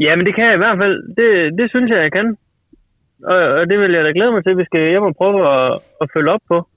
ja, 0.00 0.16
men 0.16 0.26
det 0.26 0.34
kan 0.34 0.44
jeg 0.44 0.54
i 0.54 0.62
hvert 0.64 0.78
fald. 0.82 0.96
Det, 1.18 1.58
det 1.58 1.66
synes 1.70 1.90
jeg, 1.90 1.98
jeg 2.06 2.12
kan. 2.12 2.36
Og, 3.24 3.36
og 3.58 3.66
det 3.70 3.78
vil 3.80 3.92
jeg 3.92 4.04
da 4.04 4.10
glæde 4.10 4.32
mig 4.32 4.44
til, 4.44 4.58
vi 4.58 4.64
skal 4.64 4.90
hjem 4.90 5.02
og 5.02 5.14
prøve 5.16 5.38
at, 5.54 5.72
at 6.00 6.08
følge 6.14 6.30
op 6.30 6.40
på. 6.48 6.68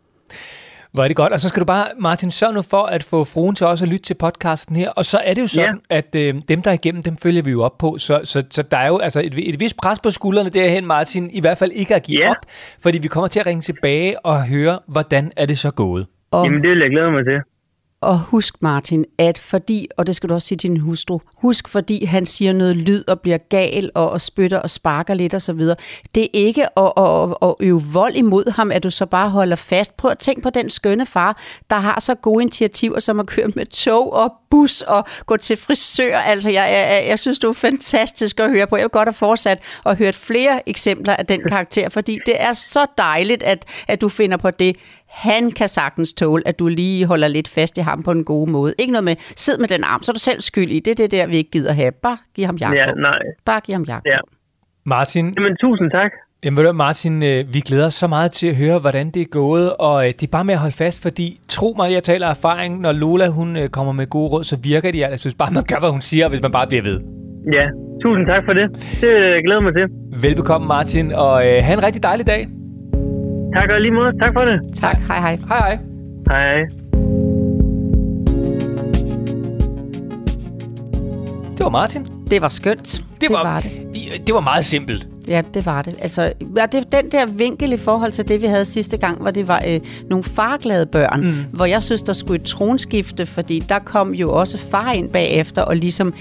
Hvor 0.93 1.03
er 1.03 1.07
det 1.07 1.17
godt. 1.17 1.33
Og 1.33 1.39
så 1.39 1.49
skal 1.49 1.59
du 1.59 1.65
bare, 1.65 1.85
Martin, 1.99 2.31
sørg 2.31 2.53
nu 2.53 2.61
for 2.61 2.83
at 2.83 3.03
få 3.03 3.23
fruen 3.23 3.55
til 3.55 3.67
også 3.67 3.85
at 3.85 3.89
lytte 3.91 4.03
til 4.05 4.13
podcasten 4.13 4.75
her. 4.75 4.89
Og 4.89 5.05
så 5.05 5.17
er 5.17 5.33
det 5.33 5.41
jo 5.41 5.47
sådan, 5.47 5.81
ja. 5.91 5.95
at 5.97 6.15
øh, 6.15 6.35
dem, 6.49 6.61
der 6.61 6.71
er 6.71 6.75
igennem, 6.75 7.03
dem 7.03 7.17
følger 7.17 7.41
vi 7.43 7.51
jo 7.51 7.61
op 7.63 7.77
på. 7.79 7.97
Så, 7.97 8.21
så, 8.23 8.43
så 8.49 8.61
der 8.71 8.77
er 8.77 8.87
jo 8.87 8.97
altså 8.97 9.19
et, 9.19 9.49
et 9.49 9.59
vist 9.59 9.77
pres 9.77 9.99
på 9.99 10.11
skuldrene 10.11 10.49
derhen, 10.49 10.85
Martin, 10.85 11.29
i 11.33 11.41
hvert 11.41 11.57
fald 11.57 11.71
ikke 11.71 11.95
at 11.95 12.03
give 12.03 12.19
Ja. 12.21 12.29
op. 12.29 12.35
Fordi 12.83 12.97
vi 13.01 13.07
kommer 13.07 13.27
til 13.27 13.39
at 13.39 13.45
ringe 13.45 13.61
tilbage 13.61 14.25
og 14.25 14.47
høre, 14.47 14.79
hvordan 14.87 15.31
er 15.37 15.45
det 15.45 15.57
så 15.57 15.71
gået. 15.71 16.07
Og, 16.31 16.45
Jamen, 16.45 16.61
det 16.61 16.69
vil 16.69 16.79
jeg 16.79 16.89
glæde 16.89 17.11
mig 17.11 17.23
til 17.25 17.37
og 18.01 18.19
husk, 18.19 18.61
Martin, 18.61 19.05
at 19.17 19.37
fordi, 19.37 19.87
og 19.97 20.07
det 20.07 20.15
skal 20.15 20.29
du 20.29 20.33
også 20.33 20.47
sige 20.47 20.57
til 20.57 20.69
din 20.69 20.79
hustru, 20.79 21.19
husk, 21.35 21.67
fordi 21.67 22.05
han 22.05 22.25
siger 22.25 22.53
noget 22.53 22.77
lyd 22.77 23.03
og 23.07 23.19
bliver 23.19 23.37
gal 23.37 23.91
og, 23.95 24.09
og 24.09 24.21
spytter 24.21 24.59
og 24.59 24.69
sparker 24.69 25.13
lidt 25.13 25.33
og 25.33 25.41
så 25.41 25.53
videre. 25.53 25.75
Det 26.15 26.23
er 26.23 26.27
ikke 26.33 26.79
at, 26.79 26.91
at, 26.97 27.35
at 27.41 27.55
øve 27.59 27.81
vold 27.93 28.15
imod 28.15 28.51
ham, 28.51 28.71
at 28.71 28.83
du 28.83 28.89
så 28.89 29.05
bare 29.05 29.29
holder 29.29 29.55
fast. 29.55 29.97
Prøv 29.97 30.11
at 30.11 30.19
tænke 30.19 30.41
på 30.41 30.49
den 30.49 30.69
skønne 30.69 31.05
far, 31.05 31.41
der 31.69 31.75
har 31.75 31.99
så 31.99 32.15
gode 32.15 32.41
initiativer, 32.41 32.99
som 32.99 33.19
at 33.19 33.25
køre 33.25 33.47
med 33.55 33.65
tog 33.65 34.13
og 34.13 34.33
bus 34.49 34.81
og 34.81 35.05
gå 35.25 35.37
til 35.37 35.57
frisør. 35.57 36.17
Altså, 36.17 36.49
jeg, 36.49 36.69
jeg, 36.71 37.07
jeg 37.09 37.19
synes, 37.19 37.39
det 37.39 37.47
er 37.47 37.53
fantastisk 37.53 38.39
at 38.39 38.49
høre 38.49 38.67
på. 38.67 38.75
Jeg 38.75 38.83
vil 38.83 38.89
godt 38.89 39.07
have 39.07 39.13
fortsat 39.13 39.63
og 39.83 39.95
hørt 39.95 40.15
flere 40.15 40.69
eksempler 40.69 41.15
af 41.15 41.25
den 41.25 41.41
karakter, 41.43 41.89
fordi 41.89 42.19
det 42.25 42.41
er 42.41 42.53
så 42.53 42.85
dejligt, 42.97 43.43
at, 43.43 43.65
at 43.87 44.01
du 44.01 44.09
finder 44.09 44.37
på 44.37 44.51
det. 44.51 44.75
Han 45.09 45.51
kan 45.51 45.67
sagtens 45.67 46.13
tåle, 46.13 46.43
at 46.47 46.59
du 46.59 46.67
lige 46.67 47.05
holder 47.05 47.27
lidt 47.27 47.47
fast 47.47 47.77
i 47.77 47.81
ham 47.81 48.03
på 48.03 48.11
en 48.11 48.23
god 48.23 48.47
måde. 48.47 48.73
Ikke 48.79 48.93
noget 48.93 49.03
med, 49.03 49.15
sid 49.35 49.57
med 49.57 49.67
den 49.67 49.83
arm, 49.83 50.03
så 50.03 50.11
er 50.11 50.13
du 50.13 50.19
selv 50.19 50.41
skyld 50.41 50.71
i. 50.71 50.79
Det 50.79 50.91
er 50.91 50.95
det 50.95 51.11
der, 51.11 51.27
vi 51.27 51.35
ikke 51.37 51.51
gider 51.51 51.73
have. 51.73 51.91
Bare 51.91 52.17
giv 52.35 52.45
ham 52.45 52.55
jakke 52.55 52.77
Ja, 52.77 52.93
nej. 52.93 53.19
Bare 53.45 53.59
giv 53.59 53.73
ham 53.73 53.83
jakke 53.83 54.09
Ja. 54.09 54.17
Martin, 54.85 55.33
Jamen, 55.37 55.57
tusind 55.61 55.91
tak. 55.91 56.11
Jamen 56.43 56.57
ved 56.57 56.63
du, 56.63 56.73
Martin, 56.73 57.23
øh, 57.23 57.53
vi 57.53 57.59
glæder 57.59 57.85
os 57.85 57.93
så 57.93 58.07
meget 58.07 58.31
til 58.31 58.47
at 58.47 58.55
høre, 58.55 58.79
hvordan 58.79 59.09
det 59.09 59.21
er 59.21 59.25
gået, 59.31 59.73
og 59.79 60.07
øh, 60.07 60.07
det 60.07 60.23
er 60.23 60.31
bare 60.31 60.43
med 60.43 60.53
at 60.53 60.59
holde 60.59 60.75
fast, 60.75 61.01
fordi 61.01 61.39
tro 61.49 61.73
mig, 61.77 61.91
jeg 61.91 62.03
taler 62.03 62.27
erfaring, 62.27 62.81
når 62.81 62.91
Lola 62.91 63.27
hun 63.27 63.57
øh, 63.57 63.69
kommer 63.69 63.93
med 63.93 64.07
gode 64.07 64.29
råd, 64.29 64.43
så 64.43 64.57
virker 64.63 64.91
de 64.91 65.05
altså, 65.05 65.25
hvis 65.29 65.35
bare 65.35 65.51
man 65.53 65.63
gør, 65.63 65.79
hvad 65.79 65.89
hun 65.89 66.01
siger, 66.01 66.29
hvis 66.29 66.41
man 66.41 66.51
bare 66.51 66.67
bliver 66.67 66.83
ved. 66.83 66.99
Ja, 67.53 67.65
tusind 68.03 68.25
tak 68.27 68.43
for 68.45 68.53
det. 68.53 68.65
Det 69.01 69.11
glæder 69.45 69.59
jeg 69.59 69.63
mig 69.63 69.73
til. 69.73 69.85
Velbekomme, 70.21 70.67
Martin, 70.67 71.11
og 71.11 71.35
øh, 71.47 71.63
have 71.63 71.77
en 71.77 71.83
rigtig 71.83 72.03
dejlig 72.03 72.27
dag. 72.27 72.58
Tak 73.55 73.69
og 73.69 73.81
lige 73.81 73.91
måde. 73.91 74.11
Tak 74.21 74.33
for 74.33 74.41
det. 74.45 74.59
Tak, 74.75 74.97
hej 75.07 75.19
hej. 75.19 75.35
Hej 75.47 75.59
hej. 75.59 75.77
Hej. 76.29 76.55
Det 81.57 81.63
var 81.63 81.69
Martin. 81.69 82.07
Det 82.29 82.41
var 82.41 82.49
skønt. 82.49 83.05
Det 83.21 83.29
var, 83.31 83.43
var 83.43 83.59
det. 83.59 83.71
I- 83.95 84.21
det 84.27 84.33
var 84.35 84.39
meget 84.41 84.65
simpelt. 84.65 85.07
Ja, 85.29 85.41
det 85.53 85.65
var 85.65 85.81
det. 85.81 85.97
Altså, 86.01 86.33
ja, 86.57 86.65
det 86.65 86.91
den 86.91 87.11
der 87.11 87.25
vinkel 87.25 87.73
i 87.73 87.77
forhold 87.77 88.11
til 88.11 88.27
det, 88.27 88.41
vi 88.41 88.47
havde 88.47 88.65
sidste 88.65 88.97
gang, 88.97 89.21
hvor 89.21 89.31
det 89.31 89.47
var 89.47 89.63
øh, 89.67 89.79
nogle 90.09 90.23
farglade 90.23 90.85
børn, 90.85 91.21
mm. 91.21 91.45
hvor 91.51 91.65
jeg 91.65 91.83
synes, 91.83 92.01
der 92.01 92.13
skulle 92.13 92.39
et 92.39 92.45
tronskifte, 92.45 93.25
fordi 93.25 93.59
der 93.59 93.79
kom 93.79 94.13
jo 94.13 94.33
også 94.33 94.57
far 94.57 94.91
ind 94.91 95.09
bagefter 95.09 95.61
og 95.61 95.75
ligesom 95.75 96.13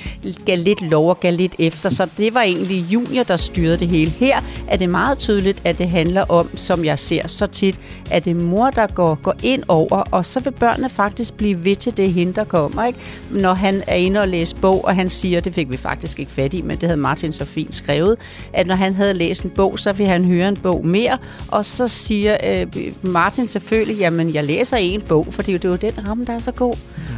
gav 0.47 0.57
lidt 0.59 0.83
lov 0.83 1.09
og 1.09 1.21
gav 1.21 1.33
lidt 1.33 1.55
efter. 1.59 1.91
Så 1.91 2.09
det 2.17 2.35
var 2.35 2.43
egentlig 2.43 2.85
junior, 2.91 3.23
der 3.23 3.37
styrede 3.37 3.77
det 3.77 3.89
hele. 3.89 4.11
Her 4.11 4.41
er 4.69 4.77
det 4.77 4.89
meget 4.89 5.19
tydeligt, 5.19 5.63
at 5.65 5.79
det 5.79 5.89
handler 5.89 6.25
om, 6.29 6.49
som 6.57 6.85
jeg 6.85 6.99
ser 6.99 7.27
så 7.27 7.47
tit, 7.47 7.81
at 8.11 8.25
det 8.25 8.31
er 8.31 8.45
mor, 8.45 8.71
der 8.71 8.87
går, 8.87 9.15
går 9.15 9.35
ind 9.43 9.63
over, 9.69 9.97
og 10.11 10.27
så 10.27 10.41
vil 10.41 10.51
børnene 10.51 10.89
faktisk 10.89 11.35
blive 11.35 11.65
ved 11.65 11.77
til 11.77 11.97
det 11.97 12.13
hende, 12.13 12.33
der 12.33 12.45
kommer. 12.45 12.85
Ikke? 12.85 12.99
Når 13.31 13.55
han 13.55 13.83
er 13.87 13.95
inde 13.95 14.21
og 14.21 14.29
læse 14.29 14.57
bog, 14.57 14.85
og 14.85 14.95
han 14.95 15.11
siger, 15.11 15.41
det 15.41 15.55
fik 15.55 15.71
vi 15.71 15.77
faktisk 15.77 16.19
ikke 16.19 16.33
fat 16.33 16.55
i, 16.55 16.63
men 16.63 16.77
det 16.77 16.83
havde 16.83 17.01
Martin 17.01 17.33
så 17.33 17.45
fint 17.45 17.75
skrevet, 17.75 18.17
at 18.53 18.67
når 18.67 18.75
han 18.75 18.95
havde 18.99 19.15
læst 19.15 19.43
en 19.43 19.51
bog, 19.51 19.79
så 19.79 19.93
vil 19.93 20.07
han 20.07 20.25
høre 20.25 20.49
en 20.49 20.57
bog 20.57 20.87
mere, 20.87 21.19
og 21.49 21.67
så 21.67 21.89
siger 21.89 22.37
øh, 22.45 22.67
Martin 23.03 23.47
selvfølgelig, 23.47 23.97
jamen 23.97 24.35
jeg 24.35 24.45
læser 24.45 24.77
en 24.77 25.01
bog, 25.01 25.27
fordi 25.31 25.53
det 25.53 25.65
er 25.65 25.69
jo 25.69 25.77
den 25.77 26.09
ramme, 26.09 26.25
der 26.25 26.33
er 26.33 26.39
så 26.39 26.53
god. 26.53 26.75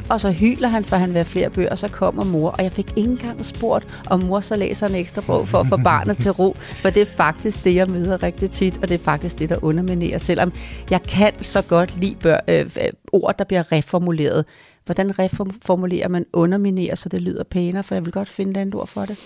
Og 0.08 0.20
så 0.20 0.30
hyler 0.30 0.68
han, 0.68 0.84
for 0.84 0.96
han 0.96 1.08
vil 1.08 1.16
have 1.16 1.24
flere 1.24 1.50
bøger, 1.50 1.70
og 1.70 1.78
så 1.78 1.88
kommer 1.88 2.24
mor, 2.24 2.50
og 2.50 2.64
jeg 2.64 2.72
fik 2.72 2.92
ikke 2.96 3.10
engang 3.10 3.46
spurgt, 3.46 4.02
om 4.06 4.22
mor 4.22 4.40
så 4.40 4.56
læser 4.56 4.88
en 4.88 4.94
ekstra 4.94 5.20
bog 5.20 5.48
for 5.48 5.58
at 5.58 5.66
få 5.66 5.76
barnet 5.76 6.18
til 6.18 6.30
ro, 6.30 6.56
for 6.58 6.90
det 6.90 7.02
er 7.02 7.06
faktisk 7.16 7.64
det, 7.64 7.74
jeg 7.74 7.88
møder 7.88 8.22
rigtig 8.22 8.50
tit, 8.50 8.78
og 8.82 8.88
det 8.88 8.94
er 8.94 9.04
faktisk 9.04 9.38
det, 9.38 9.48
der 9.48 9.64
underminerer, 9.64 10.18
selvom 10.18 10.52
jeg 10.90 11.02
kan 11.02 11.32
så 11.42 11.62
godt 11.62 12.00
lide 12.00 12.16
bør, 12.20 12.36
øh, 12.48 12.60
øh, 12.60 12.88
ord, 13.12 13.38
der 13.38 13.44
bliver 13.44 13.72
reformuleret. 13.72 14.44
Hvordan 14.84 15.18
reformulerer 15.18 16.08
man 16.08 16.24
underminerer, 16.32 16.94
så 16.94 17.08
det 17.08 17.22
lyder 17.22 17.44
pænere, 17.44 17.82
for 17.82 17.94
jeg 17.94 18.04
vil 18.04 18.12
godt 18.12 18.28
finde 18.28 18.50
et 18.50 18.56
andet 18.56 18.74
ord 18.74 18.86
for 18.86 19.04
det. 19.04 19.16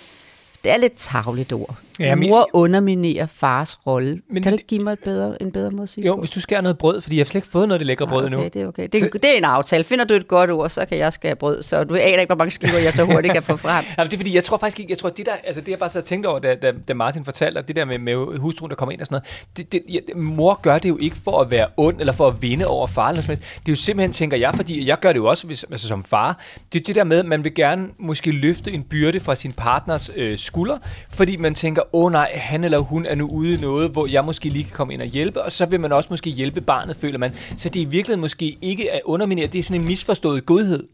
Det 0.64 0.72
er 0.72 0.76
lidt 0.76 0.92
tavligt 0.96 1.52
ord. 1.52 1.78
Ja, 2.00 2.04
Ja, 2.04 2.14
men- 2.14 2.28
Mor 2.28 2.50
underminerer 2.52 3.26
fars 3.26 3.78
rolle. 3.86 4.20
Men 4.30 4.42
kan 4.42 4.52
du 4.52 4.54
ikke 4.54 4.66
give 4.66 4.82
mig 4.82 4.92
et 4.92 4.98
bedre, 4.98 5.42
en 5.42 5.52
bedre 5.52 5.70
måde 5.70 5.82
at 5.82 5.88
sige 5.88 6.06
Jo, 6.06 6.14
på? 6.14 6.20
hvis 6.20 6.30
du 6.30 6.40
skærer 6.40 6.60
noget 6.60 6.78
brød, 6.78 7.00
fordi 7.00 7.16
jeg 7.16 7.20
har 7.20 7.24
slet 7.24 7.34
ikke 7.38 7.48
fået 7.48 7.68
noget 7.68 7.76
af 7.76 7.78
det 7.80 7.86
lækre 7.86 8.06
brød 8.06 8.20
Ah, 8.22 8.26
endnu. 8.26 8.40
okay, 8.40 8.50
det 8.54 8.62
er 8.62 8.66
okay. 8.66 8.88
Det 8.92 9.02
er, 9.02 9.08
det 9.08 9.24
er 9.34 9.38
en 9.38 9.44
aftale. 9.44 9.84
Finder 9.84 10.04
du 10.04 10.14
et 10.14 10.28
godt 10.28 10.50
ord, 10.50 10.70
så 10.70 10.84
kan 10.84 10.98
jeg 10.98 11.12
skære 11.12 11.36
brød. 11.36 11.62
Så 11.62 11.84
du 11.84 11.94
aner 11.94 12.04
ikke, 12.20 12.26
hvor 12.26 12.34
mange 12.36 12.50
skiver 12.50 12.78
jeg 12.78 12.92
så 12.92 13.04
hurtigt 13.04 13.32
kan 13.34 13.42
få 13.42 13.56
frem. 13.56 13.84
Jamen, 13.98 14.10
det 14.10 14.14
er 14.16 14.18
fordi, 14.18 14.34
jeg 14.34 14.44
tror 14.44 14.56
faktisk 14.56 14.80
ikke, 14.80 14.90
jeg 14.90 14.98
tror, 14.98 15.08
det 15.08 15.26
der, 15.26 15.32
altså 15.44 15.60
det 15.60 15.68
jeg 15.68 15.78
bare 15.78 15.88
så 15.88 15.98
havde 15.98 16.06
tænkt 16.06 16.26
over, 16.26 16.38
da, 16.38 16.54
da, 16.54 16.72
da 16.88 16.94
Martin 16.94 17.24
fortalte, 17.24 17.58
og 17.58 17.68
det 17.68 17.76
der 17.76 17.84
med, 17.84 17.98
med 17.98 18.38
hustruen, 18.38 18.70
der 18.70 18.76
kommer 18.76 18.92
ind 18.92 19.00
og 19.00 19.06
sådan 19.06 19.14
noget, 19.14 19.46
det, 19.56 19.72
det, 19.72 19.82
ja, 19.94 20.14
mor 20.16 20.60
gør 20.62 20.78
det 20.78 20.88
jo 20.88 20.98
ikke 21.00 21.16
for 21.24 21.40
at 21.40 21.50
være 21.50 21.66
ond, 21.76 22.00
eller 22.00 22.12
for 22.12 22.26
at 22.28 22.42
vinde 22.42 22.66
over 22.66 22.86
far, 22.86 23.08
eller 23.08 23.22
sådan 23.22 23.32
noget. 23.36 23.58
Det 23.66 23.68
er 23.68 23.72
jo 23.72 23.76
simpelthen, 23.76 24.12
tænker 24.12 24.36
jeg, 24.36 24.52
fordi 24.56 24.86
jeg 24.88 25.00
gør 25.00 25.12
det 25.12 25.18
jo 25.18 25.26
også 25.26 25.46
hvis, 25.46 25.64
altså 25.70 25.88
som 25.88 26.04
far, 26.04 26.40
det 26.72 26.80
er 26.80 26.84
det 26.84 26.94
der 26.94 27.04
med, 27.04 27.18
at 27.18 27.26
man 27.26 27.44
vil 27.44 27.54
gerne 27.54 27.88
måske 27.98 28.30
løfte 28.30 28.72
en 28.72 28.82
byrde 28.82 29.20
fra 29.20 29.34
sin 29.34 29.52
partners 29.52 30.10
øh, 30.16 30.38
skulder, 30.38 30.78
fordi 31.10 31.36
man 31.36 31.54
tænker, 31.54 31.82
åh 31.92 32.12
nej, 32.12 32.30
han 32.34 32.64
eller 32.64 32.78
hun 32.78 33.06
er 33.06 33.14
nu 33.14 33.28
ude 33.28 33.54
i 33.54 33.60
noget, 33.60 33.90
hvor 33.90 34.06
jeg 34.06 34.24
måske 34.24 34.48
lige 34.48 34.64
kan 34.64 34.72
komme 34.72 34.94
ind 34.94 35.02
og 35.02 35.08
hjælpe, 35.08 35.42
og 35.42 35.52
så 35.52 35.66
vil 35.66 35.80
man 35.80 35.92
også 35.92 36.06
måske 36.10 36.30
hjælpe 36.30 36.60
barnet, 36.60 36.96
føler 36.96 37.18
man. 37.18 37.32
Så 37.56 37.68
det 37.68 37.82
er 37.82 37.86
i 37.86 37.88
virkeligheden 37.88 38.20
måske 38.20 38.58
ikke 38.62 38.92
at 38.92 39.00
underminere, 39.04 39.46
det 39.46 39.58
er 39.58 39.62
sådan 39.62 39.80
en 39.80 39.86
misforstået 39.86 40.46
godhed. 40.46 40.84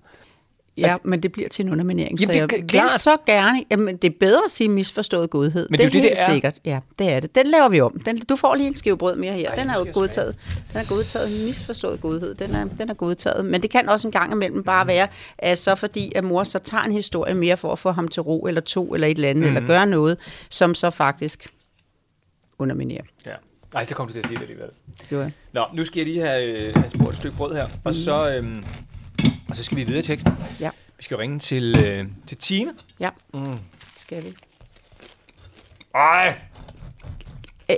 Ja, 0.76 0.96
men 1.04 1.22
det 1.22 1.32
bliver 1.32 1.48
til 1.48 1.64
en 1.64 1.72
underminering. 1.72 2.20
Jamen, 2.20 2.34
så 2.34 2.46
det 2.46 2.52
jeg 2.52 2.68
klart. 2.68 2.84
vil 2.84 3.00
så 3.00 3.16
gerne... 3.26 3.64
Jamen, 3.70 3.96
det 3.96 4.12
er 4.12 4.16
bedre 4.20 4.40
at 4.44 4.50
sige 4.50 4.68
misforstået 4.68 5.30
godhed. 5.30 5.68
Men 5.70 5.78
det 5.78 5.84
er 5.84 5.88
jo 5.88 5.92
det, 5.92 6.02
det 6.02 6.12
er. 6.12 6.32
sikkert. 6.32 6.54
Ja, 6.64 6.80
det 6.98 7.12
er 7.12 7.20
det. 7.20 7.34
Den 7.34 7.46
laver 7.46 7.68
vi 7.68 7.80
om. 7.80 8.00
Den, 8.06 8.18
du 8.18 8.36
får 8.36 8.54
lige 8.54 8.66
en 8.66 8.74
skive 8.74 8.98
brød 8.98 9.16
mere 9.16 9.32
her. 9.32 9.50
Ej, 9.50 9.54
den 9.54 9.70
er 9.70 9.78
jo 9.78 9.86
godtaget. 9.92 10.36
Den 10.72 10.80
er 10.80 10.88
godtaget. 10.88 11.46
Misforstået 11.46 12.00
godhed. 12.00 12.34
Den 12.34 12.54
er, 12.54 12.64
den 12.64 12.90
er 12.90 12.94
godtaget. 12.94 13.44
Men 13.44 13.62
det 13.62 13.70
kan 13.70 13.88
også 13.88 14.08
en 14.08 14.12
gang 14.12 14.32
imellem 14.32 14.62
bare 14.62 14.86
være, 14.86 15.08
at 15.38 15.58
så 15.58 15.74
fordi 15.74 16.12
at 16.14 16.24
mor 16.24 16.44
så 16.44 16.58
tager 16.58 16.84
en 16.84 16.92
historie 16.92 17.34
mere 17.34 17.56
for 17.56 17.72
at 17.72 17.78
få 17.78 17.90
ham 17.90 18.08
til 18.08 18.22
ro, 18.22 18.46
eller 18.46 18.60
to, 18.60 18.94
eller 18.94 19.06
et 19.06 19.14
eller 19.14 19.28
andet, 19.28 19.50
mm. 19.50 19.56
eller 19.56 19.66
gøre 19.66 19.86
noget, 19.86 20.18
som 20.50 20.74
så 20.74 20.90
faktisk 20.90 21.46
underminerer. 22.58 23.02
Ja. 23.26 23.34
Nej, 23.74 23.84
så 23.84 23.94
kom 23.94 24.06
du 24.06 24.12
til 24.12 24.20
at 24.20 24.26
sige 24.26 24.36
det 24.36 24.42
alligevel. 24.42 24.70
Jo, 25.12 25.20
ja. 25.20 25.30
Nå, 25.52 25.64
nu 25.74 25.84
skal 25.84 26.00
jeg 26.00 26.06
lige 26.06 26.20
have, 26.20 26.44
øh, 26.44 26.74
have 26.74 26.90
spurgt 26.90 27.10
et 27.10 27.16
stykke 27.16 27.36
brød 27.36 27.54
her, 27.54 27.66
og 27.84 27.94
så, 27.94 28.32
øhm, 28.32 28.64
og 29.50 29.56
så 29.56 29.64
skal 29.64 29.76
vi 29.76 29.82
videre 29.84 29.98
i 30.00 30.02
teksten. 30.02 30.32
Ja. 30.60 30.70
Vi 30.98 31.04
skal 31.04 31.16
ringe 31.16 31.38
til, 31.38 31.84
øh, 31.86 32.04
til 32.26 32.36
Tine. 32.36 32.70
Ja, 33.00 33.08
Mm. 33.34 33.58
skal 33.96 34.24
vi. 34.24 34.34
Ej! 35.94 36.38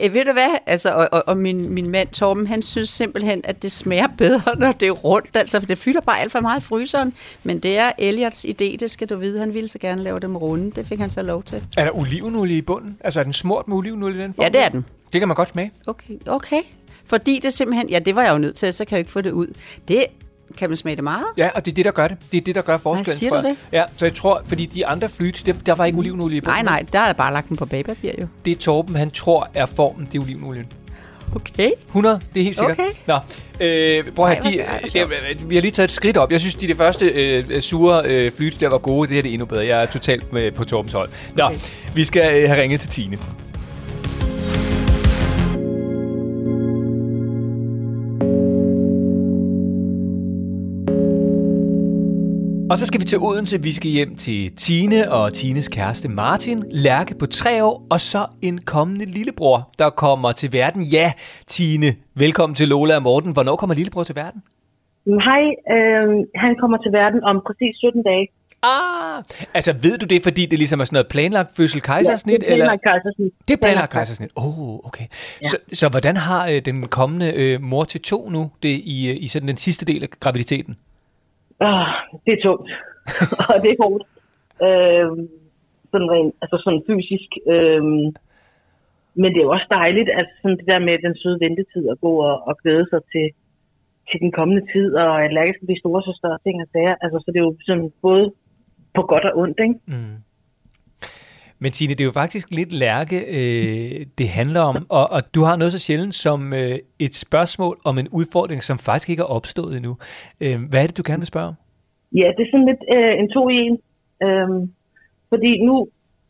Øh, 0.02 0.14
ved 0.14 0.24
du 0.24 0.32
hvad? 0.32 0.56
Altså, 0.66 0.90
og, 0.94 1.08
og, 1.12 1.22
og 1.26 1.36
min, 1.36 1.68
min 1.68 1.90
mand 1.90 2.08
Torben, 2.08 2.46
han 2.46 2.62
synes 2.62 2.88
simpelthen, 2.88 3.40
at 3.44 3.62
det 3.62 3.72
smager 3.72 4.06
bedre, 4.18 4.56
når 4.58 4.72
det 4.72 4.86
er 4.88 4.92
rundt. 4.92 5.36
Altså, 5.36 5.58
det 5.58 5.78
fylder 5.78 6.00
bare 6.00 6.20
alt 6.20 6.32
for 6.32 6.40
meget 6.40 6.60
i 6.60 6.64
fryseren. 6.64 7.14
Men 7.42 7.58
det 7.58 7.78
er 7.78 7.92
Eliots 7.98 8.44
idé, 8.44 8.76
det 8.76 8.90
skal 8.90 9.08
du 9.08 9.16
vide. 9.16 9.38
Han 9.38 9.54
ville 9.54 9.68
så 9.68 9.78
gerne 9.78 10.02
lave 10.02 10.20
dem 10.20 10.36
runde. 10.36 10.70
Det 10.70 10.86
fik 10.86 10.98
han 10.98 11.10
så 11.10 11.22
lov 11.22 11.42
til. 11.42 11.64
Er 11.76 11.84
der 11.84 11.90
olivenolie 11.96 12.56
i 12.56 12.62
bunden? 12.62 12.96
Altså, 13.00 13.20
er 13.20 13.24
den 13.24 13.32
smurt 13.32 13.68
med 13.68 13.76
olivenolie 13.76 14.18
i 14.18 14.22
den 14.22 14.34
form? 14.34 14.42
Ja, 14.42 14.48
det 14.48 14.60
er 14.60 14.68
den. 14.68 14.84
Det 15.12 15.20
kan 15.20 15.28
man 15.28 15.34
godt 15.34 15.48
smage. 15.48 15.72
Okay, 15.86 16.14
okay. 16.26 16.62
Fordi 17.06 17.38
det 17.42 17.52
simpelthen... 17.52 17.88
Ja, 17.88 17.98
det 17.98 18.14
var 18.14 18.22
jeg 18.22 18.32
jo 18.32 18.38
nødt 18.38 18.56
til, 18.56 18.72
så 18.72 18.84
kan 18.84 18.96
jeg 18.96 18.98
jo 18.98 19.00
ikke 19.02 19.10
få 19.10 19.20
det 19.20 19.30
ud. 19.32 19.46
Det 19.88 20.06
kan 20.58 20.70
man 20.70 20.76
smage 20.76 20.96
det 20.96 21.04
meget. 21.04 21.24
Ja, 21.36 21.48
og 21.54 21.64
det 21.64 21.70
er 21.70 21.74
det, 21.74 21.84
der 21.84 21.90
gør 21.90 22.08
det. 22.08 22.16
Det 22.32 22.38
er 22.38 22.44
det, 22.44 22.54
der 22.54 22.62
gør 22.62 22.78
forskellen, 22.78 23.18
siger 23.18 23.30
tror 23.30 23.42
jeg. 23.42 23.56
Ja, 23.72 23.84
så 23.96 24.04
jeg 24.04 24.14
tror, 24.14 24.42
fordi 24.46 24.66
de 24.66 24.86
andre 24.86 25.08
flyt, 25.08 25.42
det, 25.46 25.66
der 25.66 25.74
var 25.74 25.84
ikke 25.84 25.98
olivenolie 25.98 26.36
i 26.36 26.40
bunden. 26.40 26.64
Nej, 26.64 26.80
nej, 26.80 26.84
der 26.92 26.98
er 27.00 27.12
bare 27.12 27.32
lagt 27.32 27.48
den 27.48 27.56
på 27.56 27.66
bagpapir 27.66 28.10
jo. 28.20 28.26
Det 28.44 28.58
Torben, 28.58 28.96
han 28.96 29.10
tror 29.10 29.48
er 29.54 29.66
formen, 29.66 30.08
det 30.12 30.18
er 30.18 30.22
olivenolien. 30.22 30.66
Okay. 31.36 31.70
100, 31.86 32.20
det 32.34 32.40
er 32.40 32.44
helt 32.44 32.56
sikkert. 32.58 32.78
Okay. 32.78 32.90
Nå, 33.06 33.14
øh, 33.60 34.04
prøv 34.16 34.26
at 34.26 34.38
Ej, 34.38 34.42
høre, 34.42 34.52
de, 34.52 34.64
hvor- 34.80 34.88
sjovt. 34.88 35.10
det, 35.38 35.50
vi 35.50 35.54
har 35.54 35.62
lige 35.62 35.70
taget 35.70 35.88
et 35.88 35.92
skridt 35.92 36.16
op. 36.16 36.32
Jeg 36.32 36.40
synes, 36.40 36.54
de, 36.54 36.68
de 36.68 36.74
første 36.74 37.04
øh, 37.06 37.62
sure 37.62 38.02
øh, 38.06 38.32
flyt, 38.32 38.56
der 38.60 38.68
var 38.68 38.78
gode, 38.78 39.08
det 39.08 39.14
her 39.14 39.22
det 39.22 39.28
er 39.28 39.32
endnu 39.32 39.46
bedre. 39.46 39.66
Jeg 39.66 39.82
er 39.82 39.86
totalt 39.86 40.32
med 40.32 40.52
på 40.52 40.64
Torbens 40.64 40.92
hold. 40.92 41.08
Nå, 41.36 41.44
Okay. 41.44 41.56
vi 41.94 42.04
skal 42.04 42.42
øh, 42.42 42.48
have 42.48 42.62
ringet 42.62 42.80
til 42.80 42.90
Tine. 42.90 43.18
Og 52.72 52.78
så 52.78 52.86
skal 52.86 53.00
vi 53.00 53.04
til 53.04 53.18
Odense. 53.18 53.62
Vi 53.62 53.72
skal 53.72 53.90
hjem 53.90 54.14
til 54.14 54.56
Tine 54.56 55.12
og 55.12 55.32
Tines 55.32 55.68
kæreste 55.68 56.08
Martin, 56.08 56.64
Lærke 56.70 57.14
på 57.14 57.26
tre 57.26 57.64
år, 57.64 57.86
og 57.90 58.00
så 58.00 58.26
en 58.42 58.58
kommende 58.58 59.04
lillebror, 59.04 59.58
der 59.78 59.90
kommer 59.90 60.32
til 60.32 60.52
verden. 60.52 60.82
Ja, 60.82 61.12
Tine, 61.46 61.94
velkommen 62.14 62.54
til 62.54 62.68
Lola 62.68 62.94
og 62.96 63.02
Morten. 63.02 63.32
Hvornår 63.32 63.56
kommer 63.56 63.74
lillebror 63.74 64.04
til 64.04 64.16
verden? 64.16 64.42
Hej, 65.06 65.42
øh, 65.74 66.08
han 66.44 66.52
kommer 66.60 66.78
til 66.84 66.92
verden 66.92 67.24
om 67.24 67.36
præcis 67.46 67.76
17 67.76 68.02
dage. 68.02 68.28
Ah, 68.62 69.22
altså 69.54 69.72
ved 69.82 69.98
du 69.98 70.06
det, 70.06 70.22
fordi 70.22 70.46
det 70.46 70.58
ligesom 70.58 70.80
er 70.80 70.84
sådan 70.84 70.96
noget 70.96 71.08
planlagt 71.08 71.56
fødsel 71.56 71.82
kejsersnit? 71.82 72.40
det 72.40 72.52
er 72.52 72.56
planlagt 72.56 72.82
kejsersnit. 72.82 73.32
Det 73.48 73.54
er 73.54 73.60
planlagt 73.66 73.92
kejsersnit. 73.92 74.30
Åh, 74.36 74.58
oh, 74.58 74.78
okay. 74.88 75.04
Ja. 75.42 75.48
Så, 75.48 75.56
så 75.72 75.88
hvordan 75.88 76.16
har 76.16 76.48
øh, 76.48 76.62
den 76.64 76.88
kommende 76.88 77.32
øh, 77.36 77.62
mor 77.62 77.84
til 77.84 78.00
to 78.00 78.28
nu 78.30 78.50
det 78.62 78.68
i, 78.68 79.10
øh, 79.10 79.16
i 79.24 79.28
sådan 79.28 79.48
den 79.48 79.56
sidste 79.56 79.86
del 79.86 80.02
af 80.02 80.08
graviditeten? 80.20 80.76
Ah, 81.66 81.88
det 82.24 82.32
er 82.32 82.42
tungt, 82.46 82.70
og 83.50 83.56
det 83.62 83.70
er 83.70 83.82
hårdt. 83.84 84.04
Øh, 84.66 85.10
sådan 85.90 86.10
rent, 86.14 86.34
altså 86.42 86.56
sådan 86.64 86.86
fysisk. 86.90 87.30
Øh, 87.52 87.82
men 89.20 89.28
det 89.30 89.38
er 89.38 89.48
jo 89.48 89.56
også 89.56 89.68
dejligt, 89.80 90.10
at 90.20 90.28
sådan 90.40 90.58
det 90.58 90.66
der 90.72 90.86
med 90.88 90.96
den 91.06 91.14
søde 91.20 91.40
ventetid 91.44 91.84
at 91.92 92.00
gå 92.00 92.12
og, 92.28 92.36
og 92.48 92.54
glæde 92.62 92.86
sig 92.92 93.00
til, 93.12 93.26
til 94.08 94.18
den 94.24 94.32
kommende 94.38 94.62
tid, 94.72 94.88
og 95.02 95.24
at 95.24 95.32
Lærke 95.36 95.54
skal 95.54 95.66
blive 95.68 95.82
storesøster 95.82 96.28
og 96.36 96.42
ting 96.42 96.56
og 96.64 96.68
sager. 96.72 96.94
Altså, 97.04 97.18
så 97.18 97.28
det 97.32 97.38
er 97.38 97.48
jo 97.48 97.54
sådan 97.68 97.92
både 98.06 98.24
på 98.96 99.02
godt 99.02 99.24
og 99.24 99.38
ondt, 99.42 99.58
ikke? 99.66 99.76
Mm. 99.92 100.16
Men 101.62 101.70
Tine, 101.76 101.94
det 101.96 102.02
er 102.04 102.10
jo 102.12 102.20
faktisk 102.22 102.46
lidt 102.60 102.72
lærke, 102.84 103.18
øh, 103.38 104.06
det 104.18 104.28
handler 104.38 104.62
om, 104.70 104.76
og, 104.98 105.04
og 105.16 105.20
du 105.34 105.40
har 105.48 105.56
noget 105.60 105.72
så 105.76 105.80
sjældent 105.86 106.14
som 106.26 106.40
øh, 106.60 106.76
et 107.06 107.14
spørgsmål 107.26 107.74
om 107.88 107.94
en 108.02 108.08
udfordring, 108.18 108.60
som 108.68 108.76
faktisk 108.88 109.08
ikke 109.12 109.24
er 109.26 109.34
opstået 109.38 109.72
endnu. 109.78 109.92
Øh, 110.44 110.56
hvad 110.70 110.80
er 110.82 110.86
det, 110.88 110.98
du 111.00 111.04
gerne 111.08 111.22
vil 111.22 111.32
spørge 111.32 111.50
om? 111.52 111.56
Ja, 112.20 112.28
det 112.36 112.42
er 112.44 112.50
sådan 112.52 112.70
lidt 112.70 112.84
øh, 112.96 113.12
en 113.20 113.28
to 113.36 113.42
i 113.54 113.56
en. 113.66 113.76
Øh, 114.24 114.48
fordi 115.32 115.50
nu 115.68 115.74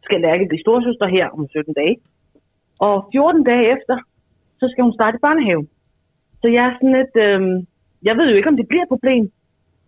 skal 0.07 0.21
Lærke 0.21 0.51
blive 0.51 0.65
storsøster 0.65 1.07
her 1.17 1.27
om 1.37 1.49
17 1.51 1.75
dage. 1.81 1.97
Og 2.87 2.95
14 3.13 3.45
dage 3.51 3.65
efter, 3.75 3.97
så 4.61 4.65
skal 4.71 4.85
hun 4.87 4.95
starte 4.99 5.17
i 5.17 5.25
børnehave. 5.27 5.65
Så 6.41 6.47
jeg 6.57 6.63
er 6.69 6.75
sådan 6.77 6.97
lidt, 7.01 7.15
øh, 7.27 7.41
jeg 8.09 8.15
ved 8.19 8.27
jo 8.31 8.37
ikke, 8.37 8.53
om 8.53 8.59
det 8.61 8.69
bliver 8.69 8.85
et 8.85 8.95
problem, 8.95 9.25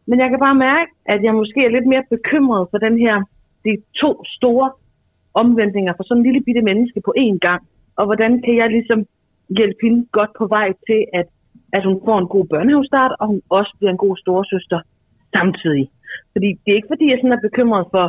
men 0.09 0.17
jeg 0.23 0.29
kan 0.31 0.41
bare 0.47 0.63
mærke, 0.71 0.91
at 1.13 1.21
jeg 1.27 1.35
måske 1.41 1.61
er 1.65 1.75
lidt 1.77 1.89
mere 1.93 2.05
bekymret 2.15 2.65
for 2.71 2.79
den 2.87 2.97
her, 3.05 3.17
de 3.65 3.73
to 4.03 4.11
store 4.37 4.71
omvendninger 5.35 5.93
for 5.97 6.05
sådan 6.05 6.21
en 6.21 6.27
lille 6.29 6.43
bitte 6.47 6.63
menneske 6.63 7.01
på 7.05 7.15
én 7.19 7.39
gang. 7.47 7.63
Og 7.99 8.05
hvordan 8.07 8.43
kan 8.45 8.57
jeg 8.57 8.69
ligesom 8.71 9.01
hjælpe 9.59 9.81
hende 9.83 10.07
godt 10.13 10.33
på 10.39 10.47
vej 10.47 10.69
til, 10.89 11.01
at, 11.13 11.27
at 11.73 11.85
hun 11.85 12.01
får 12.07 12.19
en 12.19 12.29
god 12.35 12.45
børnehavestart, 12.53 13.13
og 13.21 13.27
hun 13.27 13.41
også 13.49 13.73
bliver 13.79 13.93
en 13.93 14.05
god 14.05 14.17
storesøster 14.17 14.81
samtidig. 15.37 15.87
Fordi 16.33 16.49
det 16.63 16.71
er 16.71 16.79
ikke 16.81 16.93
fordi, 16.95 17.07
jeg 17.11 17.19
sådan 17.19 17.37
er 17.39 17.47
bekymret 17.49 17.87
for, 17.95 18.07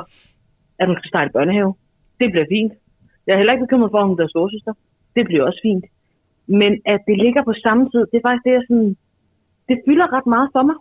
at 0.79 0.87
hun 0.87 0.97
skal 0.99 1.09
starte 1.13 1.31
børnehave. 1.37 1.71
Det 2.19 2.31
bliver 2.31 2.47
fint. 2.55 2.73
Jeg 3.25 3.33
er 3.33 3.37
heller 3.37 3.53
ikke 3.53 3.65
bekymret 3.67 3.91
for, 3.91 3.99
at 3.99 4.07
hun 4.07 4.15
bliver 4.17 4.33
storesøster. 4.33 4.73
Det 5.15 5.23
bliver 5.25 5.43
også 5.47 5.59
fint. 5.67 5.85
Men 6.47 6.71
at 6.85 7.01
det 7.07 7.17
ligger 7.23 7.43
på 7.43 7.53
samme 7.65 7.83
tid, 7.91 8.03
det 8.11 8.17
er 8.17 8.25
faktisk 8.27 8.45
det, 8.47 8.53
jeg 8.57 8.63
sådan, 8.67 8.97
det 9.69 9.77
fylder 9.85 10.07
ret 10.15 10.27
meget 10.35 10.49
for 10.55 10.63
mig. 10.69 10.75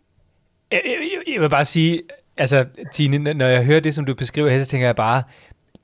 Jeg, 0.73 0.81
jeg, 0.87 1.35
jeg 1.35 1.43
vil 1.43 1.51
bare 1.59 1.65
sige, 1.65 1.93
altså 2.39 2.59
Tine, 2.93 3.35
når 3.35 3.47
jeg 3.47 3.67
hører 3.67 3.81
det, 3.81 3.95
som 3.95 4.05
du 4.05 4.15
beskriver 4.15 4.49
her, 4.49 4.59
så 4.59 4.67
tænker 4.67 4.87
jeg 4.87 4.97
bare, 4.97 5.23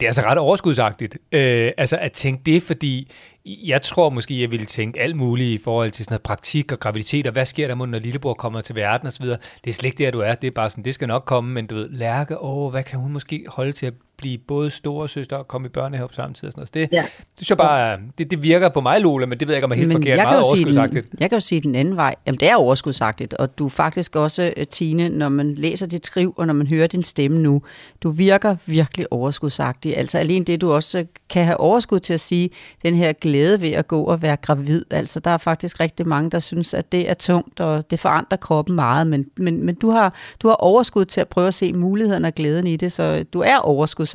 det 0.00 0.06
er 0.06 0.08
altså 0.08 0.22
ret 0.22 0.38
overskudsagtigt. 0.38 1.18
Øh, 1.32 1.72
altså 1.78 1.96
at 1.96 2.12
tænke 2.12 2.42
det, 2.46 2.62
fordi 2.62 3.10
jeg 3.44 3.82
tror 3.82 4.10
måske, 4.10 4.40
jeg 4.40 4.50
ville 4.50 4.66
tænke 4.66 5.00
alt 5.00 5.16
muligt 5.16 5.60
i 5.60 5.64
forhold 5.64 5.90
til 5.90 6.04
sådan 6.04 6.12
noget 6.12 6.22
praktik 6.22 6.72
og 6.72 6.80
graviditet, 6.80 7.26
og 7.26 7.32
hvad 7.32 7.44
sker 7.44 7.68
der, 7.68 7.86
når 7.86 7.98
lillebror 7.98 8.34
kommer 8.34 8.60
til 8.60 8.76
verden 8.76 9.08
osv. 9.08 9.26
Det 9.26 9.38
er 9.66 9.72
slet 9.72 9.84
ikke 9.84 10.04
der, 10.04 10.10
du 10.10 10.20
er. 10.20 10.34
Det 10.34 10.46
er 10.46 10.50
bare 10.50 10.70
sådan, 10.70 10.84
det 10.84 10.94
skal 10.94 11.08
nok 11.08 11.24
komme, 11.24 11.52
men 11.52 11.66
du 11.66 11.74
ved, 11.74 11.88
Lærke, 11.88 12.38
åh, 12.38 12.70
hvad 12.70 12.82
kan 12.82 12.98
hun 12.98 13.12
måske 13.12 13.44
holde 13.48 13.72
til 13.72 13.86
at 13.86 13.94
blive 14.20 14.38
både 14.38 14.70
store 14.70 15.08
søster 15.08 15.36
og 15.36 15.48
komme 15.48 15.66
i 15.66 15.68
børnehave 15.68 16.08
tid 16.08 16.18
og 16.24 16.34
sådan 16.36 16.52
noget. 16.56 16.74
Det, 16.74 16.88
Ja. 16.92 17.02
det, 17.02 17.08
synes 17.36 17.50
jeg 17.50 17.58
bare, 17.58 17.98
det, 18.18 18.30
det 18.30 18.42
virker 18.42 18.68
på 18.68 18.80
mig, 18.80 19.00
Lola, 19.00 19.26
men 19.26 19.40
det 19.40 19.48
ved 19.48 19.54
jeg 19.54 19.58
ikke, 19.58 19.64
om 19.64 19.70
er 19.70 19.76
helt 19.76 19.92
forkert. 19.92 20.18
jeg 20.18 20.24
Meget 20.24 20.42
overskudsagtigt. 20.46 21.10
den, 21.10 21.18
jeg 21.20 21.30
kan 21.30 21.36
jo 21.36 21.40
sige 21.40 21.60
den 21.60 21.74
anden 21.74 21.96
vej. 21.96 22.14
Jamen, 22.26 22.40
det 22.40 22.50
er 22.50 22.56
overskudsagtigt, 22.56 23.34
og 23.34 23.58
du 23.58 23.66
er 23.66 23.70
faktisk 23.70 24.16
også, 24.16 24.52
øh, 24.56 24.66
Tine, 24.66 25.08
når 25.08 25.28
man 25.28 25.54
læser 25.54 25.86
dit 25.86 26.06
skriv, 26.06 26.34
og 26.36 26.46
når 26.46 26.54
man 26.54 26.66
hører 26.66 26.86
din 26.86 27.02
stemme 27.02 27.38
nu, 27.38 27.62
du 28.02 28.10
virker 28.10 28.56
virkelig 28.66 29.06
overskudsagtig. 29.12 29.96
Altså 29.96 30.18
alene 30.18 30.44
det, 30.44 30.60
du 30.60 30.72
også 30.72 30.98
øh, 30.98 31.04
kan 31.28 31.44
have 31.44 31.56
overskud 31.60 32.00
til 32.00 32.14
at 32.14 32.20
sige, 32.20 32.50
den 32.82 32.94
her 32.94 33.12
glæde 33.12 33.60
ved 33.60 33.70
at 33.72 33.88
gå 33.88 34.02
og 34.02 34.22
være 34.22 34.36
gravid. 34.36 34.84
Altså 34.90 35.20
der 35.20 35.30
er 35.30 35.38
faktisk 35.38 35.80
rigtig 35.80 36.08
mange, 36.08 36.30
der 36.30 36.38
synes, 36.38 36.74
at 36.74 36.92
det 36.92 37.10
er 37.10 37.14
tungt, 37.14 37.60
og 37.60 37.90
det 37.90 38.00
forandrer 38.00 38.36
kroppen 38.36 38.74
meget, 38.76 39.06
men, 39.06 39.26
men, 39.36 39.64
men 39.64 39.74
du, 39.74 39.90
har, 39.90 40.14
du 40.42 40.48
har 40.48 40.54
overskud 40.54 41.04
til 41.04 41.20
at 41.20 41.28
prøve 41.28 41.48
at 41.48 41.54
se 41.54 41.72
mulighederne 41.72 42.28
og 42.28 42.34
glæden 42.34 42.66
i 42.66 42.76
det, 42.76 42.92
så 42.92 43.24
du 43.32 43.40
er 43.40 43.56
overskudsagtig. 43.56 44.09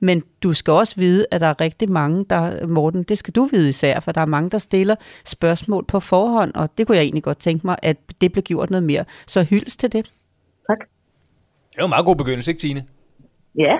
Men 0.00 0.22
du 0.42 0.52
skal 0.52 0.72
også 0.72 0.96
vide, 0.96 1.26
at 1.30 1.40
der 1.40 1.46
er 1.46 1.60
rigtig 1.60 1.90
mange, 1.90 2.24
der, 2.30 2.66
Morten, 2.66 3.02
det 3.02 3.18
skal 3.18 3.34
du 3.34 3.48
vide 3.52 3.68
især, 3.68 4.00
for 4.00 4.12
der 4.12 4.20
er 4.20 4.26
mange, 4.26 4.50
der 4.50 4.58
stiller 4.58 4.96
spørgsmål 5.24 5.84
på 5.84 6.00
forhånd, 6.00 6.54
og 6.54 6.78
det 6.78 6.86
kunne 6.86 6.96
jeg 6.96 7.04
egentlig 7.04 7.22
godt 7.22 7.38
tænke 7.38 7.66
mig, 7.66 7.76
at 7.82 7.96
det 8.20 8.32
blev 8.32 8.42
gjort 8.42 8.70
noget 8.70 8.82
mere. 8.82 9.04
Så 9.26 9.44
hyldest 9.44 9.80
til 9.80 9.92
det. 9.92 10.10
Tak. 10.68 10.78
Det 11.70 11.78
jo 11.78 11.84
en 11.84 11.90
meget 11.90 12.06
god 12.06 12.16
begyndelse, 12.16 12.50
ikke 12.50 12.60
Tine? 12.60 12.84
Ja, 13.58 13.76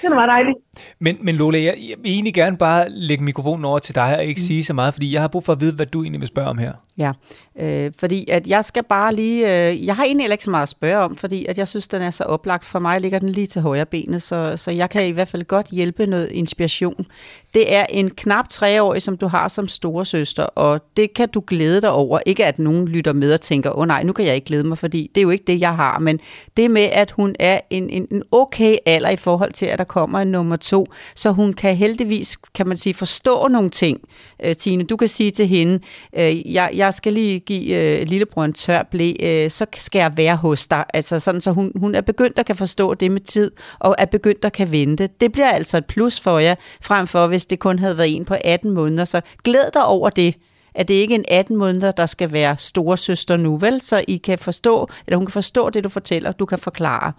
det 0.00 0.06
er 0.06 0.14
meget 0.14 0.28
dejligt. 0.28 0.58
Men, 0.98 1.16
men 1.22 1.36
Lola, 1.36 1.58
jeg, 1.58 1.74
jeg 1.88 1.94
vil 2.02 2.12
egentlig 2.12 2.34
gerne 2.34 2.56
bare 2.56 2.88
lægge 2.90 3.24
mikrofonen 3.24 3.64
over 3.64 3.78
til 3.78 3.94
dig 3.94 4.16
og 4.18 4.22
Mm. 4.22 4.28
ikke 4.28 4.40
sige 4.40 4.64
så 4.64 4.72
meget, 4.72 4.94
fordi 4.94 5.12
jeg 5.12 5.20
har 5.20 5.28
brug 5.28 5.44
for 5.44 5.52
at 5.52 5.60
vide, 5.60 5.72
hvad 5.72 5.86
du 5.86 6.02
egentlig 6.02 6.20
vil 6.20 6.28
spørge 6.28 6.48
om 6.48 6.58
her. 6.58 6.72
Ja, 6.98 7.12
øh, 7.58 7.92
fordi 7.98 8.30
at 8.30 8.46
jeg 8.46 8.64
skal 8.64 8.82
bare 8.82 9.14
lige, 9.14 9.68
øh, 9.68 9.86
jeg 9.86 9.96
har 9.96 10.04
egentlig 10.04 10.32
ikke 10.32 10.44
så 10.44 10.50
meget 10.50 10.62
at 10.62 10.68
spørge 10.68 10.98
om, 11.04 11.16
fordi 11.16 11.46
at 11.46 11.58
jeg 11.58 11.68
synes, 11.68 11.88
den 11.88 12.02
er 12.02 12.10
så 12.10 12.24
oplagt. 12.24 12.64
For 12.64 12.78
mig 12.78 13.00
ligger 13.00 13.18
den 13.18 13.28
lige 13.28 13.46
til 13.46 13.62
højre 13.62 13.86
benet, 13.86 14.22
så, 14.22 14.56
så 14.56 14.70
jeg 14.70 14.90
kan 14.90 15.06
i 15.06 15.10
hvert 15.10 15.28
fald 15.28 15.44
godt 15.44 15.66
hjælpe 15.66 16.06
noget 16.06 16.28
inspiration. 16.30 17.06
Det 17.54 17.74
er 17.74 17.86
en 17.90 18.10
knap 18.10 18.48
treårig, 18.48 19.02
som 19.02 19.16
du 19.16 19.26
har 19.26 19.48
som 19.48 19.68
storesøster, 19.68 20.42
og 20.42 20.80
det 20.96 21.14
kan 21.14 21.28
du 21.28 21.42
glæde 21.46 21.80
dig 21.80 21.90
over. 21.90 22.18
Ikke 22.26 22.46
at 22.46 22.58
nogen 22.58 22.88
lytter 22.88 23.12
med 23.12 23.34
og 23.34 23.40
tænker, 23.40 23.70
åh 23.70 23.78
oh, 23.78 23.86
nej, 23.86 24.02
nu 24.02 24.12
kan 24.12 24.26
jeg 24.26 24.34
ikke 24.34 24.46
glæde 24.46 24.64
mig, 24.64 24.78
fordi 24.78 25.10
det 25.14 25.20
er 25.20 25.22
jo 25.22 25.30
ikke 25.30 25.44
det, 25.46 25.60
jeg 25.60 25.76
har. 25.76 25.98
Men 25.98 26.20
det 26.56 26.70
med, 26.70 26.88
at 26.92 27.10
hun 27.10 27.36
er 27.38 27.60
en, 27.70 27.90
en, 27.90 28.06
en 28.10 28.22
okay 28.32 28.76
alder 28.86 29.10
i 29.10 29.16
forhold 29.16 29.52
til, 29.52 29.66
at 29.66 29.78
der 29.78 29.84
kommer 29.84 30.18
en 30.18 30.28
nummer 30.28 30.56
to, 30.66 30.86
så 31.14 31.30
hun 31.30 31.52
kan 31.52 31.76
heldigvis, 31.76 32.36
kan 32.54 32.68
man 32.68 32.76
sige, 32.76 32.94
forstå 32.94 33.48
nogle 33.48 33.70
ting. 33.70 34.00
Øh, 34.42 34.56
Tine, 34.56 34.84
du 34.84 34.96
kan 34.96 35.08
sige 35.08 35.30
til 35.30 35.46
hende, 35.46 35.80
øh, 36.16 36.52
jeg, 36.52 36.70
jeg 36.74 36.94
skal 36.94 37.12
lige 37.12 37.40
give 37.40 37.76
øh, 37.76 38.06
lillebror 38.06 38.44
en 38.44 38.52
tør 38.52 38.82
blæ, 38.82 39.12
øh, 39.22 39.50
så 39.50 39.66
skal 39.76 39.98
jeg 39.98 40.16
være 40.16 40.36
hos 40.36 40.66
dig. 40.66 40.84
Altså 40.94 41.18
sådan, 41.18 41.40
så 41.40 41.50
hun, 41.50 41.72
hun 41.76 41.94
er 41.94 42.00
begyndt 42.00 42.38
at 42.38 42.46
kan 42.46 42.56
forstå 42.56 42.94
det 42.94 43.10
med 43.12 43.20
tid, 43.20 43.50
og 43.78 43.94
er 43.98 44.04
begyndt 44.04 44.44
at 44.44 44.52
kan 44.52 44.72
vente. 44.72 45.08
Det 45.20 45.32
bliver 45.32 45.48
altså 45.48 45.76
et 45.76 45.86
plus 45.86 46.20
for 46.20 46.38
jer, 46.38 46.54
frem 46.80 47.06
for 47.06 47.26
hvis 47.26 47.46
det 47.46 47.58
kun 47.58 47.78
havde 47.78 47.98
været 47.98 48.16
en 48.16 48.24
på 48.24 48.36
18 48.44 48.70
måneder. 48.70 49.04
Så 49.04 49.20
glæd 49.44 49.70
dig 49.74 49.84
over 49.84 50.10
det 50.10 50.34
at 50.76 50.88
det 50.88 50.94
ikke 50.94 51.14
er 51.14 51.18
en 51.18 51.24
18 51.28 51.56
måneder, 51.56 51.92
der 51.92 52.06
skal 52.06 52.32
være 52.32 52.56
storesøster 52.58 53.36
nu, 53.36 53.56
vel? 53.56 53.80
Så 53.80 54.04
I 54.08 54.16
kan 54.16 54.38
forstå, 54.38 54.88
eller 55.06 55.16
hun 55.16 55.26
kan 55.26 55.32
forstå 55.32 55.70
det, 55.70 55.84
du 55.84 55.88
fortæller, 55.88 56.32
du 56.32 56.46
kan 56.46 56.58
forklare. 56.58 57.12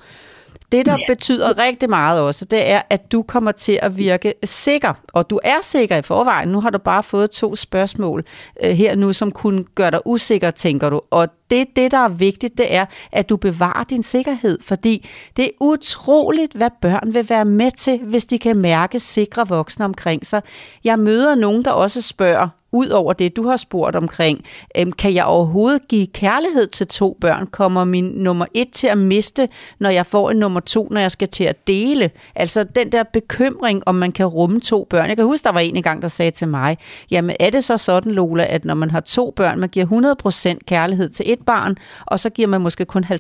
Det, 0.72 0.86
der 0.86 0.92
ja. 0.92 1.14
betyder 1.14 1.58
rigtig 1.58 1.90
meget 1.90 2.22
også, 2.22 2.46
det 2.46 2.70
er, 2.70 2.82
at 2.90 3.12
du 3.12 3.24
kommer 3.24 3.52
til 3.52 3.80
at 3.82 3.98
virke 3.98 4.34
sikker. 4.44 4.94
Og 5.14 5.30
du 5.30 5.40
er 5.44 5.62
sikker 5.62 5.98
i 5.98 6.02
forvejen. 6.02 6.50
Nu 6.50 6.62
har 6.62 6.70
du 6.70 6.78
bare 6.78 7.04
fået 7.04 7.32
to 7.32 7.56
spørgsmål 7.56 8.24
øh, 8.64 8.72
her 8.72 8.96
nu, 8.96 9.14
som 9.14 9.32
kunne 9.32 9.64
gøre 9.76 9.92
dig 9.92 10.00
usikker, 10.06 10.52
tænker 10.52 10.90
du. 10.90 11.02
Og 11.12 11.28
det, 11.52 11.68
det, 11.76 11.92
der 11.92 11.98
er 11.98 12.10
vigtigt, 12.10 12.58
det 12.58 12.74
er, 12.74 12.86
at 13.12 13.30
du 13.30 13.38
bevarer 13.38 13.84
din 13.84 14.04
sikkerhed. 14.04 14.60
Fordi 14.62 15.08
det 15.38 15.46
er 15.46 15.50
utroligt, 15.62 16.54
hvad 16.54 16.70
børn 16.82 17.14
vil 17.14 17.30
være 17.30 17.46
med 17.46 17.72
til, 17.72 18.00
hvis 18.04 18.26
de 18.26 18.40
kan 18.40 18.58
mærke 18.58 19.00
sikre 19.00 19.48
voksne 19.48 19.86
omkring 19.86 20.26
sig. 20.26 20.42
Jeg 20.84 21.00
møder 21.00 21.36
nogen, 21.36 21.66
der 21.66 21.72
også 21.72 22.02
spørger, 22.02 22.48
ud 22.78 22.90
over 22.90 23.14
det, 23.14 23.36
du 23.36 23.48
har 23.48 23.58
spurgt 23.58 23.96
omkring, 23.96 24.44
øhm, 24.78 24.92
kan 24.92 25.14
jeg 25.14 25.26
overhovedet 25.26 25.88
give 25.88 26.08
kærlighed 26.08 26.68
til 26.68 26.88
to 26.88 27.18
børn? 27.22 27.48
Kommer 27.48 27.84
min 27.84 28.04
nummer 28.04 28.46
et 28.54 28.72
til 28.72 28.88
at 28.88 28.98
miste, 28.98 29.50
når 29.80 29.90
jeg 29.90 30.06
får 30.06 30.32
en 30.32 30.38
nummer 30.38 30.60
to, 30.60 30.88
når 30.92 31.02
jeg 31.02 31.12
skal 31.12 31.28
til 31.28 31.44
at 31.44 31.68
dele? 31.68 32.12
Altså 32.36 32.64
den 32.64 32.92
der 32.92 33.04
bekymring, 33.04 33.84
om 33.86 33.96
man 33.96 34.12
kan 34.12 34.26
rumme 34.26 34.60
to 34.60 34.88
børn. 34.90 35.08
Jeg 35.10 35.16
kan 35.16 35.26
huske, 35.26 35.44
der 35.44 35.52
var 35.52 35.60
en 35.60 35.76
engang, 35.76 36.02
der 36.02 36.08
sagde 36.08 36.32
til 36.32 36.48
mig, 36.48 36.78
jamen 37.12 37.36
er 37.40 37.50
det 37.50 37.64
så 37.64 37.78
sådan, 37.78 38.12
Lola, 38.12 38.46
at 38.50 38.66
når 38.66 38.74
man 38.74 38.92
har 38.92 39.00
to 39.00 39.34
børn, 39.36 39.60
man 39.60 39.70
giver 39.70 40.56
100% 40.56 40.58
kærlighed 40.68 41.10
til 41.10 41.32
et 41.32 41.40
barn, 41.46 41.76
og 42.06 42.20
så 42.20 42.30
giver 42.30 42.48
man 42.48 42.62
måske 42.62 42.86
kun 42.86 43.04
50-50, 43.04 43.12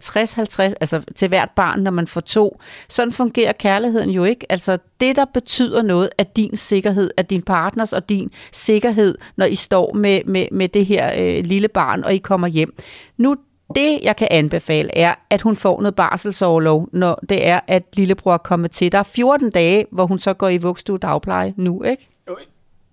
altså 0.82 1.02
til 1.16 1.28
hvert 1.28 1.50
barn, 1.56 1.80
når 1.80 1.92
man 1.92 2.08
får 2.08 2.22
to. 2.22 2.60
Sådan 2.90 3.12
fungerer 3.12 3.52
kærligheden 3.52 4.10
jo 4.10 4.24
ikke. 4.24 4.52
Altså 4.52 4.78
det, 5.02 5.16
der 5.16 5.26
betyder 5.26 5.82
noget, 5.82 6.10
er 6.18 6.24
din 6.24 6.56
sikkerhed, 6.56 7.12
er 7.18 7.22
din 7.22 7.42
partners 7.42 7.94
og 7.94 8.10
din 8.10 8.32
sikkerhed, 8.52 9.18
når 9.38 9.46
i 9.48 9.56
står 9.56 9.94
med, 9.94 10.22
med, 10.26 10.48
med 10.52 10.70
det 10.70 10.86
her 10.86 11.14
øh, 11.18 11.46
lille 11.46 11.68
barn, 11.68 12.04
og 12.04 12.14
I 12.14 12.18
kommer 12.18 12.48
hjem. 12.48 12.76
Nu, 13.18 13.36
det 13.76 14.00
jeg 14.04 14.16
kan 14.16 14.28
anbefale, 14.32 14.98
er, 14.98 15.16
at 15.30 15.42
hun 15.42 15.56
får 15.56 15.82
noget 15.82 15.96
barselsårlov, 15.96 16.90
når 16.92 17.20
det 17.30 17.48
er, 17.48 17.60
at 17.68 17.84
lillebror 17.94 18.34
er 18.34 18.38
kommet 18.38 18.72
til. 18.72 18.92
Der 18.92 18.98
er 18.98 19.04
14 19.04 19.50
dage, 19.50 19.86
hvor 19.92 20.06
hun 20.06 20.20
så 20.20 20.34
går 20.34 20.50
i 20.50 20.58
vugstue 20.58 20.98
dagpleje 20.98 21.54
nu, 21.58 21.84
ikke? 21.84 22.08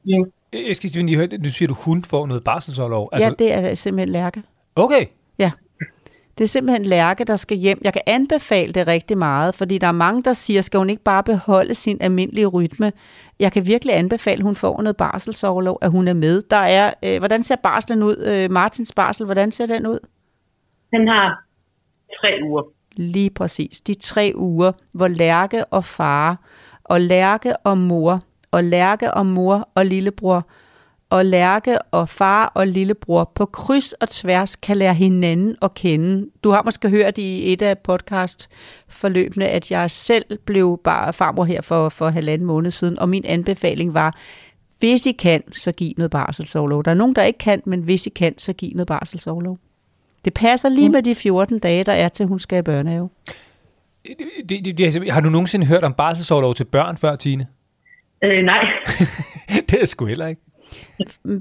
Ja. 0.06 0.18
Jeg 0.68 0.76
skal 0.76 0.90
lige 0.90 1.16
høre, 1.16 1.26
nu 1.26 1.48
siger 1.48 1.68
du, 1.68 1.74
hun 1.74 2.04
får 2.04 2.26
noget 2.26 2.44
barselsårlov. 2.44 3.08
Altså, 3.12 3.28
ja, 3.28 3.44
det 3.44 3.52
er 3.52 3.74
simpelthen 3.74 4.12
lærke. 4.12 4.42
Okay. 4.76 5.06
Ja. 5.38 5.50
Det 6.38 6.44
er 6.44 6.48
simpelthen 6.48 6.86
Lærke, 6.86 7.24
der 7.24 7.36
skal 7.36 7.56
hjem. 7.56 7.80
Jeg 7.84 7.92
kan 7.92 8.02
anbefale 8.06 8.72
det 8.72 8.86
rigtig 8.86 9.18
meget, 9.18 9.54
fordi 9.54 9.78
der 9.78 9.86
er 9.86 9.92
mange, 9.92 10.22
der 10.22 10.32
siger, 10.32 10.60
skal 10.62 10.78
hun 10.78 10.90
ikke 10.90 11.02
bare 11.02 11.22
beholde 11.22 11.74
sin 11.74 11.98
almindelige 12.00 12.46
rytme? 12.46 12.92
Jeg 13.40 13.52
kan 13.52 13.66
virkelig 13.66 13.96
anbefale, 13.96 14.38
at 14.38 14.44
hun 14.44 14.54
får 14.54 14.82
noget 14.82 14.96
barselsoverlov, 14.96 15.78
at 15.82 15.90
hun 15.90 16.08
er 16.08 16.14
med. 16.14 16.42
Der 16.50 16.56
er, 16.56 16.94
øh, 17.04 17.18
hvordan 17.18 17.42
ser 17.42 17.56
barslen 17.56 18.02
ud? 18.02 18.16
Øh, 18.16 18.50
Martins 18.50 18.92
barsel, 18.92 19.24
hvordan 19.24 19.52
ser 19.52 19.66
den 19.66 19.86
ud? 19.86 19.98
Han 20.92 21.08
har 21.08 21.44
tre 22.20 22.28
uger. 22.44 22.62
Lige 22.96 23.30
præcis. 23.30 23.80
De 23.80 23.94
tre 23.94 24.32
uger, 24.34 24.72
hvor 24.92 25.08
Lærke 25.08 25.64
og 25.64 25.84
far, 25.84 26.36
og 26.84 27.00
Lærke 27.00 27.56
og 27.56 27.78
mor, 27.78 28.20
og 28.50 28.64
Lærke 28.64 29.14
og 29.14 29.26
mor 29.26 29.68
og 29.74 29.86
lillebror, 29.86 30.46
og 31.14 31.24
Lærke 31.24 31.78
og 31.82 32.08
far 32.08 32.52
og 32.54 32.66
lillebror 32.66 33.32
på 33.34 33.46
kryds 33.46 33.92
og 33.92 34.08
tværs 34.08 34.56
kan 34.56 34.76
lære 34.76 34.94
hinanden 34.94 35.56
at 35.62 35.74
kende. 35.74 36.30
Du 36.44 36.50
har 36.50 36.62
måske 36.62 36.88
hørt 36.88 37.18
i 37.18 37.52
et 37.52 37.62
af 37.62 37.78
podcast-forløbene, 37.78 39.48
at 39.48 39.70
jeg 39.70 39.90
selv 39.90 40.24
blev 40.44 40.80
bare 40.84 41.12
farmor 41.12 41.44
her 41.44 41.60
for, 41.60 41.88
for 41.88 42.08
halvanden 42.08 42.46
måned 42.46 42.70
siden, 42.70 42.98
og 42.98 43.08
min 43.08 43.24
anbefaling 43.26 43.94
var, 43.94 44.18
hvis 44.78 45.06
I 45.06 45.12
kan, 45.12 45.42
så 45.52 45.72
giv 45.72 45.92
noget 45.96 46.10
barselsårlov. 46.10 46.84
Der 46.84 46.90
er 46.90 46.94
nogen, 46.94 47.14
der 47.14 47.22
ikke 47.22 47.38
kan, 47.38 47.62
men 47.66 47.80
hvis 47.80 48.06
I 48.06 48.10
kan, 48.10 48.38
så 48.38 48.52
giv 48.52 48.70
noget 48.74 48.86
barselsårlov. 48.88 49.58
Det 50.24 50.34
passer 50.34 50.68
lige 50.68 50.88
med 50.88 51.02
de 51.02 51.14
14 51.14 51.58
dage, 51.58 51.84
der 51.84 51.92
er 51.92 52.08
til, 52.08 52.26
hun 52.26 52.38
skal 52.38 52.58
i 52.58 52.62
børnehave. 52.62 53.08
Det, 54.48 54.64
det, 54.64 54.78
det, 54.78 55.10
har 55.10 55.20
du 55.20 55.28
nogensinde 55.28 55.66
hørt 55.66 55.84
om 55.84 55.94
barselsårlov 55.94 56.54
til 56.54 56.64
børn 56.64 56.96
før, 56.96 57.16
Tine? 57.16 57.46
Øh, 58.24 58.44
nej, 58.44 58.64
det 59.70 59.82
er 59.82 59.86
sgu 59.86 60.06
heller 60.06 60.26
ikke. 60.26 60.42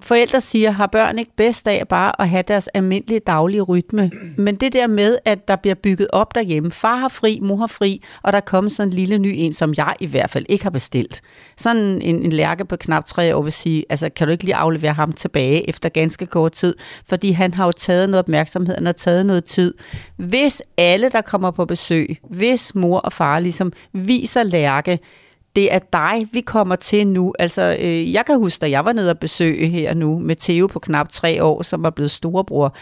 Forældre 0.02 0.42
siger, 0.42 0.72
har 0.72 0.88
børn 0.88 1.20
ikke 1.20 1.32
bedst 1.38 1.68
af 1.68 1.88
bare 1.88 2.22
at 2.22 2.30
have 2.30 2.44
deres 2.48 2.68
almindelige 2.68 3.20
daglige 3.20 3.62
rytme. 3.62 4.12
Men 4.38 4.56
det 4.56 4.74
der 4.74 4.88
med, 4.88 5.18
at 5.26 5.48
der 5.48 5.56
bliver 5.56 5.76
bygget 5.76 6.08
op 6.14 6.36
derhjemme. 6.36 6.72
Far 6.72 6.96
har 6.96 7.08
fri, 7.08 7.40
mor 7.42 7.56
har 7.56 7.68
fri, 7.68 8.04
og 8.24 8.34
der 8.34 8.40
kommer 8.40 8.70
sådan 8.70 8.90
en 8.90 8.94
lille 8.94 9.18
ny 9.18 9.32
en, 9.36 9.54
som 9.54 9.74
jeg 9.78 9.94
i 10.00 10.06
hvert 10.06 10.30
fald 10.30 10.46
ikke 10.50 10.64
har 10.64 10.70
bestilt. 10.70 11.22
Sådan 11.58 12.02
en, 12.02 12.24
en 12.26 12.32
lærke 12.32 12.66
på 12.66 12.76
knap 12.76 13.06
tre 13.06 13.36
år 13.36 13.42
vil 13.42 13.54
sige, 13.54 13.86
altså 13.90 14.10
kan 14.10 14.28
du 14.28 14.32
ikke 14.32 14.44
lige 14.44 14.56
aflevere 14.56 14.94
ham 14.94 15.12
tilbage 15.12 15.70
efter 15.70 15.90
ganske 15.90 16.26
kort 16.26 16.52
tid? 16.52 16.76
Fordi 17.06 17.32
han 17.32 17.54
har 17.54 17.66
jo 17.66 17.72
taget 17.72 18.10
noget 18.10 18.20
opmærksomhed, 18.20 18.76
han 18.76 18.86
har 18.86 18.94
taget 18.94 19.26
noget 19.26 19.44
tid. 19.44 19.74
Hvis 20.18 20.62
alle, 20.78 21.10
der 21.10 21.22
kommer 21.22 21.52
på 21.52 21.66
besøg, 21.66 22.18
hvis 22.30 22.76
mor 22.76 23.00
og 23.00 23.14
far 23.14 23.40
ligesom 23.40 23.74
viser 23.94 24.44
lærke, 24.44 25.00
det 25.56 25.74
er 25.74 25.80
dig, 25.80 26.28
vi 26.32 26.42
kommer 26.42 26.76
til 26.76 27.08
nu. 27.08 27.34
Altså, 27.40 27.78
øh, 27.80 28.14
jeg 28.14 28.26
kan 28.26 28.38
huske, 28.38 28.62
da 28.62 28.70
jeg 28.70 28.86
var 28.86 28.94
nede 28.94 29.10
og 29.10 29.20
besøge 29.20 29.68
her 29.68 29.94
nu 29.94 30.20
med 30.20 30.36
Theo 30.36 30.68
på 30.68 30.80
knap 30.80 31.10
tre 31.10 31.44
år, 31.44 31.62
som 31.62 31.84
var 31.84 31.90
blevet 31.90 32.12
storebror. 32.12 32.76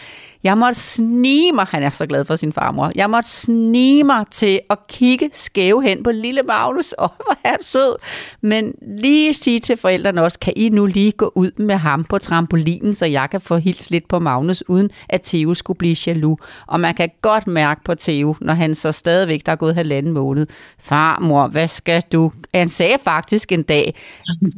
Jeg 0.44 0.58
måtte 0.58 0.80
snige 0.80 1.52
mig, 1.52 1.66
han 1.70 1.82
er 1.82 1.90
så 1.90 2.06
glad 2.06 2.24
for 2.24 2.36
sin 2.36 2.52
farmor, 2.52 2.92
jeg 2.94 3.10
måtte 3.10 3.28
snige 3.28 4.04
mig 4.04 4.24
til 4.30 4.60
at 4.70 4.78
kigge 4.88 5.30
skæve 5.32 5.82
hen 5.82 6.02
på 6.02 6.10
lille 6.10 6.42
Magnus. 6.42 6.92
og 6.92 7.12
hvor 7.24 7.36
er 7.44 7.56
sød. 7.60 7.96
Men 8.40 8.74
lige 8.98 9.34
sige 9.34 9.58
til 9.58 9.76
forældrene 9.76 10.22
også, 10.22 10.38
kan 10.38 10.52
I 10.56 10.68
nu 10.68 10.86
lige 10.86 11.12
gå 11.12 11.32
ud 11.34 11.50
med 11.56 11.76
ham 11.76 12.04
på 12.04 12.18
trampolinen, 12.18 12.94
så 12.94 13.06
jeg 13.06 13.30
kan 13.30 13.40
få 13.40 13.56
hils 13.56 13.90
lidt 13.90 14.08
på 14.08 14.18
Magnus, 14.18 14.62
uden 14.68 14.90
at 15.08 15.22
Theo 15.22 15.54
skulle 15.54 15.78
blive 15.78 15.96
jaloux. 16.06 16.40
Og 16.66 16.80
man 16.80 16.94
kan 16.94 17.10
godt 17.22 17.46
mærke 17.46 17.80
på 17.84 17.94
Theo, 17.94 18.36
når 18.40 18.54
han 18.54 18.74
så 18.74 18.92
stadigvæk, 18.92 19.46
der 19.46 19.52
er 19.52 19.56
gået 19.56 19.74
halvanden 19.74 20.12
måned. 20.12 20.46
Farmor, 20.78 21.46
hvad 21.46 21.68
skal 21.68 22.02
du? 22.12 22.32
Han 22.54 22.68
sagde 22.68 22.96
faktisk 23.04 23.52
en 23.52 23.62
dag, 23.62 23.94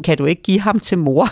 kan 0.04 0.18
du 0.18 0.24
ikke 0.24 0.42
give 0.42 0.60
ham 0.60 0.80
til 0.80 0.98
mor? 0.98 1.28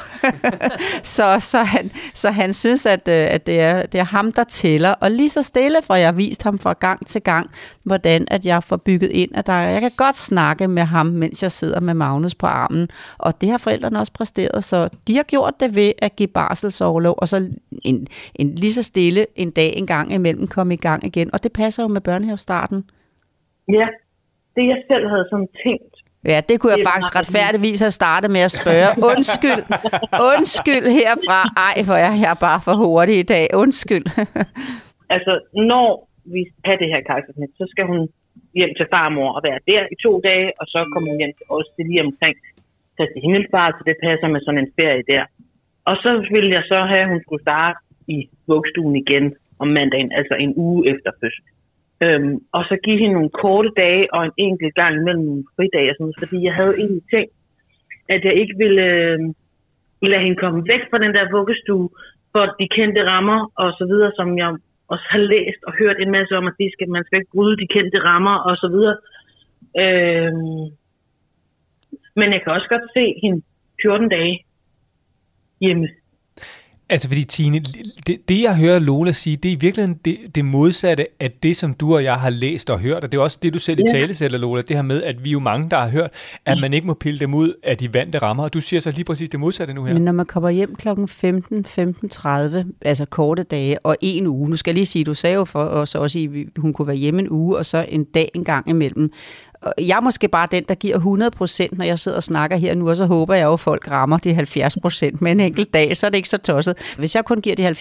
så, 1.16 1.36
så, 1.40 1.62
han, 1.62 1.90
så 2.14 2.30
han 2.30 2.52
synes, 2.52 2.86
at, 2.86 3.08
øh, 3.08 3.26
at 3.30 3.46
det, 3.46 3.60
er, 3.60 3.86
det 3.86 4.00
er 4.00 4.04
ham, 4.04 4.32
der 4.32 4.41
tæller. 4.44 4.94
Og 5.00 5.10
lige 5.10 5.30
så 5.30 5.42
stille, 5.42 5.76
for 5.82 5.94
jeg 5.94 6.06
har 6.06 6.12
vist 6.12 6.42
ham 6.42 6.58
fra 6.58 6.72
gang 6.72 7.06
til 7.06 7.22
gang, 7.22 7.50
hvordan 7.84 8.26
at 8.30 8.46
jeg 8.46 8.62
får 8.62 8.76
bygget 8.76 9.10
ind, 9.10 9.30
at 9.34 9.46
der, 9.46 9.52
jeg 9.52 9.80
kan 9.80 9.90
godt 9.96 10.16
snakke 10.16 10.68
med 10.68 10.82
ham, 10.82 11.06
mens 11.06 11.42
jeg 11.42 11.50
sidder 11.50 11.80
med 11.80 11.94
Magnus 11.94 12.34
på 12.34 12.46
armen. 12.46 12.88
Og 13.18 13.40
det 13.40 13.48
har 13.48 13.58
forældrene 13.58 13.98
også 13.98 14.12
præsteret, 14.12 14.64
så 14.64 14.88
de 15.08 15.16
har 15.16 15.22
gjort 15.22 15.54
det 15.60 15.76
ved 15.76 15.92
at 15.98 16.16
give 16.16 16.28
barselsoverlov, 16.28 17.14
og 17.18 17.28
så 17.28 17.36
en, 17.84 18.06
en 18.34 18.54
lige 18.54 18.72
så 18.72 18.82
stille 18.82 19.26
en 19.36 19.50
dag 19.50 19.72
en 19.76 19.86
gang 19.86 20.12
imellem 20.12 20.46
komme 20.46 20.74
i 20.74 20.76
gang 20.76 21.04
igen. 21.06 21.30
Og 21.32 21.42
det 21.42 21.52
passer 21.52 21.82
jo 21.82 21.88
med 21.88 22.00
børnehavestarten. 22.00 22.84
ja. 23.68 23.86
Det 24.56 24.64
jeg 24.68 24.82
selv 24.90 25.08
havde 25.08 25.26
sådan 25.30 25.48
tænkt, 25.64 25.91
Ja, 26.30 26.38
det 26.48 26.54
kunne 26.60 26.72
jeg 26.72 26.78
Det 26.78 26.86
er 26.86 26.92
faktisk 26.94 27.14
retfærdigvis 27.20 27.80
have 27.86 27.96
startet 28.00 28.30
med 28.36 28.42
at 28.48 28.52
spørge. 28.60 28.88
Undskyld, 29.10 29.62
undskyld 30.32 30.86
herfra. 30.98 31.38
Ej, 31.68 31.76
hvor 31.88 31.98
er 32.08 32.14
jeg 32.26 32.34
bare 32.46 32.60
for 32.66 32.74
hurtig 32.82 33.16
i 33.24 33.28
dag. 33.34 33.44
Undskyld. 33.62 34.06
altså 35.16 35.32
når 35.70 35.88
vi 36.34 36.40
have 36.66 36.78
det 36.82 36.88
her 36.92 37.02
kejsersnit, 37.10 37.52
så 37.60 37.64
skal 37.72 37.84
hun 37.92 38.00
hjem 38.58 38.72
til 38.78 38.86
farmor 38.94 39.30
og 39.36 39.40
være 39.48 39.60
der 39.70 39.82
i 39.94 39.96
to 40.04 40.12
dage, 40.28 40.48
og 40.60 40.66
så 40.72 40.78
kommer 40.92 41.08
hun 41.10 41.20
hjem 41.22 41.34
til 41.38 41.46
os 41.56 41.68
til 41.74 41.84
lige 41.88 42.02
omkring 42.08 42.36
Kristi 42.96 43.18
Himmelsfart, 43.24 43.74
så 43.76 43.82
det 43.90 43.96
passer 44.06 44.28
med 44.34 44.40
sådan 44.40 44.62
en 44.64 44.72
ferie 44.78 45.04
der. 45.12 45.24
Og 45.90 45.96
så 46.04 46.10
ville 46.34 46.50
jeg 46.58 46.64
så 46.72 46.78
have, 46.90 47.04
at 47.06 47.12
hun 47.12 47.20
skulle 47.24 47.42
starte 47.48 47.78
i 48.16 48.18
vugstuen 48.50 48.96
igen 49.02 49.24
om 49.62 49.68
mandagen, 49.78 50.12
altså 50.18 50.34
en 50.44 50.52
uge 50.56 50.80
efter 50.92 51.10
fødsel. 51.20 51.44
Øhm, 52.02 52.34
og 52.56 52.62
så 52.68 52.74
give 52.84 52.98
hende 52.98 53.14
nogle 53.14 53.36
korte 53.42 53.70
dage 53.76 54.14
og 54.14 54.24
en 54.24 54.36
enkelt 54.36 54.74
gang 54.74 54.94
imellem 54.96 55.24
nogle 55.24 55.44
fridage 55.56 55.90
og 55.90 55.94
sådan 55.94 56.04
noget, 56.04 56.22
fordi 56.22 56.38
jeg 56.48 56.54
havde 56.54 56.74
egentlig 56.82 57.04
tænkt, 57.14 57.32
at 58.14 58.20
jeg 58.24 58.34
ikke 58.42 58.54
ville 58.62 58.82
øh, 58.82 59.18
lade 60.12 60.22
hende 60.24 60.40
komme 60.42 60.60
væk 60.72 60.82
fra 60.90 60.98
den 61.04 61.14
der 61.16 61.34
vuggestue, 61.36 61.88
for 62.32 62.44
de 62.60 62.66
kendte 62.76 63.02
rammer 63.12 63.40
og 63.62 63.72
så 63.78 63.84
videre, 63.90 64.12
som 64.18 64.38
jeg 64.38 64.48
også 64.92 65.06
har 65.10 65.22
læst 65.32 65.60
og 65.66 65.72
hørt 65.80 65.98
en 66.00 66.10
masse 66.10 66.36
om, 66.36 66.46
at 66.46 66.54
de 66.58 66.70
skal, 66.72 66.88
man 66.88 67.04
skal 67.04 67.18
ikke 67.18 67.34
bryde 67.34 67.56
de 67.62 67.66
kendte 67.76 67.98
rammer 68.08 68.36
og 68.48 68.56
så 68.62 68.68
videre. 68.74 68.96
Øhm, 69.82 70.64
men 72.18 72.28
jeg 72.32 72.40
kan 72.42 72.52
også 72.52 72.68
godt 72.68 72.86
se 72.96 73.04
hende 73.22 73.42
14 73.82 74.08
dage 74.08 74.44
hjemme. 75.60 75.88
Altså 76.92 77.08
fordi 77.08 77.24
Tine, 77.24 77.58
det, 78.06 78.28
det 78.28 78.42
jeg 78.42 78.56
hører 78.56 78.78
Lola 78.78 79.12
sige, 79.12 79.36
det 79.36 79.48
er 79.48 79.52
i 79.52 79.58
virkeligheden 79.60 80.00
det, 80.04 80.18
det 80.34 80.44
modsatte 80.44 81.06
af 81.20 81.30
det, 81.42 81.56
som 81.56 81.74
du 81.74 81.94
og 81.94 82.04
jeg 82.04 82.14
har 82.14 82.30
læst 82.30 82.70
og 82.70 82.78
hørt, 82.80 83.04
og 83.04 83.12
det 83.12 83.18
er 83.18 83.22
også 83.22 83.38
det, 83.42 83.54
du 83.54 83.58
selv 83.58 83.80
i 83.80 83.82
tale 83.92 84.14
sætter, 84.14 84.38
Lola, 84.38 84.62
det 84.62 84.76
her 84.76 84.82
med, 84.82 85.02
at 85.02 85.24
vi 85.24 85.28
er 85.28 85.32
jo 85.32 85.40
mange, 85.40 85.70
der 85.70 85.76
har 85.76 85.88
hørt, 85.88 86.10
at 86.46 86.58
man 86.58 86.72
ikke 86.72 86.86
må 86.86 86.94
pille 86.94 87.20
dem 87.20 87.34
ud 87.34 87.52
af 87.62 87.76
de 87.76 87.94
vante 87.94 88.18
rammer, 88.18 88.44
og 88.44 88.54
du 88.54 88.60
siger 88.60 88.80
så 88.80 88.90
lige 88.90 89.04
præcis 89.04 89.28
det 89.28 89.40
modsatte 89.40 89.74
nu 89.74 89.84
her. 89.84 89.94
Men 89.94 90.02
når 90.02 90.12
man 90.12 90.26
kommer 90.26 90.50
hjem 90.50 90.74
kl. 90.74 90.88
15, 91.06 91.66
15.30, 91.68 92.64
altså 92.80 93.04
korte 93.04 93.42
dage 93.42 93.86
og 93.86 93.96
en 94.00 94.26
uge, 94.26 94.50
nu 94.50 94.56
skal 94.56 94.70
jeg 94.70 94.74
lige 94.74 94.86
sige, 94.86 95.04
du 95.04 95.14
sagde 95.14 95.34
jo 95.34 95.44
for 95.44 95.64
os 95.64 95.94
også, 95.94 96.18
at 96.18 96.60
hun 96.60 96.72
kunne 96.72 96.88
være 96.88 96.96
hjemme 96.96 97.20
en 97.20 97.30
uge, 97.30 97.58
og 97.58 97.66
så 97.66 97.86
en 97.88 98.04
dag 98.04 98.30
en 98.34 98.44
gang 98.44 98.68
imellem. 98.68 99.12
Jeg 99.78 99.96
er 99.96 100.00
måske 100.00 100.28
bare 100.28 100.48
den, 100.50 100.64
der 100.68 100.74
giver 100.74 100.98
100%, 101.72 101.76
når 101.76 101.84
jeg 101.84 101.98
sidder 101.98 102.16
og 102.16 102.22
snakker 102.22 102.56
her 102.56 102.74
nu, 102.74 102.88
og 102.88 102.96
så 102.96 103.06
håber 103.06 103.34
jeg 103.34 103.44
jo, 103.44 103.52
at 103.52 103.60
folk 103.60 103.90
rammer 103.90 104.18
de 104.18 104.30
70% 104.30 105.16
med 105.20 105.32
en 105.32 105.40
enkelt 105.40 105.74
dag, 105.74 105.96
så 105.96 106.06
er 106.06 106.10
det 106.10 106.16
ikke 106.16 106.28
så 106.28 106.38
tosset. 106.38 106.94
Hvis 106.98 107.14
jeg 107.14 107.24
kun 107.24 107.40
giver 107.40 107.56
de 107.56 107.68
70%, 107.68 107.74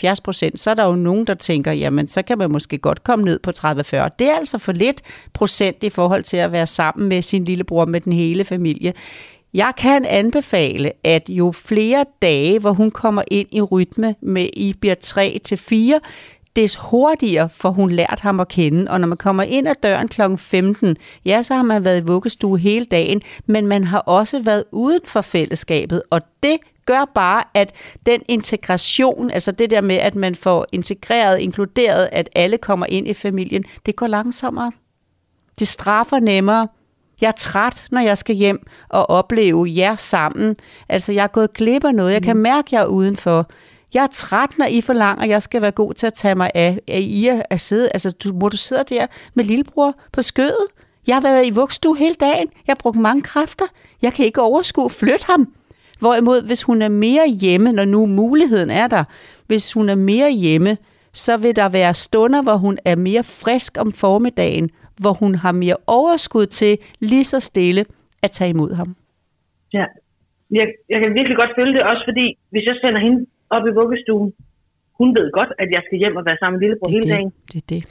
så 0.55 0.69
er 0.69 0.73
der 0.73 0.85
jo 0.85 0.95
nogen, 0.95 1.27
der 1.27 1.33
tænker, 1.33 1.71
jamen 1.71 2.07
så 2.07 2.21
kan 2.21 2.37
man 2.37 2.51
måske 2.51 2.77
godt 2.77 3.03
komme 3.03 3.25
ned 3.25 3.39
på 3.39 3.51
30-40. 3.57 3.71
Det 4.19 4.27
er 4.29 4.35
altså 4.35 4.57
for 4.57 4.71
lidt 4.71 5.01
procent 5.33 5.83
i 5.83 5.89
forhold 5.89 6.23
til 6.23 6.37
at 6.37 6.51
være 6.51 6.67
sammen 6.67 7.09
med 7.09 7.21
sin 7.21 7.43
lillebror, 7.43 7.85
med 7.85 8.01
den 8.01 8.13
hele 8.13 8.43
familie. 8.43 8.93
Jeg 9.53 9.73
kan 9.77 10.05
anbefale, 10.05 10.91
at 11.03 11.29
jo 11.29 11.51
flere 11.51 12.05
dage, 12.21 12.59
hvor 12.59 12.73
hun 12.73 12.91
kommer 12.91 13.23
ind 13.31 13.47
i 13.51 13.61
rytme 13.61 14.15
med 14.21 14.49
I 14.53 14.73
bliver 14.81 14.95
3 14.95 15.39
til 15.43 15.57
4, 15.57 15.99
des 16.55 16.75
hurtigere 16.75 17.49
får 17.49 17.69
hun 17.69 17.91
lært 17.91 18.19
ham 18.19 18.39
at 18.39 18.47
kende. 18.47 18.91
Og 18.91 18.99
når 19.01 19.07
man 19.07 19.17
kommer 19.17 19.43
ind 19.43 19.67
ad 19.67 19.75
døren 19.83 20.07
kl. 20.07 20.21
15, 20.37 20.97
ja, 21.25 21.41
så 21.43 21.53
har 21.53 21.63
man 21.63 21.85
været 21.85 22.03
i 22.03 22.05
vuggestue 22.05 22.59
hele 22.59 22.85
dagen, 22.85 23.21
men 23.45 23.67
man 23.67 23.83
har 23.83 23.99
også 23.99 24.41
været 24.43 24.63
uden 24.71 25.01
for 25.05 25.21
fællesskabet, 25.21 26.03
og 26.09 26.21
det 26.43 26.57
gør 26.85 27.11
bare, 27.15 27.43
at 27.53 27.73
den 28.05 28.21
integration, 28.27 29.31
altså 29.31 29.51
det 29.51 29.71
der 29.71 29.81
med, 29.81 29.95
at 29.95 30.15
man 30.15 30.35
får 30.35 30.65
integreret, 30.71 31.39
inkluderet, 31.39 32.09
at 32.11 32.29
alle 32.35 32.57
kommer 32.57 32.85
ind 32.85 33.07
i 33.07 33.13
familien, 33.13 33.63
det 33.85 33.95
går 33.95 34.07
langsommere. 34.07 34.71
Det 35.59 35.67
straffer 35.67 36.19
nemmere. 36.19 36.67
Jeg 37.21 37.27
er 37.27 37.31
træt, 37.31 37.87
når 37.91 38.01
jeg 38.01 38.17
skal 38.17 38.35
hjem 38.35 38.67
og 38.89 39.09
opleve 39.09 39.67
jer 39.67 39.95
sammen. 39.95 40.55
Altså, 40.89 41.11
jeg 41.11 41.23
er 41.23 41.27
gået 41.27 41.53
glip 41.53 41.83
af 41.83 41.95
noget. 41.95 42.13
Jeg 42.13 42.23
kan 42.23 42.37
mærke, 42.37 42.67
at 42.67 42.71
jeg 42.71 42.81
er 42.81 42.85
udenfor. 42.85 43.49
Jeg 43.93 44.03
er 44.03 44.07
træt, 44.11 44.57
når 44.57 44.65
I 44.65 44.81
forlanger, 44.81 45.25
jeg 45.25 45.41
skal 45.41 45.61
være 45.61 45.71
god 45.71 45.93
til 45.93 46.07
at 46.07 46.13
tage 46.13 46.35
mig 46.35 46.51
af, 46.55 46.79
af 46.87 46.99
I 47.01 47.27
er 47.27 47.41
at 47.49 47.59
sidde. 47.59 47.89
Altså, 47.93 48.17
du, 48.23 48.33
må 48.33 48.49
du 48.49 48.57
sidder 48.57 48.83
der 48.83 49.07
med 49.33 49.43
lillebror 49.43 49.93
på 50.13 50.21
skødet? 50.21 50.67
Jeg 51.07 51.15
har 51.15 51.21
været 51.21 51.47
i 51.47 51.51
vugstue 51.51 51.97
hele 51.97 52.15
dagen. 52.15 52.47
Jeg 52.67 52.73
har 52.73 52.79
brugt 52.81 52.99
mange 52.99 53.21
kræfter. 53.21 53.65
Jeg 54.01 54.13
kan 54.13 54.25
ikke 54.25 54.41
overskue 54.41 54.85
at 54.85 54.91
flytte 54.91 55.25
ham. 55.29 55.53
Hvorimod, 55.99 56.47
hvis 56.47 56.63
hun 56.63 56.81
er 56.81 56.89
mere 56.89 57.27
hjemme, 57.41 57.71
når 57.71 57.85
nu 57.85 58.05
muligheden 58.05 58.69
er 58.69 58.87
der, 58.87 59.03
hvis 59.47 59.73
hun 59.73 59.89
er 59.89 59.95
mere 59.95 60.31
hjemme, 60.31 60.77
så 61.13 61.37
vil 61.37 61.55
der 61.55 61.69
være 61.69 61.93
stunder, 61.93 62.43
hvor 62.43 62.57
hun 62.57 62.77
er 62.85 62.95
mere 62.95 63.23
frisk 63.23 63.77
om 63.77 63.91
formiddagen, 63.91 64.69
hvor 65.01 65.13
hun 65.13 65.35
har 65.35 65.51
mere 65.51 65.77
overskud 65.87 66.45
til 66.45 66.77
lige 66.99 67.23
så 67.23 67.39
stille 67.39 67.85
at 68.23 68.31
tage 68.31 68.49
imod 68.49 68.73
ham. 68.73 68.95
Ja. 69.73 69.85
Jeg, 70.51 70.67
jeg 70.89 70.99
kan 70.99 71.13
virkelig 71.13 71.37
godt 71.37 71.51
føle 71.57 71.73
det, 71.73 71.83
også 71.83 72.03
fordi 72.07 72.37
hvis 72.49 72.65
jeg 72.65 72.75
sender 72.81 72.99
hende 72.99 73.25
op 73.55 73.63
i 73.69 73.71
vuggestuen, 73.81 74.29
hun 74.99 75.09
ved 75.17 75.27
godt, 75.37 75.51
at 75.61 75.69
jeg 75.75 75.81
skal 75.87 75.97
hjem 76.03 76.15
og 76.19 76.23
være 76.29 76.37
sammen 76.39 76.55
med 76.55 76.61
lillebror 76.63 76.89
hele 76.95 77.07
dagen. 77.13 77.31
det 77.51 77.59
er 77.63 77.67
det. 77.75 77.81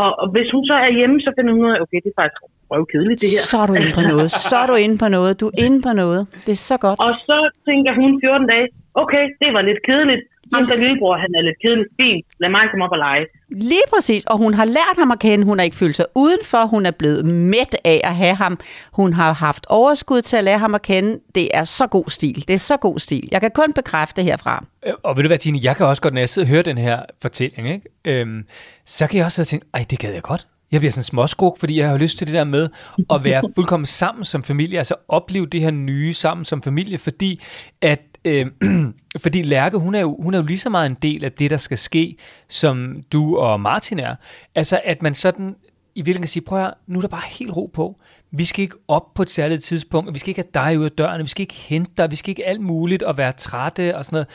Og, 0.00 0.10
og 0.20 0.26
hvis 0.34 0.48
hun 0.54 0.62
så 0.70 0.76
er 0.86 0.90
hjemme, 0.98 1.16
så 1.26 1.30
finder 1.36 1.52
hun 1.54 1.62
ud 1.66 1.72
af, 1.76 1.80
okay, 1.84 1.98
det 2.04 2.10
er 2.14 2.18
faktisk 2.22 2.42
røvkedeligt 2.72 3.18
det 3.22 3.28
her. 3.34 3.42
Så 3.52 3.56
er 3.62 3.66
du 3.70 3.74
inde 3.82 3.92
på 3.98 4.02
noget. 4.12 4.28
Så 4.50 4.56
er 4.62 4.66
du 4.72 4.76
inde 4.84 4.96
på 5.04 5.08
noget. 5.16 5.32
Du 5.42 5.46
er 5.52 5.56
inde 5.66 5.78
på 5.86 5.92
noget. 6.02 6.22
Det 6.46 6.52
er 6.58 6.62
så 6.72 6.76
godt. 6.84 6.98
Og 7.06 7.12
så 7.28 7.38
tænker 7.68 7.90
hun 8.00 8.10
14 8.24 8.46
dage, 8.52 8.66
okay, 9.02 9.24
det 9.42 9.48
var 9.56 9.62
lidt 9.68 9.80
kedeligt. 9.88 10.22
Ham 10.54 10.60
Yes. 10.60 10.68
der 10.68 10.76
lillebror, 10.82 11.16
han 11.24 11.30
er 11.38 11.42
lidt 11.48 11.58
kedelig. 11.62 11.86
Fint, 12.00 12.24
lad 12.40 12.50
mig 12.50 12.60
komme 12.70 12.84
op 12.84 12.90
og 12.92 12.98
lege. 12.98 13.24
Lige 13.50 13.82
præcis, 13.94 14.24
og 14.24 14.36
hun 14.38 14.54
har 14.54 14.64
lært 14.64 14.96
ham 14.98 15.10
at 15.10 15.18
kende. 15.18 15.44
Hun 15.44 15.58
har 15.58 15.64
ikke 15.64 15.76
følt 15.76 15.96
sig 15.96 16.06
udenfor. 16.14 16.66
Hun 16.66 16.86
er 16.86 16.90
blevet 16.90 17.24
mæt 17.26 17.76
af 17.84 18.00
at 18.04 18.14
have 18.16 18.34
ham. 18.34 18.58
Hun 18.92 19.12
har 19.12 19.32
haft 19.32 19.66
overskud 19.68 20.22
til 20.22 20.36
at 20.36 20.44
lære 20.44 20.58
ham 20.58 20.74
at 20.74 20.82
kende. 20.82 21.18
Det 21.34 21.48
er 21.54 21.64
så 21.64 21.86
god 21.86 22.04
stil. 22.10 22.44
Det 22.48 22.54
er 22.54 22.58
så 22.58 22.76
god 22.76 22.98
stil. 22.98 23.28
Jeg 23.32 23.40
kan 23.40 23.50
kun 23.54 23.72
bekræfte 23.72 24.22
herfra. 24.22 24.64
Øh, 24.86 24.92
Og 25.02 25.16
ved 25.16 25.22
du 25.22 25.26
hvad, 25.28 25.38
Tine, 25.38 25.58
jeg 25.62 25.76
kan 25.76 25.86
også 25.86 26.02
godt, 26.02 26.14
når 26.14 26.20
jeg 26.20 26.28
sidder 26.28 26.46
og 26.46 26.50
hører 26.50 26.62
den 26.62 26.78
her 26.78 27.00
fortælling, 27.22 27.68
ikke? 27.70 27.86
Øhm, 28.04 28.44
så 28.84 29.06
kan 29.06 29.16
jeg 29.18 29.26
også 29.26 29.44
tænke, 29.44 29.66
ej, 29.74 29.84
det 29.90 29.98
gad 29.98 30.12
jeg 30.12 30.22
godt. 30.22 30.46
Jeg 30.72 30.80
bliver 30.80 30.92
sådan 30.92 31.02
småskruk, 31.02 31.58
fordi 31.58 31.78
jeg 31.78 31.88
har 31.88 31.98
lyst 31.98 32.18
til 32.18 32.26
det 32.26 32.34
der 32.34 32.44
med 32.44 32.68
at 33.10 33.24
være 33.24 33.42
fuldkommen 33.54 33.86
sammen 33.86 34.24
som 34.24 34.42
familie, 34.42 34.78
altså 34.78 34.94
opleve 35.08 35.46
det 35.46 35.60
her 35.60 35.70
nye 35.70 36.14
sammen 36.14 36.44
som 36.44 36.62
familie, 36.62 36.98
fordi 36.98 37.42
at 37.82 38.00
øh, 38.24 38.46
fordi 39.24 39.42
Lærke, 39.42 39.78
hun 39.78 39.94
er, 39.94 40.00
jo, 40.00 40.16
hun 40.20 40.34
er 40.34 40.38
jo 40.38 40.44
lige 40.44 40.58
så 40.58 40.70
meget 40.70 40.90
en 40.90 40.96
del 41.02 41.24
af 41.24 41.32
det, 41.32 41.50
der 41.50 41.56
skal 41.56 41.78
ske, 41.78 42.16
som 42.48 43.02
du 43.12 43.36
og 43.36 43.60
Martin 43.60 43.98
er. 43.98 44.14
Altså, 44.54 44.80
at 44.84 45.02
man 45.02 45.14
sådan 45.14 45.56
i 45.94 46.00
virkeligheden 46.00 46.22
kan 46.22 46.28
sige, 46.28 46.42
prøv 46.42 46.58
at 46.58 46.64
høre, 46.64 46.74
nu 46.86 46.98
er 46.98 47.00
der 47.00 47.08
bare 47.08 47.22
helt 47.30 47.56
ro 47.56 47.70
på. 47.74 48.00
Vi 48.30 48.44
skal 48.44 48.62
ikke 48.62 48.76
op 48.88 49.14
på 49.14 49.22
et 49.22 49.30
særligt 49.30 49.64
tidspunkt, 49.64 50.14
vi 50.14 50.18
skal 50.18 50.30
ikke 50.30 50.44
have 50.52 50.66
dig 50.70 50.78
ud 50.78 50.84
af 50.84 50.90
døren, 50.90 51.22
vi 51.22 51.28
skal 51.28 51.42
ikke 51.42 51.54
hente 51.54 51.92
dig, 51.96 52.10
vi 52.10 52.16
skal 52.16 52.30
ikke 52.30 52.46
alt 52.46 52.60
muligt 52.60 53.02
og 53.02 53.18
være 53.18 53.32
trætte 53.32 53.96
og 53.96 54.04
sådan 54.04 54.14
noget. 54.14 54.28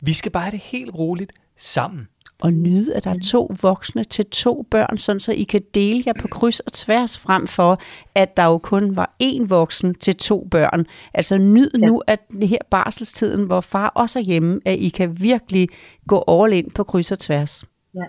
Vi 0.00 0.12
skal 0.12 0.32
bare 0.32 0.42
have 0.42 0.50
det 0.50 0.60
helt 0.60 0.94
roligt 0.94 1.32
sammen. 1.56 2.08
Og 2.44 2.52
nyde, 2.52 2.96
at 2.96 3.04
der 3.04 3.10
er 3.10 3.18
to 3.30 3.54
voksne 3.62 4.04
til 4.04 4.26
to 4.26 4.66
børn, 4.70 4.98
sådan 4.98 5.20
så 5.20 5.32
I 5.32 5.42
kan 5.42 5.62
dele 5.74 6.02
jer 6.06 6.12
på 6.20 6.28
kryds 6.28 6.60
og 6.60 6.72
tværs 6.72 7.18
frem 7.18 7.46
for, 7.46 7.80
at 8.14 8.36
der 8.36 8.44
jo 8.44 8.58
kun 8.58 8.96
var 8.96 9.14
én 9.22 9.46
voksen 9.46 9.94
til 9.94 10.16
to 10.16 10.48
børn. 10.50 10.86
Altså 11.14 11.38
nyd 11.38 11.70
nu, 11.78 12.02
at 12.06 12.20
det 12.40 12.48
her 12.48 12.58
barselstiden, 12.70 13.46
hvor 13.46 13.60
far 13.60 13.88
også 13.88 14.18
er 14.18 14.22
hjemme, 14.22 14.60
at 14.64 14.78
I 14.78 14.88
kan 14.88 15.20
virkelig 15.20 15.68
gå 16.08 16.24
all 16.28 16.52
ind 16.52 16.70
på 16.70 16.84
kryds 16.84 17.12
og 17.12 17.18
tværs. 17.18 17.64
Ja. 17.94 18.00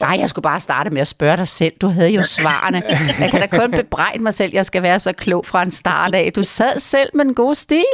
Nej, 0.00 0.16
jeg 0.20 0.28
skulle 0.28 0.42
bare 0.42 0.60
starte 0.60 0.90
med 0.90 1.00
at 1.00 1.08
spørge 1.08 1.36
dig 1.36 1.48
selv. 1.48 1.72
Du 1.80 1.86
havde 1.86 2.10
jo 2.10 2.22
svarene. 2.22 2.82
Jeg 3.20 3.30
kan 3.30 3.40
da 3.40 3.46
kun 3.46 3.70
bebrejde 3.70 4.22
mig 4.22 4.34
selv, 4.34 4.52
jeg 4.54 4.66
skal 4.66 4.82
være 4.82 5.00
så 5.00 5.12
klog 5.12 5.46
fra 5.46 5.62
en 5.62 5.70
start 5.70 6.14
af. 6.14 6.32
Du 6.32 6.42
sad 6.42 6.80
selv 6.80 7.10
med 7.14 7.24
en 7.24 7.34
god 7.34 7.54
stil. 7.54 7.84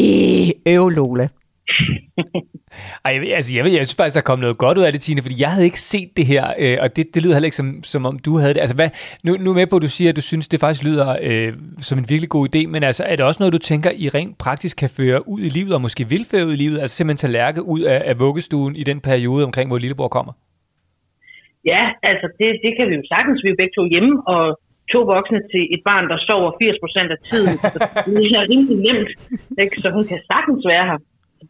Øh, 0.00 0.74
øv, 0.74 0.88
Lola. 0.88 1.28
Ej, 3.04 3.12
jeg, 3.12 3.34
altså, 3.34 3.54
jeg, 3.56 3.64
ved, 3.64 3.72
jeg 3.72 3.86
synes 3.86 3.96
faktisk, 3.96 4.14
der 4.14 4.20
kom 4.30 4.38
noget 4.38 4.58
godt 4.58 4.78
ud 4.78 4.82
af 4.82 4.92
det, 4.92 5.00
Tine, 5.00 5.22
fordi 5.22 5.34
jeg 5.40 5.50
havde 5.50 5.64
ikke 5.64 5.80
set 5.80 6.08
det 6.16 6.26
her, 6.26 6.44
øh, 6.58 6.76
og 6.82 6.96
det, 6.96 7.04
det 7.14 7.22
lyder 7.22 7.34
heller 7.34 7.50
ikke 7.50 7.56
som, 7.56 7.68
som 7.82 8.06
om 8.06 8.18
du 8.18 8.38
havde 8.38 8.54
det. 8.54 8.60
Altså, 8.60 8.76
hvad, 8.76 8.90
nu, 9.24 9.36
nu 9.44 9.50
er 9.50 9.54
med 9.54 9.66
på, 9.66 9.76
at 9.76 9.82
du 9.82 9.88
siger, 9.88 10.10
at 10.10 10.16
du 10.16 10.22
synes, 10.22 10.48
det 10.48 10.60
faktisk 10.60 10.84
lyder 10.84 11.16
øh, 11.22 11.52
som 11.78 11.98
en 11.98 12.06
virkelig 12.08 12.30
god 12.36 12.44
idé, 12.50 12.66
men 12.66 12.82
altså, 12.82 13.04
er 13.04 13.16
det 13.16 13.24
også 13.24 13.42
noget, 13.42 13.52
du 13.52 13.58
tænker, 13.58 13.90
I 14.04 14.08
rent 14.08 14.38
praktisk 14.38 14.76
kan 14.76 14.90
føre 14.98 15.28
ud 15.28 15.40
i 15.40 15.50
livet, 15.58 15.74
og 15.74 15.80
måske 15.80 16.02
vil 16.08 16.24
føre 16.30 16.46
ud 16.46 16.52
i 16.52 16.60
livet, 16.64 16.80
altså 16.80 16.96
simpelthen 16.96 17.22
tage 17.22 17.32
lærke 17.32 17.62
ud 17.62 17.80
af, 17.80 18.02
af 18.10 18.18
vuggestuen 18.18 18.76
i 18.76 18.84
den 18.90 19.00
periode 19.00 19.44
omkring, 19.44 19.70
hvor 19.70 19.78
lillebror 19.78 20.08
kommer? 20.08 20.32
Ja, 21.72 21.82
altså 22.10 22.26
det, 22.38 22.48
det 22.64 22.72
kan 22.76 22.86
vi 22.90 22.94
jo 22.94 23.02
sagtens. 23.14 23.38
Vi 23.44 23.48
er 23.50 23.60
begge 23.60 23.74
to 23.78 23.84
hjemme, 23.94 24.12
og 24.34 24.42
to 24.92 25.00
voksne 25.14 25.40
til 25.52 25.62
et 25.74 25.82
barn, 25.88 26.04
der 26.10 26.18
sover 26.28 26.50
80 26.58 26.82
procent 26.84 27.10
af 27.16 27.18
tiden. 27.28 27.54
Så 27.72 27.78
det 28.06 28.36
er 28.40 28.44
rimelig 28.52 28.78
nemt, 28.86 29.10
ikke? 29.62 29.76
så 29.82 29.88
hun 29.96 30.04
kan 30.10 30.20
sagtens 30.30 30.62
være 30.72 30.84
her. 30.90 30.98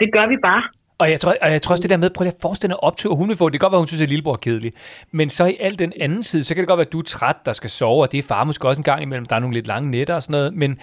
Det 0.01 0.09
gør 0.17 0.27
vi 0.33 0.37
bare. 0.49 0.63
Og 0.99 1.11
jeg, 1.11 1.21
tror, 1.21 1.35
og 1.43 1.53
jeg 1.53 1.63
tror 1.63 1.73
også 1.73 1.83
det 1.83 1.91
der 1.91 1.97
med, 1.97 2.11
prøv 2.11 2.25
lige 2.25 2.33
at 2.33 2.41
forestille 2.43 2.73
dig 2.73 2.85
optur, 2.85 3.15
hun 3.15 3.29
vil 3.29 3.37
få. 3.37 3.49
Det 3.49 3.61
kan 3.61 3.65
godt 3.65 3.73
være, 3.73 3.81
hun 3.81 3.87
synes, 3.87 4.01
at 4.01 4.09
lillebror 4.09 4.33
er 4.33 4.37
kedelig. 4.37 4.73
Men 5.13 5.31
så 5.31 5.45
i 5.45 5.57
al 5.61 5.79
den 5.79 5.93
anden 6.01 6.23
side, 6.23 6.45
så 6.45 6.55
kan 6.55 6.63
det 6.63 6.69
godt 6.69 6.79
være, 6.79 6.87
at 6.87 6.93
du 6.93 6.99
er 6.99 7.03
træt, 7.03 7.37
der 7.47 7.53
skal 7.53 7.71
sove, 7.71 8.03
og 8.03 8.13
det 8.13 8.19
er 8.19 8.23
far 8.23 8.45
måske 8.45 8.69
også 8.69 8.81
en 8.81 8.85
gang 8.85 9.03
imellem. 9.03 9.27
Der 9.27 9.37
er 9.37 9.41
nogle 9.41 9.55
lidt 9.55 9.67
lange 9.67 9.91
nætter 9.91 10.15
og 10.15 10.23
sådan 10.23 10.33
noget. 10.33 10.55
Men, 10.55 10.79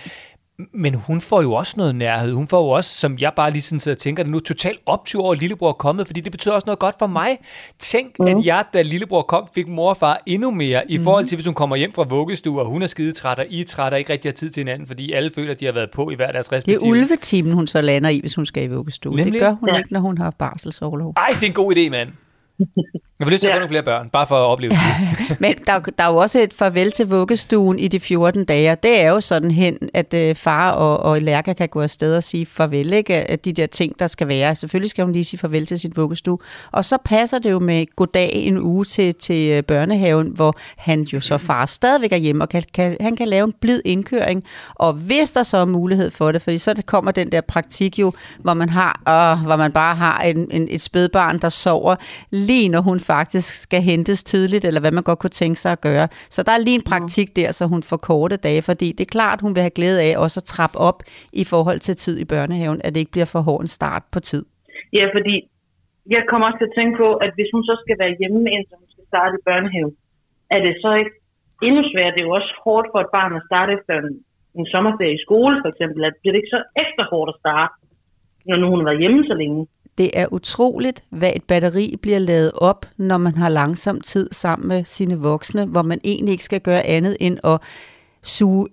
men 0.73 0.93
hun 0.93 1.21
får 1.21 1.41
jo 1.41 1.53
også 1.53 1.73
noget 1.77 1.95
nærhed. 1.95 2.33
Hun 2.33 2.47
får 2.47 2.63
jo 2.63 2.69
også, 2.69 2.95
som 2.95 3.17
jeg 3.19 3.31
bare 3.35 3.51
lige 3.51 3.61
sådan 3.61 3.79
sidder 3.79 3.95
og 3.95 3.99
tænker 3.99 4.23
det 4.23 4.31
nu, 4.31 4.39
totalt 4.39 4.79
optur 4.85 5.23
over, 5.23 5.33
at 5.33 5.39
lillebror 5.39 5.69
er 5.69 5.73
kommet, 5.73 6.07
fordi 6.07 6.21
det 6.21 6.31
betyder 6.31 6.53
også 6.53 6.65
noget 6.65 6.79
godt 6.79 6.95
for 6.99 7.07
mig. 7.07 7.37
Tænk, 7.79 8.19
mm. 8.19 8.25
at 8.27 8.45
jeg, 8.45 8.65
da 8.73 8.81
lillebror 8.81 9.21
kom, 9.21 9.47
fik 9.55 9.67
mor 9.67 9.89
og 9.89 9.97
far 9.97 10.21
endnu 10.25 10.51
mere, 10.51 10.91
i 10.91 10.97
forhold 10.99 11.25
til, 11.25 11.35
hvis 11.35 11.45
hun 11.45 11.53
kommer 11.55 11.75
hjem 11.75 11.93
fra 11.93 12.03
vuggestue, 12.03 12.59
og 12.61 12.65
hun 12.65 12.81
er 12.81 12.87
skidetræt, 12.87 13.39
og 13.39 13.45
I 13.49 13.61
er 13.61 13.65
træt, 13.65 13.93
og 13.93 13.99
ikke 13.99 14.13
rigtig 14.13 14.29
har 14.31 14.33
tid 14.33 14.49
til 14.49 14.61
hinanden, 14.61 14.87
fordi 14.87 15.11
alle 15.11 15.29
føler, 15.35 15.51
at 15.51 15.59
de 15.59 15.65
har 15.65 15.73
været 15.73 15.91
på 15.91 16.09
i 16.09 16.15
hver 16.15 16.31
deres 16.31 16.45
Det 16.47 16.53
respektive. 16.53 16.85
er 16.87 16.89
ulvetimen, 16.91 17.53
hun 17.53 17.67
så 17.67 17.81
lander 17.81 18.09
i, 18.09 18.19
hvis 18.19 18.35
hun 18.35 18.45
skal 18.45 18.63
i 18.63 18.67
vuggestue. 18.67 19.15
Nemlig. 19.15 19.33
Det 19.33 19.41
gør 19.41 19.51
hun 19.51 19.69
Ja. 19.69 19.77
ikke, 19.77 19.93
når 19.93 19.99
hun 19.99 20.17
har 20.17 20.31
barselsårlov. 20.31 21.13
Ej, 21.17 21.29
det 21.33 21.43
er 21.43 21.47
en 21.47 21.53
god 21.53 21.75
idé, 21.75 21.89
mand. 21.89 22.09
Jeg 23.19 23.27
får 23.27 23.31
lyst 23.31 23.41
til 23.41 23.47
at 23.47 23.51
få 23.51 23.55
Ja. 23.55 23.59
nogle 23.59 23.69
flere 23.69 23.83
børn, 23.83 24.09
bare 24.09 24.27
for 24.27 24.35
at 24.35 24.47
opleve 24.47 24.71
det. 24.71 25.39
Men 25.41 25.53
der, 25.65 25.79
der 25.79 26.03
er 26.03 26.11
jo 26.11 26.17
også 26.17 26.41
et 26.41 26.53
farvel 26.53 26.91
til 26.91 27.07
vuggestuen 27.07 27.79
i 27.79 27.87
de 27.87 27.99
14 27.99 28.45
dage, 28.45 28.77
det 28.83 29.01
er 29.01 29.09
jo 29.11 29.21
sådan 29.21 29.51
hen, 29.51 29.77
at 29.93 30.13
øh, 30.13 30.35
far 30.35 30.71
og, 30.71 30.99
og 30.99 31.21
Lærke 31.21 31.53
kan 31.53 31.69
gå 31.69 31.81
afsted 31.81 32.15
og 32.17 32.23
sige 32.23 32.45
farvel, 32.45 32.93
ikke? 32.93 33.13
At 33.15 33.45
de 33.45 33.53
der 33.53 33.65
ting, 33.65 33.99
der 33.99 34.07
skal 34.07 34.27
være. 34.27 34.55
Selvfølgelig 34.55 34.89
skal 34.89 35.03
hun 35.03 35.13
lige 35.13 35.23
sige 35.25 35.39
farvel 35.39 35.65
til 35.65 35.79
sin 35.79 35.93
vuggestue. 35.95 36.37
Og 36.71 36.85
så 36.85 36.97
passer 37.05 37.39
det 37.39 37.51
jo 37.51 37.59
med 37.59 37.85
goddag 37.95 38.31
en 38.33 38.57
uge 38.57 38.85
til, 38.85 39.15
til 39.15 39.51
øh, 39.51 39.63
børnehaven, 39.63 40.27
hvor 40.27 40.55
han 40.77 41.01
jo 41.01 41.19
så 41.19 41.37
far 41.37 41.65
stadigvæk 41.65 42.11
er 42.11 42.17
hjemme, 42.17 42.43
og 42.43 42.49
kan, 42.49 42.63
kan, 42.73 42.97
han 43.01 43.15
kan 43.15 43.27
lave 43.27 43.43
en 43.43 43.53
blid 43.61 43.81
indkøring. 43.85 44.43
Og 44.75 44.93
hvis 44.93 45.31
der 45.31 45.43
så 45.43 45.57
er 45.57 45.65
mulighed 45.65 46.11
for 46.11 46.31
det, 46.31 46.41
fordi 46.41 46.57
så 46.57 46.81
kommer 46.85 47.11
den 47.11 47.31
der 47.31 47.41
praktik 47.41 47.99
jo, 47.99 48.11
hvor 48.39 48.53
man 48.53 48.69
har, 48.69 49.01
øh, 49.07 49.45
hvor 49.45 49.55
man 49.55 49.71
bare 49.71 49.95
har 49.95 50.21
en, 50.21 50.47
en, 50.51 50.67
et 50.71 50.81
spædbarn, 50.81 51.39
der 51.39 51.49
sover 51.49 51.95
lige 52.31 52.52
når 52.73 52.81
hun 52.89 52.99
faktisk 53.13 53.49
skal 53.65 53.81
hentes 53.81 54.23
tidligt, 54.31 54.65
eller 54.65 54.81
hvad 54.83 54.93
man 54.97 55.03
godt 55.09 55.19
kunne 55.19 55.37
tænke 55.41 55.59
sig 55.63 55.71
at 55.71 55.81
gøre. 55.89 56.07
Så 56.35 56.39
der 56.45 56.51
er 56.55 56.61
lige 56.65 56.79
en 56.81 56.89
praktik 56.91 57.29
der, 57.39 57.49
så 57.57 57.63
hun 57.73 57.83
får 57.89 57.99
korte 58.09 58.37
dage, 58.47 58.61
fordi 58.69 58.87
det 58.97 59.03
er 59.07 59.15
klart, 59.17 59.41
hun 59.45 59.55
vil 59.55 59.65
have 59.67 59.77
glæde 59.79 59.99
af 60.07 60.13
også 60.23 60.37
at 60.39 60.47
trappe 60.53 60.77
op 60.89 60.99
i 61.41 61.43
forhold 61.53 61.79
til 61.87 61.95
tid 62.03 62.15
i 62.23 62.25
børnehaven, 62.33 62.79
at 62.83 62.89
det 62.93 62.99
ikke 62.99 63.15
bliver 63.15 63.29
for 63.33 63.41
hård 63.47 63.61
en 63.61 63.73
start 63.79 64.03
på 64.13 64.19
tid. 64.29 64.43
Ja, 64.97 65.05
fordi 65.15 65.35
jeg 66.15 66.21
kommer 66.29 66.45
også 66.47 66.59
til 66.59 66.69
at 66.71 66.77
tænke 66.79 66.95
på, 67.03 67.07
at 67.25 67.31
hvis 67.37 67.49
hun 67.53 67.63
så 67.69 67.75
skal 67.83 67.95
være 68.03 68.13
hjemme, 68.19 68.41
indtil 68.55 68.75
hun 68.81 68.89
skal 68.93 69.05
starte 69.11 69.33
i 69.39 69.45
børnehave, 69.49 69.91
er 70.55 70.59
det 70.65 70.73
så 70.83 70.91
ikke 71.01 71.13
endnu 71.67 71.81
sværere? 71.91 72.13
Det 72.13 72.21
er 72.21 72.29
jo 72.29 72.37
også 72.39 72.51
hårdt 72.65 72.87
for 72.91 72.99
et 73.01 73.13
barn 73.17 73.39
at 73.39 73.47
starte 73.49 73.71
efter 73.77 73.93
en, 74.01 74.09
en 74.59 74.65
sommerferie 74.73 75.17
i 75.17 75.23
skole, 75.25 75.55
for 75.63 75.69
eksempel. 75.73 76.01
At 76.09 76.15
det 76.23 76.35
ikke 76.35 76.55
så 76.57 76.61
ekstra 76.83 77.03
hårdt 77.11 77.29
at 77.33 77.39
starte, 77.43 77.73
når 78.47 78.57
nu 78.57 78.65
hun 78.71 78.79
har 78.79 78.89
været 78.89 79.03
hjemme 79.03 79.21
så 79.31 79.35
længe? 79.41 79.59
Det 79.97 80.11
er 80.13 80.33
utroligt, 80.33 81.03
hvad 81.09 81.31
et 81.35 81.43
batteri 81.43 81.95
bliver 82.01 82.19
lavet 82.19 82.51
op, 82.51 82.85
når 82.97 83.17
man 83.17 83.37
har 83.37 83.49
langsom 83.49 84.01
tid 84.01 84.29
sammen 84.31 84.67
med 84.67 84.85
sine 84.85 85.19
voksne, 85.19 85.65
hvor 85.65 85.81
man 85.81 85.99
egentlig 86.03 86.31
ikke 86.31 86.43
skal 86.43 86.61
gøre 86.61 86.83
andet 86.83 87.17
end 87.19 87.37
at 87.43 87.61
suge 88.23 88.67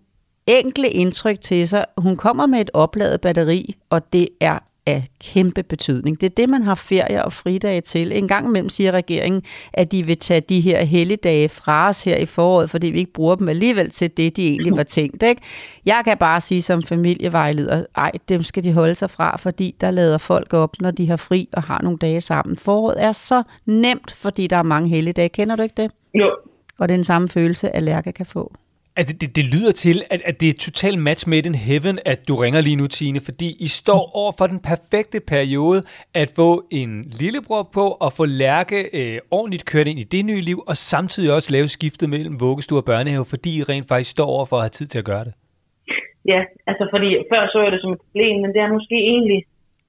enkle 0.47 0.89
indtryk 0.89 1.41
til 1.41 1.69
sig. 1.69 1.85
Hun 1.99 2.17
kommer 2.17 2.47
med 2.47 2.61
et 2.61 2.71
opladet 2.75 3.21
batteri, 3.21 3.75
og 3.91 4.13
det 4.13 4.29
er 4.41 4.59
af 4.87 5.09
kæmpe 5.21 5.63
betydning. 5.63 6.21
Det 6.21 6.27
er 6.27 6.35
det, 6.35 6.49
man 6.49 6.63
har 6.63 6.75
ferie 6.75 7.25
og 7.25 7.33
fridage 7.33 7.81
til. 7.81 8.13
En 8.13 8.29
gang 8.29 8.47
imellem 8.47 8.69
siger 8.69 8.93
regeringen, 8.93 9.43
at 9.73 9.93
de 9.93 10.07
vil 10.07 10.19
tage 10.19 10.41
de 10.41 10.61
her 10.61 10.85
helligdage 10.85 11.49
fra 11.49 11.89
os 11.89 12.03
her 12.05 12.17
i 12.17 12.27
foråret, 12.27 12.71
fordi 12.71 12.91
vi 12.91 12.99
ikke 12.99 13.13
bruger 13.13 13.35
dem 13.35 13.49
alligevel 13.49 13.91
til 13.91 14.17
det, 14.17 14.37
de 14.37 14.49
egentlig 14.49 14.77
var 14.77 14.83
tænkt. 14.83 15.23
Ikke? 15.23 15.43
Jeg 15.87 16.01
kan 16.05 16.19
bare 16.19 16.41
sige 16.41 16.63
som 16.63 16.83
familievejleder, 16.83 17.85
ej, 17.97 18.11
dem 18.29 18.43
skal 18.43 18.65
de 18.65 18.73
holde 18.73 18.95
sig 18.95 19.11
fra, 19.11 19.37
fordi 19.37 19.75
der 19.81 19.91
lader 19.91 20.19
folk 20.19 20.55
op, 20.55 20.77
når 20.81 20.91
de 20.91 21.09
har 21.09 21.17
fri 21.17 21.49
og 21.53 21.63
har 21.63 21.81
nogle 21.83 21.99
dage 21.99 22.21
sammen. 22.21 22.57
Foråret 22.57 23.03
er 23.05 23.13
så 23.13 23.43
nemt, 23.67 24.13
fordi 24.13 24.47
der 24.47 24.57
er 24.57 24.63
mange 24.63 24.89
helligdage. 24.89 25.29
Kender 25.29 25.57
du 25.57 25.63
ikke 25.63 25.83
det? 25.83 25.91
Jo, 26.15 26.31
Og 26.79 26.89
det 26.89 26.95
er 26.95 26.97
den 26.99 27.05
samme 27.05 27.29
følelse, 27.29 27.77
at 27.77 27.83
Lærke 27.83 28.13
kan 28.13 28.27
få. 28.27 28.53
Altså, 29.01 29.15
det, 29.21 29.37
det 29.37 29.45
lyder 29.55 29.73
til, 29.73 29.97
at, 30.15 30.21
at 30.31 30.41
det 30.41 30.49
er 30.49 30.57
total 30.69 30.95
match 31.09 31.23
made 31.33 31.47
in 31.51 31.55
heaven, 31.55 31.99
at 32.13 32.19
du 32.29 32.35
ringer 32.45 32.61
lige 32.61 32.79
nu, 32.81 32.87
Tine, 32.87 33.21
fordi 33.29 33.49
I 33.67 33.69
står 33.81 34.03
over 34.21 34.33
for 34.39 34.47
den 34.53 34.61
perfekte 34.71 35.19
periode 35.35 35.81
at 36.23 36.29
få 36.41 36.51
en 36.81 36.91
lillebror 37.21 37.63
på 37.77 37.85
og 38.05 38.11
få 38.19 38.25
Lærke 38.43 38.79
øh, 38.99 39.19
ordentligt 39.39 39.65
kørt 39.73 39.87
ind 39.91 39.99
i 40.05 40.07
det 40.15 40.23
nye 40.31 40.43
liv, 40.51 40.59
og 40.71 40.77
samtidig 40.77 41.29
også 41.37 41.49
lave 41.57 41.69
skiftet 41.69 42.11
mellem 42.15 42.41
vuggestue 42.41 42.79
og 42.79 42.85
børnehave, 42.85 43.25
fordi 43.33 43.51
I 43.59 43.63
rent 43.63 43.89
faktisk 43.89 44.11
står 44.17 44.27
over 44.35 44.47
for 44.51 44.57
at 44.57 44.63
have 44.63 44.77
tid 44.79 44.87
til 44.93 44.99
at 44.99 45.07
gøre 45.13 45.25
det. 45.29 45.33
ja, 46.33 46.41
altså 46.71 46.85
fordi 46.95 47.09
før 47.31 47.43
så 47.53 47.59
jeg 47.65 47.73
det 47.73 47.81
som 47.81 47.93
et 47.97 48.01
problem, 48.07 48.35
men 48.43 48.51
det 48.55 48.61
er 48.67 48.71
måske 48.79 48.97
egentlig 49.15 49.41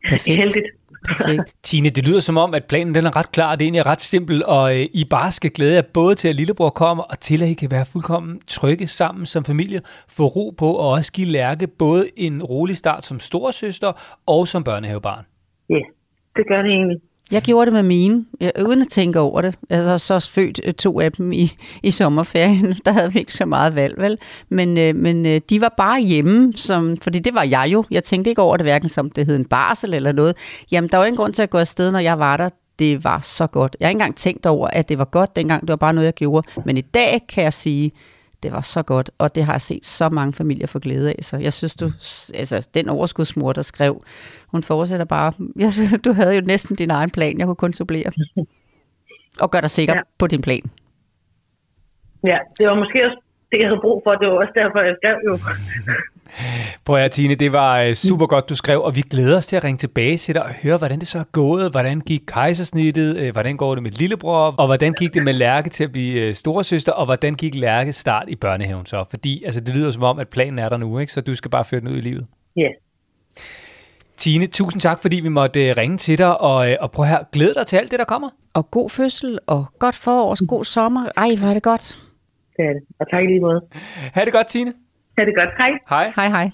Perfekt. 0.09 0.37
heldigt. 0.41 0.67
Perfekt. 1.07 1.55
Tine, 1.63 1.89
det 1.89 2.07
lyder 2.07 2.19
som 2.19 2.37
om, 2.37 2.53
at 2.53 2.65
planen 2.65 2.95
den 2.95 3.05
er 3.05 3.15
ret 3.15 3.31
klar, 3.31 3.55
det 3.55 3.61
er 3.61 3.65
egentlig 3.65 3.85
ret 3.85 4.01
simpelt, 4.01 4.43
og 4.43 4.79
øh, 4.79 4.85
I 4.93 5.05
bare 5.09 5.31
skal 5.31 5.51
glæde 5.51 5.75
jer 5.75 5.81
både 5.93 6.15
til, 6.15 6.27
at 6.27 6.35
lillebror 6.35 6.69
kommer, 6.69 7.03
og 7.03 7.19
til, 7.19 7.43
at 7.43 7.49
I 7.49 7.53
kan 7.53 7.71
være 7.71 7.85
fuldkommen 7.85 8.41
trygge 8.47 8.87
sammen 8.87 9.25
som 9.25 9.45
familie, 9.45 9.81
få 10.07 10.23
ro 10.25 10.49
på, 10.57 10.65
og 10.65 10.89
også 10.89 11.11
give 11.11 11.27
Lærke 11.27 11.67
både 11.67 12.09
en 12.17 12.43
rolig 12.43 12.77
start 12.77 13.05
som 13.05 13.19
storesøster 13.19 14.19
og 14.27 14.47
som 14.47 14.63
børnehavebarn. 14.63 15.25
Ja, 15.69 15.81
det 16.35 16.47
gør 16.47 16.61
det 16.61 16.71
egentlig. 16.71 17.01
Jeg 17.31 17.41
gjorde 17.41 17.65
det 17.65 17.73
med 17.73 17.83
mine, 17.83 18.25
jeg, 18.39 18.51
uden 18.65 18.81
at 18.81 18.87
tænke 18.87 19.19
over 19.19 19.41
det. 19.41 19.55
Jeg 19.69 19.83
har 19.83 19.97
så 19.97 20.19
født 20.19 20.61
øh, 20.63 20.73
to 20.73 20.99
af 20.99 21.11
dem 21.11 21.31
i, 21.31 21.51
i 21.83 21.91
sommerferien. 21.91 22.73
Der 22.85 22.91
havde 22.91 23.13
vi 23.13 23.19
ikke 23.19 23.33
så 23.33 23.45
meget 23.45 23.75
valg, 23.75 23.95
vel? 23.97 24.17
Men, 24.49 24.77
øh, 24.77 24.95
men 24.95 25.25
øh, 25.25 25.41
de 25.49 25.61
var 25.61 25.73
bare 25.77 26.01
hjemme, 26.01 26.53
som, 26.55 26.97
fordi 27.01 27.19
det 27.19 27.33
var 27.33 27.43
jeg 27.43 27.69
jo. 27.73 27.83
Jeg 27.91 28.03
tænkte 28.03 28.29
ikke 28.29 28.41
over 28.41 28.57
det, 28.57 28.65
hverken 28.65 28.89
som 28.89 29.09
det 29.09 29.25
hed 29.25 29.35
en 29.35 29.45
barsel 29.45 29.93
eller 29.93 30.11
noget. 30.11 30.35
Jamen, 30.71 30.89
der 30.89 30.97
var 30.97 31.05
ingen 31.05 31.17
grund 31.17 31.33
til 31.33 31.41
at 31.41 31.49
gå 31.49 31.57
afsted, 31.57 31.91
når 31.91 31.99
jeg 31.99 32.19
var 32.19 32.37
der. 32.37 32.49
det 32.79 33.03
var 33.03 33.19
så 33.23 33.47
godt. 33.47 33.77
Jeg 33.79 33.85
har 33.87 33.89
ikke 33.89 33.95
engang 33.95 34.15
tænkt 34.15 34.45
over, 34.45 34.67
at 34.67 34.89
det 34.89 34.97
var 34.97 35.05
godt 35.05 35.35
dengang. 35.35 35.61
Det 35.61 35.69
var 35.69 35.75
bare 35.75 35.93
noget, 35.93 36.05
jeg 36.05 36.13
gjorde. 36.13 36.47
Men 36.65 36.77
i 36.77 36.81
dag 36.81 37.21
kan 37.29 37.43
jeg 37.43 37.53
sige, 37.53 37.91
det 38.43 38.51
var 38.51 38.61
så 38.61 38.83
godt, 38.83 39.11
og 39.17 39.35
det 39.35 39.43
har 39.43 39.53
jeg 39.53 39.61
set 39.61 39.85
så 39.85 40.09
mange 40.09 40.33
familier 40.33 40.67
få 40.67 40.79
glæde 40.79 41.09
af. 41.09 41.15
Så 41.21 41.37
jeg 41.37 41.53
synes, 41.53 41.75
du, 41.75 41.85
altså, 42.33 42.67
den 42.73 42.89
overskudsmor, 42.89 43.51
der 43.53 43.61
skrev, 43.61 44.03
hun 44.47 44.63
fortsætter 44.63 45.05
bare. 45.05 45.33
Jeg, 45.63 45.73
synes, 45.73 46.01
du 46.05 46.11
havde 46.13 46.35
jo 46.35 46.41
næsten 46.41 46.75
din 46.75 46.91
egen 46.91 47.09
plan, 47.09 47.39
jeg 47.39 47.45
kunne 47.47 47.55
kun 47.55 47.73
supplere. 47.73 48.11
Og 49.41 49.51
gør 49.51 49.61
dig 49.61 49.69
sikker 49.69 49.93
ja. 49.93 49.97
Ja. 49.97 50.03
på 50.19 50.27
din 50.27 50.41
plan. 50.41 50.63
Ja, 52.23 52.37
det 52.57 52.67
var 52.67 52.75
måske 52.75 53.05
også 53.05 53.19
det, 53.51 53.59
jeg 53.59 53.67
havde 53.67 53.81
brug 53.81 54.01
for. 54.05 54.11
Det 54.15 54.27
var 54.27 54.33
også 54.33 54.53
derfor, 54.55 54.79
jeg 54.89 54.95
skrev 55.01 55.17
jo. 55.27 55.33
Prøv 56.85 56.95
at 56.95 57.11
Tine, 57.11 57.35
det 57.35 57.53
var 57.53 57.81
øh, 57.81 57.93
super 57.93 58.25
godt, 58.25 58.49
du 58.49 58.55
skrev, 58.55 58.81
og 58.81 58.95
vi 58.95 59.01
glæder 59.01 59.37
os 59.37 59.45
til 59.47 59.55
at 59.55 59.63
ringe 59.63 59.77
tilbage 59.77 60.17
til 60.17 60.35
dig 60.35 60.43
og 60.43 60.53
høre, 60.63 60.77
hvordan 60.77 60.99
det 60.99 61.07
så 61.07 61.19
er 61.19 61.23
gået, 61.31 61.71
hvordan 61.71 61.99
gik 61.99 62.21
kejsersnittet, 62.27 63.17
øh, 63.17 63.31
hvordan 63.31 63.57
går 63.57 63.75
det 63.75 63.83
med 63.83 63.91
lillebror, 63.91 64.55
og 64.57 64.65
hvordan 64.65 64.93
gik 64.93 65.13
det 65.13 65.23
med 65.23 65.33
Lærke 65.33 65.69
til 65.69 65.83
at 65.83 65.91
blive 65.91 66.21
øh, 66.21 66.33
storesøster, 66.33 66.91
og 66.91 67.05
hvordan 67.05 67.33
gik 67.35 67.55
Lærke 67.55 67.93
start 67.93 68.29
i 68.29 68.35
børnehaven 68.35 68.85
så? 68.85 69.05
Fordi 69.09 69.43
altså, 69.43 69.59
det 69.59 69.75
lyder 69.75 69.91
som 69.91 70.03
om, 70.03 70.19
at 70.19 70.29
planen 70.29 70.59
er 70.59 70.69
der 70.69 70.77
nu, 70.77 70.99
ikke? 70.99 71.13
så 71.13 71.21
du 71.21 71.35
skal 71.35 71.51
bare 71.51 71.65
føre 71.65 71.81
den 71.81 71.87
ud 71.87 71.97
i 71.97 72.01
livet. 72.01 72.27
Ja. 72.55 72.67
Tine, 74.17 74.47
tusind 74.47 74.81
tak, 74.81 75.01
fordi 75.01 75.19
vi 75.19 75.29
måtte 75.29 75.73
ringe 75.73 75.97
til 75.97 76.17
dig, 76.17 76.41
og, 76.41 76.77
og 76.79 76.91
prøv 76.91 77.05
her, 77.05 77.23
glæd 77.31 77.53
dig 77.53 77.67
til 77.67 77.77
alt 77.77 77.91
det, 77.91 77.99
der 77.99 78.05
kommer. 78.05 78.29
Og 78.53 78.71
god 78.71 78.89
fødsel, 78.89 79.39
og 79.47 79.65
godt 79.79 79.95
forår, 79.95 80.45
god 80.47 80.63
sommer. 80.63 81.09
Ej, 81.17 81.29
hvor 81.39 81.47
er 81.47 81.53
det 81.53 81.63
godt. 81.63 81.97
Det 82.57 82.65
er 82.65 82.73
det. 82.73 82.81
Og 82.99 83.09
tak 83.09 83.23
i 83.23 83.27
lige 83.27 83.39
måde. 83.39 83.61
Ha' 84.13 84.25
det 84.25 84.33
godt, 84.33 84.47
Tine. 84.47 84.73
Ha' 85.17 85.25
det 85.25 85.35
godt. 85.35 85.49
Hej. 85.57 85.71
Hej. 85.89 86.11
Hej, 86.15 86.27
hej. 86.27 86.51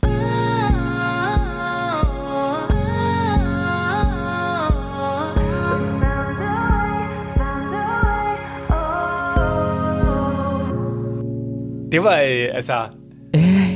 Det 11.91 12.03
var, 12.03 12.18
øh, 12.22 12.55
altså... 12.55 12.74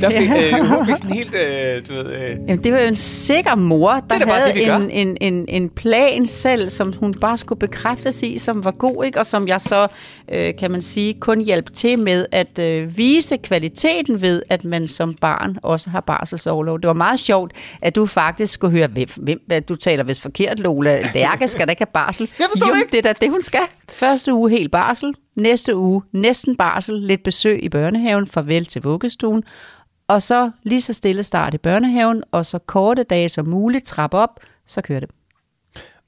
Der 0.02 0.10
fik, 0.10 0.30
øh, 0.30 0.64
hun 0.64 0.86
fik 0.86 0.96
sådan 0.96 1.10
helt, 1.10 1.34
øh, 1.34 1.82
du 1.88 1.94
ved... 1.94 2.06
Øh, 2.12 2.30
Jamen, 2.30 2.64
det 2.64 2.72
var 2.72 2.80
jo 2.80 2.86
en 2.86 2.96
sikker 2.96 3.54
mor, 3.54 3.92
der 4.10 4.26
bare 4.26 4.40
havde 4.40 4.54
det, 4.54 4.74
en, 4.74 4.90
en, 4.90 5.16
en, 5.20 5.44
en 5.48 5.68
plan 5.68 6.26
selv, 6.26 6.70
som 6.70 6.92
hun 6.92 7.14
bare 7.14 7.38
skulle 7.38 7.58
bekræftes 7.58 8.22
i, 8.22 8.38
som 8.38 8.64
var 8.64 8.70
god, 8.70 9.04
ikke? 9.04 9.18
og 9.18 9.26
som 9.26 9.48
jeg 9.48 9.60
så, 9.60 9.86
øh, 10.32 10.54
kan 10.58 10.70
man 10.70 10.82
sige, 10.82 11.14
kun 11.14 11.40
hjalp 11.40 11.72
til 11.74 11.98
med 11.98 12.26
at 12.32 12.58
øh, 12.58 12.96
vise 12.96 13.36
kvaliteten 13.36 14.20
ved, 14.20 14.42
at 14.50 14.64
man 14.64 14.88
som 14.88 15.14
barn 15.14 15.56
også 15.62 15.90
har 15.90 16.00
barselsoverlov. 16.00 16.80
Det 16.80 16.86
var 16.86 16.92
meget 16.92 17.20
sjovt, 17.20 17.52
at 17.82 17.94
du 17.94 18.06
faktisk 18.06 18.54
skulle 18.54 18.78
høre, 18.78 18.86
hvem, 18.86 19.08
hvem 19.46 19.62
du 19.68 19.76
taler 19.76 20.04
vist 20.04 20.22
forkert, 20.22 20.58
Lola. 20.58 21.02
Lærke 21.14 21.48
skal 21.48 21.66
da 21.66 21.70
ikke 21.72 21.80
have 21.80 21.92
barsel. 21.92 22.30
Jeg 22.38 22.46
forstår 22.50 22.68
jo, 22.68 22.74
det 22.74 22.80
ikke. 22.80 22.92
det 22.92 22.98
er 22.98 23.12
da 23.12 23.14
det, 23.20 23.30
hun 23.30 23.42
skal. 23.42 23.60
Første 23.88 24.34
uge 24.34 24.50
helt 24.50 24.72
barsel, 24.72 25.14
næste 25.36 25.76
uge 25.76 26.02
næsten 26.12 26.56
barsel, 26.56 26.94
lidt 26.94 27.22
besøg 27.22 27.64
i 27.64 27.68
børnehaven, 27.68 28.26
farvel 28.26 28.66
til 28.66 28.82
vuggestuen, 28.82 29.42
og 30.12 30.22
så 30.22 30.50
lige 30.62 30.80
så 30.80 30.92
stille 30.92 31.22
start 31.22 31.54
i 31.54 31.58
børnehaven, 31.58 32.22
og 32.32 32.46
så 32.46 32.58
korte 32.58 33.02
dage 33.02 33.28
som 33.28 33.46
muligt, 33.46 33.84
trap 33.84 34.14
op, 34.14 34.40
så 34.66 34.80
kører 34.82 35.00
det. 35.00 35.08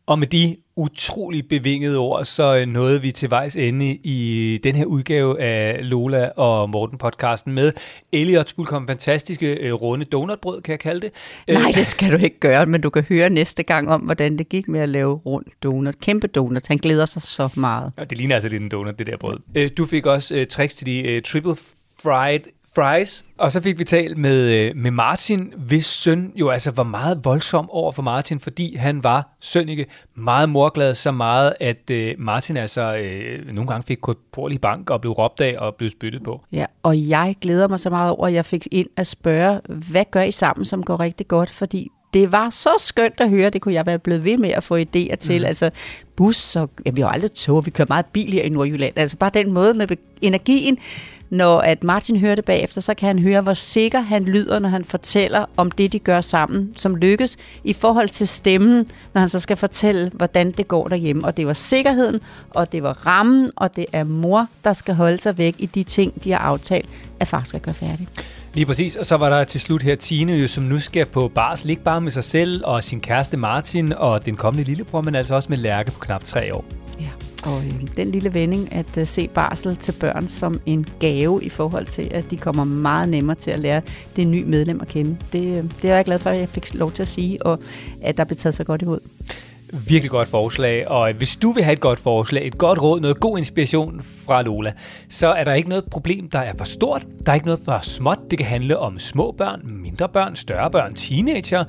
Og 0.07 0.19
med 0.19 0.27
de 0.27 0.57
utrolig 0.77 1.49
bevingede 1.49 1.99
ord, 1.99 2.25
så 2.25 2.57
øh, 2.57 2.67
nåede 2.67 3.03
vi 3.03 3.13
til 3.13 3.31
vejs 3.31 3.57
ende 3.57 3.99
i 4.05 4.61
den 4.65 4.75
her 4.75 4.85
udgave 4.85 5.41
af 5.41 5.79
Lola 5.83 6.29
og 6.37 6.71
Morten 6.71 6.99
podcasten 6.99 7.53
med 7.53 7.73
Eliots 8.13 8.53
fuldkommen 8.53 8.89
fantastiske 8.89 9.55
øh, 9.55 9.73
runde 9.73 10.05
donutbrød, 10.05 10.63
kan 10.63 10.73
jeg 10.73 10.81
kalde 10.81 11.01
det. 11.01 11.11
Øh, 11.49 11.55
Nej, 11.57 11.73
det 11.75 11.87
skal 11.97 12.13
du 12.13 12.17
ikke 12.17 12.41
gøre, 12.41 12.67
men 12.67 12.81
du 12.81 12.91
kan 12.91 13.03
høre 13.03 13.31
næste 13.31 13.63
gang 13.63 13.91
om, 13.91 14.01
hvordan 14.01 14.39
det 14.39 14.49
gik 14.49 14.69
med 14.69 14.81
at 14.81 14.89
lave 14.89 15.15
rund 15.15 15.45
donut. 15.63 15.99
Kæmpe 15.99 16.27
donut. 16.27 16.69
Han 16.69 16.77
glæder 16.79 17.07
sig 17.07 17.23
så 17.23 17.49
meget. 17.55 17.93
Ja, 17.99 18.05
det 18.05 18.19
ligner 18.19 18.35
altså 18.35 18.49
lidt 18.49 18.63
en 18.63 18.69
donut, 18.69 18.99
det 18.99 19.07
der 19.07 19.17
brød. 19.17 19.39
Øh, 19.55 19.71
Du 19.77 19.87
fik 19.87 20.07
også 20.07 20.35
øh, 20.35 20.47
tricks 20.47 20.75
til 20.75 20.87
de 20.87 21.03
øh, 21.03 21.23
triple 21.23 21.55
fried 22.03 22.41
fries, 22.75 23.25
og 23.39 23.53
så 23.53 23.61
fik 23.61 23.79
vi 23.79 23.85
talt 23.85 24.19
med, 24.19 24.41
øh, 24.41 24.77
med 24.77 24.91
Martin, 24.91 25.53
hvis 25.57 25.87
søn 25.87 26.33
jo 26.37 26.49
altså 26.51 26.71
var 26.71 26.83
meget 26.83 27.25
voldsom 27.25 27.71
over 27.71 27.93
for 27.93 28.03
Martin, 28.03 28.41
fordi 28.41 28.77
han 28.77 29.05
var 29.05 29.37
sønnike 29.41 29.87
meget 30.15 30.49
morglad, 30.49 30.95
så 30.95 31.11
meget, 31.11 31.55
at 31.61 31.91
øh, 31.91 32.15
Martin 32.19 32.57
altså 32.57 32.97
øh, 32.97 33.47
nogle 33.47 33.69
gange 33.69 33.87
fik 33.87 33.99
korporlig 34.03 34.61
bank 34.61 34.91
og 34.91 35.01
blev 35.01 35.13
råbt 35.13 35.41
af 35.41 35.57
og 35.59 35.75
blev 35.75 35.91
spyttet 35.91 36.23
på. 36.23 36.41
Ja, 36.53 36.67
og 36.83 37.09
jeg 37.09 37.37
glæder 37.41 37.69
mig 37.69 37.81
så 37.81 37.91
meget 37.91 38.11
over, 38.11 38.27
at 38.27 38.33
jeg 38.33 38.45
fik 38.45 38.69
ind 38.71 38.89
at 38.97 39.07
spørge, 39.07 39.61
hvad 39.91 40.05
gør 40.11 40.23
I 40.23 40.31
sammen, 40.31 40.65
som 40.65 40.83
går 40.83 41.01
rigtig 41.01 41.29
godt? 41.29 41.51
Fordi 41.51 41.89
det 42.15 42.33
var 42.33 42.51
så 42.51 42.71
skønt 42.79 43.15
at 43.19 43.31
høre, 43.31 43.51
det 43.51 43.61
kunne 43.61 43.75
jeg 43.75 43.87
være 43.87 43.99
blevet 43.99 44.25
ved 44.25 44.39
med 44.39 44.51
at 44.51 44.65
få 44.65 44.77
idéer 44.77 45.17
til. 45.17 45.41
Mm. 45.41 45.47
Altså 45.47 45.71
bus, 46.17 46.57
og 46.57 46.71
ja, 46.87 46.91
vi 46.91 47.01
har 47.01 47.09
aldrig 47.09 47.33
tog, 47.33 47.67
vi 47.67 47.71
kører 47.71 47.87
meget 47.89 48.07
bil 48.07 48.33
her 48.33 48.43
i 48.43 48.49
Nordjylland. 48.49 48.93
Altså 48.97 49.17
bare 49.17 49.31
den 49.35 49.53
måde 49.53 49.75
med 49.75 49.87
energien, 50.21 50.79
når 51.31 51.59
at 51.59 51.85
Martin 51.85 52.17
hører 52.17 52.35
det 52.35 52.45
bagefter, 52.45 52.81
så 52.81 52.95
kan 52.95 53.07
han 53.07 53.19
høre, 53.19 53.41
hvor 53.41 53.55
sikker 53.55 54.01
han 54.01 54.25
lyder, 54.25 54.59
når 54.59 54.69
han 54.69 54.85
fortæller 54.85 55.45
om 55.57 55.71
det, 55.71 55.93
de 55.93 55.99
gør 55.99 56.21
sammen, 56.21 56.75
som 56.77 56.97
lykkes, 56.97 57.37
i 57.65 57.73
forhold 57.73 58.09
til 58.09 58.29
stemmen, 58.29 58.87
når 59.15 59.21
han 59.21 59.29
så 59.29 59.41
skal 59.41 59.57
fortælle, 59.57 60.11
hvordan 60.15 60.53
det 60.53 60.69
går 60.69 60.89
derhjemme. 60.89 61.25
Og 61.25 61.37
det 61.37 61.47
var 61.47 61.53
sikkerheden, 61.53 62.21
og 62.51 62.73
det 62.73 62.83
var 62.83 63.07
rammen, 63.07 63.51
og 63.57 63.77
det 63.77 63.87
er 63.93 64.05
mor, 64.05 64.47
der 64.65 64.73
skal 64.73 64.95
holde 64.95 65.19
sig 65.19 65.39
væk 65.39 65.55
i 65.59 65.67
de 65.67 65.83
ting, 65.83 66.25
de 66.25 66.31
har 66.31 66.39
aftalt, 66.39 66.89
at 67.21 67.29
far 67.29 67.43
skal 67.45 67.61
gøre 67.61 67.75
færdig. 67.75 68.09
Lige 68.55 68.67
præcis, 68.67 68.97
og 68.97 69.07
så 69.07 69.17
var 69.17 69.31
der 69.31 69.45
til 69.45 69.61
slut 69.61 69.83
her 69.83 69.97
Tine, 69.97 70.33
jo, 70.33 70.49
som 70.49 70.65
nu 70.65 70.79
skal 70.79 71.07
på 71.07 71.29
barsel, 71.29 71.71
ikke 71.71 71.83
bare 71.83 72.01
med 72.01 72.11
sig 72.11 72.25
selv 72.25 72.63
og 72.65 72.85
sin 72.85 73.01
kæreste 73.01 73.37
Martin 73.37 73.93
og 73.93 74.27
den 74.27 74.37
kommende 74.37 74.65
lillebror, 74.69 75.01
men 75.01 75.15
altså 75.15 75.35
også 75.35 75.49
med 75.49 75.59
Lærke 75.59 75.91
på 75.91 76.01
knap 76.01 76.25
tre 76.25 76.55
år. 76.55 76.65
Ja. 77.01 77.09
Og 77.45 77.65
øh, 77.67 77.97
den 77.97 78.11
lille 78.11 78.35
vending 78.35 78.73
at 78.73 78.99
øh, 78.99 79.07
se 79.07 79.29
barsel 79.29 79.77
til 79.77 79.93
børn 80.01 80.29
som 80.29 80.61
en 80.67 80.87
gave 81.01 81.43
i 81.43 81.49
forhold 81.49 81.87
til, 81.87 82.09
at 82.11 82.31
de 82.31 82.37
kommer 82.37 82.65
meget 82.65 83.09
nemmere 83.09 83.37
til 83.37 83.51
at 83.51 83.61
lære 83.61 83.83
det 84.17 84.27
nye 84.27 84.45
medlem 84.45 84.81
at 84.81 84.89
kende. 84.89 85.17
Det, 85.33 85.57
øh, 85.57 85.65
det 85.83 85.91
er 85.91 85.95
jeg 85.95 86.05
glad 86.05 86.19
for, 86.19 86.31
at 86.31 86.39
jeg 86.39 86.49
fik 86.49 86.75
lov 86.75 86.93
til 86.93 87.03
at 87.03 87.09
sige, 87.09 87.47
og 87.47 87.59
at 88.03 88.17
der 88.17 88.25
blev 88.25 88.37
taget 88.37 88.55
så 88.55 88.65
godt 88.65 88.83
imod. 88.83 89.01
Virkelig 89.75 90.11
godt 90.11 90.29
forslag, 90.29 90.89
og 90.89 91.13
hvis 91.13 91.37
du 91.37 91.53
vil 91.53 91.65
have 91.65 91.73
et 91.73 91.81
godt 91.81 91.99
forslag, 91.99 92.47
et 92.47 92.59
godt 92.59 92.83
råd, 92.83 93.01
noget 93.01 93.21
god 93.21 93.39
inspiration 93.39 94.03
fra 94.27 94.43
Lola, 94.43 94.73
så 95.09 95.27
er 95.27 95.45
der 95.45 95.55
ikke 95.55 95.69
noget 95.69 95.85
problem, 95.91 96.31
der 96.31 96.39
er 96.39 96.53
for 96.59 96.65
stort. 96.65 97.07
Der 97.27 97.33
er 97.33 97.35
ikke 97.35 97.47
noget 97.47 97.61
for 97.65 97.79
småt. 97.83 98.19
Det 98.31 98.39
kan 98.39 98.47
handle 98.47 98.79
om 98.79 98.99
små 98.99 99.35
børn, 99.39 99.61
mindre 99.65 100.09
børn, 100.09 100.37
større 100.37 100.71
børn, 100.71 100.95
teenager. 100.95 101.65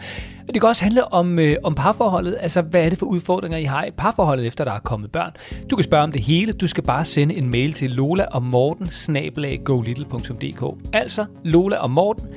Det 0.48 0.62
kan 0.62 0.70
også 0.70 0.84
handle 0.84 1.14
om, 1.14 1.40
øh, 1.40 1.56
om 1.64 1.76
parforholdet. 1.76 2.38
Altså, 2.40 2.62
hvad 2.62 2.86
er 2.86 2.90
det 2.90 2.98
for 2.98 3.06
udfordringer, 3.06 3.58
I 3.58 3.64
har 3.64 3.86
i 3.86 3.92
parforholdet, 3.92 4.48
efter 4.48 4.64
der 4.64 4.72
er 4.72 4.80
kommet 4.80 5.12
børn? 5.12 5.32
Du 5.70 5.76
kan 5.76 5.84
spørge 5.84 6.04
om 6.04 6.12
det 6.12 6.22
hele. 6.22 6.52
Du 6.52 6.68
skal 6.68 6.84
bare 6.84 7.06
sende 7.06 7.36
en 7.36 7.50
mail 7.50 7.74
til 7.74 7.92
lola 7.92 8.26
og 8.26 8.44
morten 8.44 8.88
Altså 10.94 11.26
lola 11.44 11.78
og 11.78 11.92
morten 11.92 12.28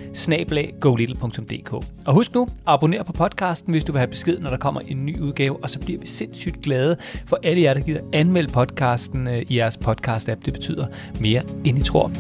Og 2.07 2.15
husk 2.15 2.35
nu, 2.35 2.47
abonner 2.67 3.03
på 3.03 3.13
podcasten, 3.13 3.73
hvis 3.73 3.85
du 3.85 3.93
vil 3.93 3.99
have 3.99 4.11
besked, 4.11 4.39
når 4.39 4.51
der 4.51 4.57
kommer 4.57 4.81
en 4.89 5.07
ny 5.07 5.21
udgave. 5.21 5.57
Og 5.63 5.71
så 5.71 5.79
bliver 5.79 6.01
vi 6.01 6.07
sindssygt 6.07 6.63
glade 6.63 6.97
for 7.27 7.39
alle 7.43 7.63
jer, 7.63 7.75
der 7.75 7.81
gider 7.81 8.01
anmelde 8.13 8.53
podcasten 8.53 9.29
øh, 9.29 9.43
i 9.49 9.57
jeres 9.57 9.77
podcast-app. 9.77 10.41
Det 10.45 10.53
betyder 10.53 10.87
mere, 11.21 11.43
end 11.65 11.79
I 11.79 11.83
tror. 11.83 12.11